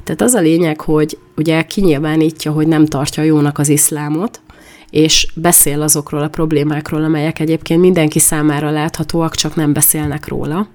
Tehát 0.03 0.21
az 0.21 0.33
a 0.33 0.39
lényeg, 0.39 0.81
hogy 0.81 1.17
ugye 1.37 1.61
kinyilvánítja, 1.61 2.51
hogy 2.51 2.67
nem 2.67 2.85
tartja 2.85 3.23
jónak 3.23 3.57
az 3.57 3.69
iszlámot, 3.69 4.41
és 4.89 5.27
beszél 5.35 5.81
azokról 5.81 6.21
a 6.21 6.27
problémákról, 6.27 7.03
amelyek 7.03 7.39
egyébként 7.39 7.81
mindenki 7.81 8.19
számára 8.19 8.69
láthatóak, 8.69 9.35
csak 9.35 9.55
nem 9.55 9.73
beszélnek 9.73 10.27
róla. 10.27 10.67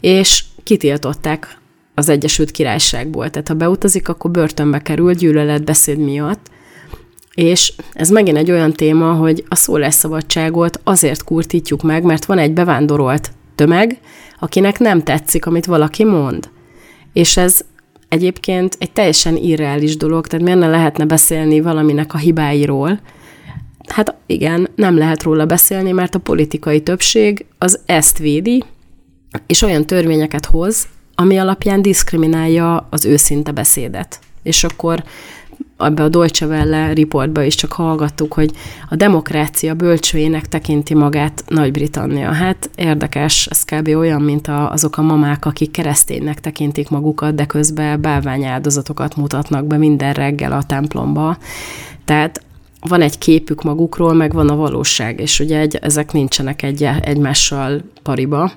És 0.00 0.44
kitiltották 0.62 1.60
az 2.02 2.08
Egyesült 2.08 2.50
Királyságból. 2.50 3.30
Tehát 3.30 3.48
ha 3.48 3.54
beutazik, 3.54 4.08
akkor 4.08 4.30
börtönbe 4.30 4.78
kerül 4.78 5.14
gyűlöletbeszéd 5.14 5.98
miatt. 5.98 6.50
És 7.34 7.72
ez 7.92 8.10
megint 8.10 8.36
egy 8.36 8.50
olyan 8.50 8.72
téma, 8.72 9.12
hogy 9.12 9.44
a 9.48 9.54
szólásszabadságot 9.54 10.80
azért 10.84 11.24
kurtítjuk 11.24 11.82
meg, 11.82 12.02
mert 12.02 12.24
van 12.24 12.38
egy 12.38 12.52
bevándorolt 12.52 13.32
tömeg, 13.54 13.98
akinek 14.38 14.78
nem 14.78 15.02
tetszik, 15.02 15.46
amit 15.46 15.66
valaki 15.66 16.04
mond. 16.04 16.50
És 17.12 17.36
ez 17.36 17.60
egyébként 18.08 18.76
egy 18.78 18.92
teljesen 18.92 19.36
irreális 19.36 19.96
dolog, 19.96 20.26
tehát 20.26 20.44
miért 20.44 20.60
ne 20.60 20.68
lehetne 20.68 21.04
beszélni 21.04 21.60
valaminek 21.60 22.14
a 22.14 22.18
hibáiról, 22.18 23.00
Hát 23.86 24.14
igen, 24.26 24.68
nem 24.74 24.98
lehet 24.98 25.22
róla 25.22 25.46
beszélni, 25.46 25.92
mert 25.92 26.14
a 26.14 26.18
politikai 26.18 26.80
többség 26.82 27.46
az 27.58 27.80
ezt 27.86 28.18
védi, 28.18 28.64
és 29.46 29.62
olyan 29.62 29.86
törvényeket 29.86 30.46
hoz, 30.46 30.88
ami 31.22 31.38
alapján 31.38 31.82
diszkriminálja 31.82 32.86
az 32.90 33.04
őszinte 33.04 33.50
beszédet. 33.52 34.18
És 34.42 34.64
akkor 34.64 35.04
ebbe 35.78 36.02
a 36.02 36.08
Deutsche 36.08 36.46
Welle 36.46 36.92
riportba 36.92 37.42
is 37.42 37.54
csak 37.54 37.72
hallgattuk, 37.72 38.32
hogy 38.32 38.50
a 38.88 38.96
demokrácia 38.96 39.74
bölcsőjének 39.74 40.48
tekinti 40.48 40.94
magát 40.94 41.44
Nagy-Britannia. 41.48 42.32
Hát 42.32 42.70
érdekes, 42.74 43.46
ez 43.46 43.64
kb. 43.64 43.88
olyan, 43.88 44.22
mint 44.22 44.46
a, 44.46 44.70
azok 44.70 44.96
a 44.96 45.02
mamák, 45.02 45.44
akik 45.44 45.70
kereszténynek 45.70 46.40
tekintik 46.40 46.88
magukat, 46.88 47.34
de 47.34 47.46
közben 47.46 48.00
bálványáldozatokat 48.00 49.16
mutatnak 49.16 49.66
be 49.66 49.76
minden 49.76 50.12
reggel 50.12 50.52
a 50.52 50.62
templomba. 50.62 51.36
Tehát 52.04 52.44
van 52.80 53.00
egy 53.00 53.18
képük 53.18 53.62
magukról, 53.62 54.12
meg 54.12 54.32
van 54.32 54.48
a 54.48 54.56
valóság, 54.56 55.20
és 55.20 55.40
ugye 55.40 55.58
egy, 55.58 55.76
ezek 55.76 56.12
nincsenek 56.12 56.62
egy, 56.62 56.88
egymással 57.00 57.82
pariba. 58.02 58.52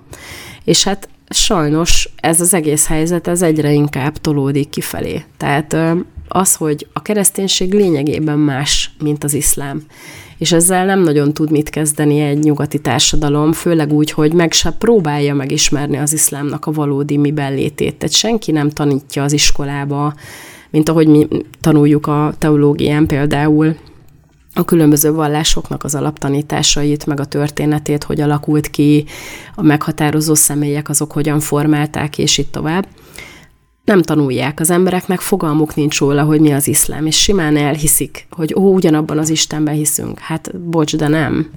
És 0.64 0.84
hát 0.84 1.10
sajnos 1.30 2.10
ez 2.16 2.42
az 2.42 2.54
egész 2.54 2.88
helyzet, 2.88 3.28
ez 3.28 3.42
egyre 3.42 3.72
inkább 3.72 4.18
tolódik 4.18 4.70
kifelé. 4.70 5.24
Tehát 5.38 5.78
az, 6.28 6.56
hogy 6.56 6.88
a 6.94 7.02
kereszténység 7.02 7.74
lényegében 7.74 8.40
más, 8.40 8.92
mint 9.00 9.24
az 9.24 9.34
iszlám. 9.34 9.84
És 10.38 10.52
ezzel 10.52 10.86
nem 10.86 11.00
nagyon 11.00 11.34
tud 11.34 11.52
mit 11.52 11.70
kezdeni 11.70 12.20
egy 12.20 12.40
nyugati 12.40 12.80
társadalom, 12.80 13.54
főleg 13.54 13.94
úgy, 13.94 14.12
hogy 14.12 14.34
meg 14.34 14.52
se 14.52 14.72
próbálja 14.72 15.34
megismerni 15.34 15.98
az 15.98 16.14
iszlámnak 16.14 16.66
a 16.66 16.72
valódi 16.72 17.18
mi 17.18 17.32
bellétét. 17.32 17.96
Tehát 17.96 18.16
senki 18.16 18.52
nem 18.52 18.70
tanítja 18.70 19.24
az 19.24 19.34
iskolába, 19.34 20.14
mint 20.70 20.90
ahogy 20.90 21.08
mi 21.08 21.28
tanuljuk 21.62 22.08
a 22.08 22.34
teológián 22.40 23.06
például, 23.06 23.76
a 24.58 24.66
különböző 24.66 25.12
vallásoknak 25.12 25.84
az 25.84 25.96
alaptanításait, 25.96 27.06
meg 27.06 27.20
a 27.20 27.26
történetét, 27.26 28.04
hogy 28.04 28.22
alakult 28.22 28.68
ki, 28.68 29.06
a 29.56 29.62
meghatározó 29.62 30.34
személyek 30.34 30.90
azok 30.90 31.12
hogyan 31.12 31.40
formálták, 31.40 32.18
és 32.18 32.38
itt 32.38 32.52
tovább. 32.52 32.88
Nem 33.84 34.02
tanulják, 34.02 34.60
az 34.60 34.70
embereknek 34.70 35.20
fogalmuk 35.20 35.76
nincs 35.76 36.00
róla, 36.00 36.24
hogy 36.24 36.40
mi 36.40 36.54
az 36.54 36.68
iszlám, 36.68 37.06
és 37.06 37.22
simán 37.22 37.58
elhiszik, 37.58 38.28
hogy 38.30 38.54
ó, 38.58 38.74
ugyanabban 38.74 39.18
az 39.18 39.30
Istenben 39.30 39.76
hiszünk. 39.76 40.20
Hát 40.20 40.60
bocs, 40.60 40.96
de 40.96 41.08
nem. 41.08 41.50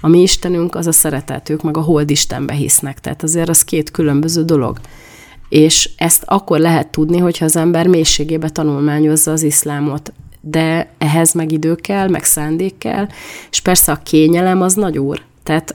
A 0.00 0.08
mi 0.08 0.22
Istenünk 0.22 0.74
az 0.74 0.86
a 0.86 0.92
szeretet, 0.92 1.48
ők 1.48 1.62
meg 1.62 1.76
a 1.76 1.80
hold 1.80 2.10
Istenbe 2.10 2.52
hisznek, 2.52 3.00
tehát 3.00 3.22
azért 3.22 3.48
az 3.48 3.64
két 3.64 3.90
különböző 3.90 4.44
dolog. 4.44 4.78
És 5.48 5.90
ezt 5.96 6.22
akkor 6.26 6.58
lehet 6.58 6.90
tudni, 6.90 7.18
hogyha 7.18 7.44
az 7.44 7.56
ember 7.56 7.86
mélységébe 7.86 8.48
tanulmányozza 8.48 9.32
az 9.32 9.42
iszlámot 9.42 10.12
de 10.44 10.92
ehhez 10.98 11.32
meg 11.32 11.52
idő 11.52 11.74
kell, 11.74 12.08
meg 12.08 12.24
szándék 12.24 12.78
kell, 12.78 13.06
és 13.50 13.60
persze 13.60 13.92
a 13.92 14.00
kényelem 14.02 14.62
az 14.62 14.74
nagy 14.74 14.98
úr. 14.98 15.22
Tehát 15.42 15.74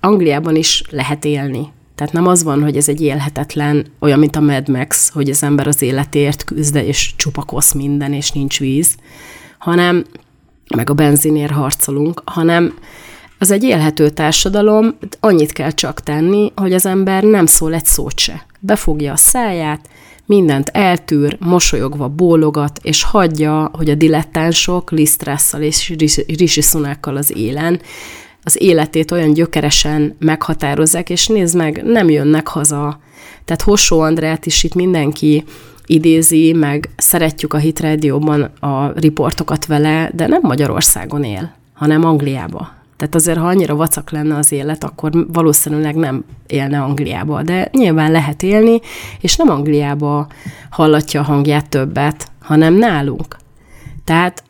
Angliában 0.00 0.56
is 0.56 0.82
lehet 0.90 1.24
élni. 1.24 1.72
Tehát 1.94 2.12
nem 2.12 2.26
az 2.26 2.42
van, 2.42 2.62
hogy 2.62 2.76
ez 2.76 2.88
egy 2.88 3.00
élhetetlen, 3.00 3.86
olyan, 3.98 4.18
mint 4.18 4.36
a 4.36 4.40
Mad 4.40 4.68
Max, 4.68 5.10
hogy 5.10 5.30
az 5.30 5.42
ember 5.42 5.66
az 5.66 5.82
életért 5.82 6.44
küzd, 6.44 6.76
és 6.76 7.14
csupakosz 7.16 7.72
minden, 7.72 8.12
és 8.12 8.30
nincs 8.30 8.58
víz, 8.58 8.96
hanem, 9.58 10.04
meg 10.74 10.90
a 10.90 10.94
benzinért 10.94 11.52
harcolunk, 11.52 12.22
hanem 12.24 12.74
az 13.38 13.50
egy 13.50 13.62
élhető 13.62 14.10
társadalom, 14.10 14.96
annyit 15.20 15.52
kell 15.52 15.70
csak 15.70 16.00
tenni, 16.00 16.52
hogy 16.56 16.72
az 16.72 16.86
ember 16.86 17.22
nem 17.22 17.46
szól 17.46 17.74
egy 17.74 17.84
szót 17.84 18.18
se. 18.18 18.46
Befogja 18.64 19.12
a 19.12 19.16
száját, 19.16 19.88
mindent 20.26 20.68
eltűr, 20.68 21.36
mosolyogva 21.40 22.08
bólogat, 22.08 22.78
és 22.82 23.02
hagyja, 23.02 23.70
hogy 23.72 23.90
a 23.90 23.94
dilettánsok 23.94 24.90
Lisztrásszal 24.90 25.62
és 25.62 25.94
Rishi 26.26 26.60
az 27.02 27.36
élen 27.36 27.80
az 28.42 28.62
életét 28.62 29.10
olyan 29.10 29.32
gyökeresen 29.32 30.16
meghatározzák, 30.18 31.10
és 31.10 31.26
nézd 31.26 31.56
meg, 31.56 31.82
nem 31.84 32.10
jönnek 32.10 32.48
haza. 32.48 33.00
Tehát 33.44 33.62
Hossó 33.62 34.00
Andrát 34.00 34.46
is 34.46 34.64
itt 34.64 34.74
mindenki 34.74 35.44
idézi, 35.86 36.52
meg 36.52 36.88
szeretjük 36.96 37.52
a 37.54 37.58
Hit 37.58 37.80
Radio-ban 37.80 38.42
a 38.42 38.92
riportokat 38.92 39.66
vele, 39.66 40.10
de 40.14 40.26
nem 40.26 40.40
Magyarországon 40.42 41.24
él, 41.24 41.54
hanem 41.72 42.04
Angliába. 42.04 42.81
Tehát 43.02 43.16
azért, 43.16 43.38
ha 43.38 43.46
annyira 43.46 43.74
vacak 43.74 44.10
lenne 44.10 44.36
az 44.36 44.52
élet, 44.52 44.84
akkor 44.84 45.26
valószínűleg 45.32 45.94
nem 45.94 46.24
élne 46.46 46.80
Angliába. 46.80 47.42
De 47.42 47.68
nyilván 47.72 48.10
lehet 48.10 48.42
élni, 48.42 48.80
és 49.20 49.36
nem 49.36 49.50
Angliába 49.50 50.26
hallatja 50.70 51.20
a 51.20 51.24
hangját 51.24 51.68
többet, 51.68 52.30
hanem 52.40 52.74
nálunk. 52.74 53.36
Tehát 54.04 54.42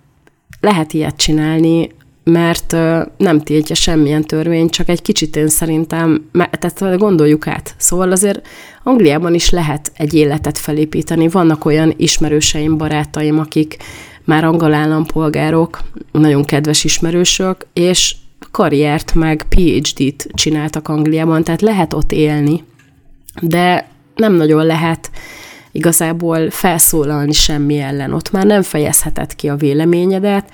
lehet 0.61 0.92
ilyet 0.92 1.16
csinálni, 1.16 1.88
mert 2.24 2.76
nem 3.16 3.40
tiltja 3.40 3.74
semmilyen 3.74 4.22
törvény, 4.22 4.68
csak 4.68 4.88
egy 4.88 5.03
kicsit 5.03 5.36
én 5.36 5.48
szerintem, 5.48 6.30
tehát 6.59 6.98
gondoljuk 6.98 7.46
át. 7.46 7.74
Szóval 7.76 8.11
azért 8.12 8.46
Angliában 8.82 9.34
is 9.34 9.50
lehet 9.50 9.92
egy 9.96 10.14
életet 10.14 10.59
felépíteni. 10.59 11.28
Vannak 11.28 11.64
olyan 11.64 11.94
ismerőseim, 11.96 12.76
barátaim, 12.76 13.38
akik 13.38 13.76
már 14.24 14.44
angol 14.44 14.74
állampolgárok, 14.74 15.80
nagyon 16.12 16.44
kedves 16.44 16.84
ismerősök, 16.84 17.66
és 17.72 18.16
karriert, 18.51 19.14
meg 19.14 19.47
PhD-t 19.49 20.28
csináltak 20.34 20.88
Angliában, 20.88 21.45
tehát 21.45 21.61
lehet 21.61 21.95
ott 21.95 22.12
élni, 22.12 22.64
de 23.40 23.88
nem 24.14 24.32
nagyon 24.32 24.66
lehet 24.66 25.11
igazából 25.72 26.51
felszólalni 26.51 27.32
semmi 27.32 27.78
ellen. 27.78 28.12
Ott 28.12 28.30
már 28.30 28.45
nem 28.45 28.62
fejezheted 28.62 29.34
ki 29.34 29.49
a 29.49 29.57
véleményedet, 29.57 30.51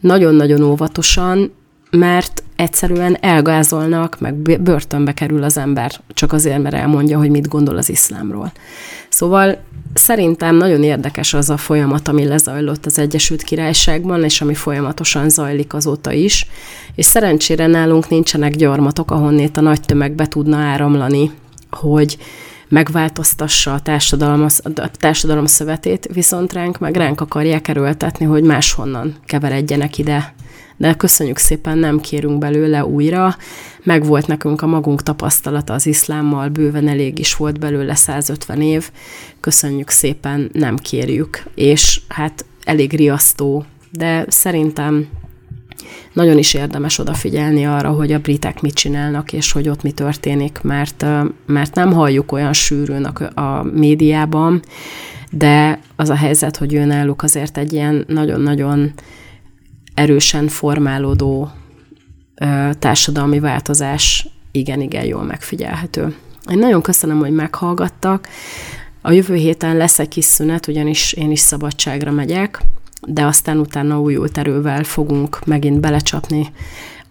nagyon-nagyon 0.00 0.62
óvatosan, 0.62 1.52
mert 1.90 2.42
egyszerűen 2.62 3.16
elgázolnak, 3.20 4.20
meg 4.20 4.34
börtönbe 4.60 5.12
kerül 5.12 5.42
az 5.42 5.56
ember, 5.56 5.92
csak 6.14 6.32
azért, 6.32 6.62
mert 6.62 6.74
elmondja, 6.74 7.18
hogy 7.18 7.30
mit 7.30 7.48
gondol 7.48 7.76
az 7.76 7.88
iszlámról. 7.88 8.52
Szóval 9.08 9.58
szerintem 9.94 10.56
nagyon 10.56 10.82
érdekes 10.82 11.34
az 11.34 11.50
a 11.50 11.56
folyamat, 11.56 12.08
ami 12.08 12.24
lezajlott 12.24 12.86
az 12.86 12.98
Egyesült 12.98 13.42
Királyságban, 13.42 14.24
és 14.24 14.40
ami 14.40 14.54
folyamatosan 14.54 15.28
zajlik 15.28 15.74
azóta 15.74 16.12
is, 16.12 16.46
és 16.94 17.06
szerencsére 17.06 17.66
nálunk 17.66 18.08
nincsenek 18.08 18.54
gyarmatok, 18.54 19.10
ahonnét 19.10 19.56
a 19.56 19.60
nagy 19.60 19.80
tömeg 19.80 20.12
be 20.12 20.26
tudna 20.26 20.56
áramlani, 20.56 21.30
hogy 21.70 22.18
megváltoztassa 22.68 23.72
a 23.72 23.80
társadalom, 23.80 24.46
a 24.74 24.90
társadalom 24.90 25.46
szövetét, 25.46 26.08
viszont 26.12 26.52
ránk 26.52 26.78
meg 26.78 26.96
ránk 26.96 27.20
akarják 27.20 27.68
erőltetni, 27.68 28.24
hogy 28.24 28.42
máshonnan 28.42 29.14
keveredjenek 29.26 29.98
ide 29.98 30.34
de 30.76 30.94
köszönjük 30.94 31.38
szépen, 31.38 31.78
nem 31.78 32.00
kérünk 32.00 32.38
belőle 32.38 32.84
újra. 32.84 33.36
Meg 33.82 34.04
volt 34.04 34.26
nekünk 34.26 34.62
a 34.62 34.66
magunk 34.66 35.02
tapasztalata 35.02 35.72
az 35.72 35.86
iszlámmal, 35.86 36.48
bőven 36.48 36.88
elég 36.88 37.18
is 37.18 37.36
volt 37.36 37.58
belőle 37.58 37.94
150 37.94 38.60
év. 38.62 38.90
Köszönjük 39.40 39.90
szépen, 39.90 40.50
nem 40.52 40.76
kérjük. 40.76 41.44
És 41.54 42.00
hát 42.08 42.44
elég 42.64 42.92
riasztó, 42.92 43.64
de 43.90 44.24
szerintem 44.28 45.08
nagyon 46.12 46.38
is 46.38 46.54
érdemes 46.54 46.98
odafigyelni 46.98 47.66
arra, 47.66 47.90
hogy 47.90 48.12
a 48.12 48.18
britek 48.18 48.60
mit 48.60 48.74
csinálnak, 48.74 49.32
és 49.32 49.52
hogy 49.52 49.68
ott 49.68 49.82
mi 49.82 49.90
történik, 49.90 50.58
mert, 50.62 51.04
mert 51.46 51.74
nem 51.74 51.92
halljuk 51.92 52.32
olyan 52.32 52.52
sűrűn 52.52 53.04
a, 53.04 53.40
a 53.40 53.62
médiában, 53.62 54.62
de 55.30 55.80
az 55.96 56.10
a 56.10 56.14
helyzet, 56.14 56.56
hogy 56.56 56.74
ő 56.74 56.84
náluk 56.84 57.22
azért 57.22 57.58
egy 57.58 57.72
ilyen 57.72 58.04
nagyon-nagyon 58.08 58.92
erősen 59.94 60.48
formálódó 60.48 61.50
társadalmi 62.78 63.40
változás 63.40 64.28
igen-igen 64.50 65.04
jól 65.04 65.22
megfigyelhető. 65.22 66.14
Én 66.50 66.58
nagyon 66.58 66.82
köszönöm, 66.82 67.18
hogy 67.18 67.32
meghallgattak. 67.32 68.28
A 69.00 69.12
jövő 69.12 69.34
héten 69.34 69.76
lesz 69.76 69.98
egy 69.98 70.08
kis 70.08 70.24
szünet, 70.24 70.66
ugyanis 70.66 71.12
én 71.12 71.30
is 71.30 71.40
szabadságra 71.40 72.10
megyek, 72.10 72.62
de 73.06 73.24
aztán 73.24 73.58
utána 73.58 74.00
újult 74.00 74.38
erővel 74.38 74.82
fogunk 74.82 75.44
megint 75.44 75.80
belecsapni 75.80 76.52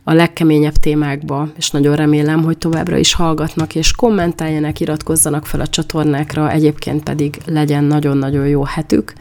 a 0.04 0.14
legkeményebb 0.14 0.76
témákba, 0.76 1.50
és 1.58 1.72
nagyon 1.72 1.96
remélem, 1.96 2.44
hogy 2.44 2.58
továbbra 2.58 2.98
is 2.98 3.14
hallgatnak, 3.14 3.76
és 3.76 3.92
kommentáljanak, 3.92 4.80
iratkozzanak 4.80 5.46
fel 5.46 5.60
a 5.60 5.68
csatornákra, 5.68 6.52
egyébként 6.52 7.04
pedig 7.04 7.38
legyen 7.46 7.84
nagyon-nagyon 7.84 8.48
jó 8.48 8.64
hetük, 8.64 9.14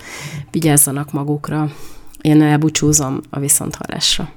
vigyázzanak 0.50 1.12
magukra. 1.12 1.70
Én 2.20 2.42
elbúcsúzom 2.42 3.20
a 3.30 3.38
viszonthallásra. 3.38 4.30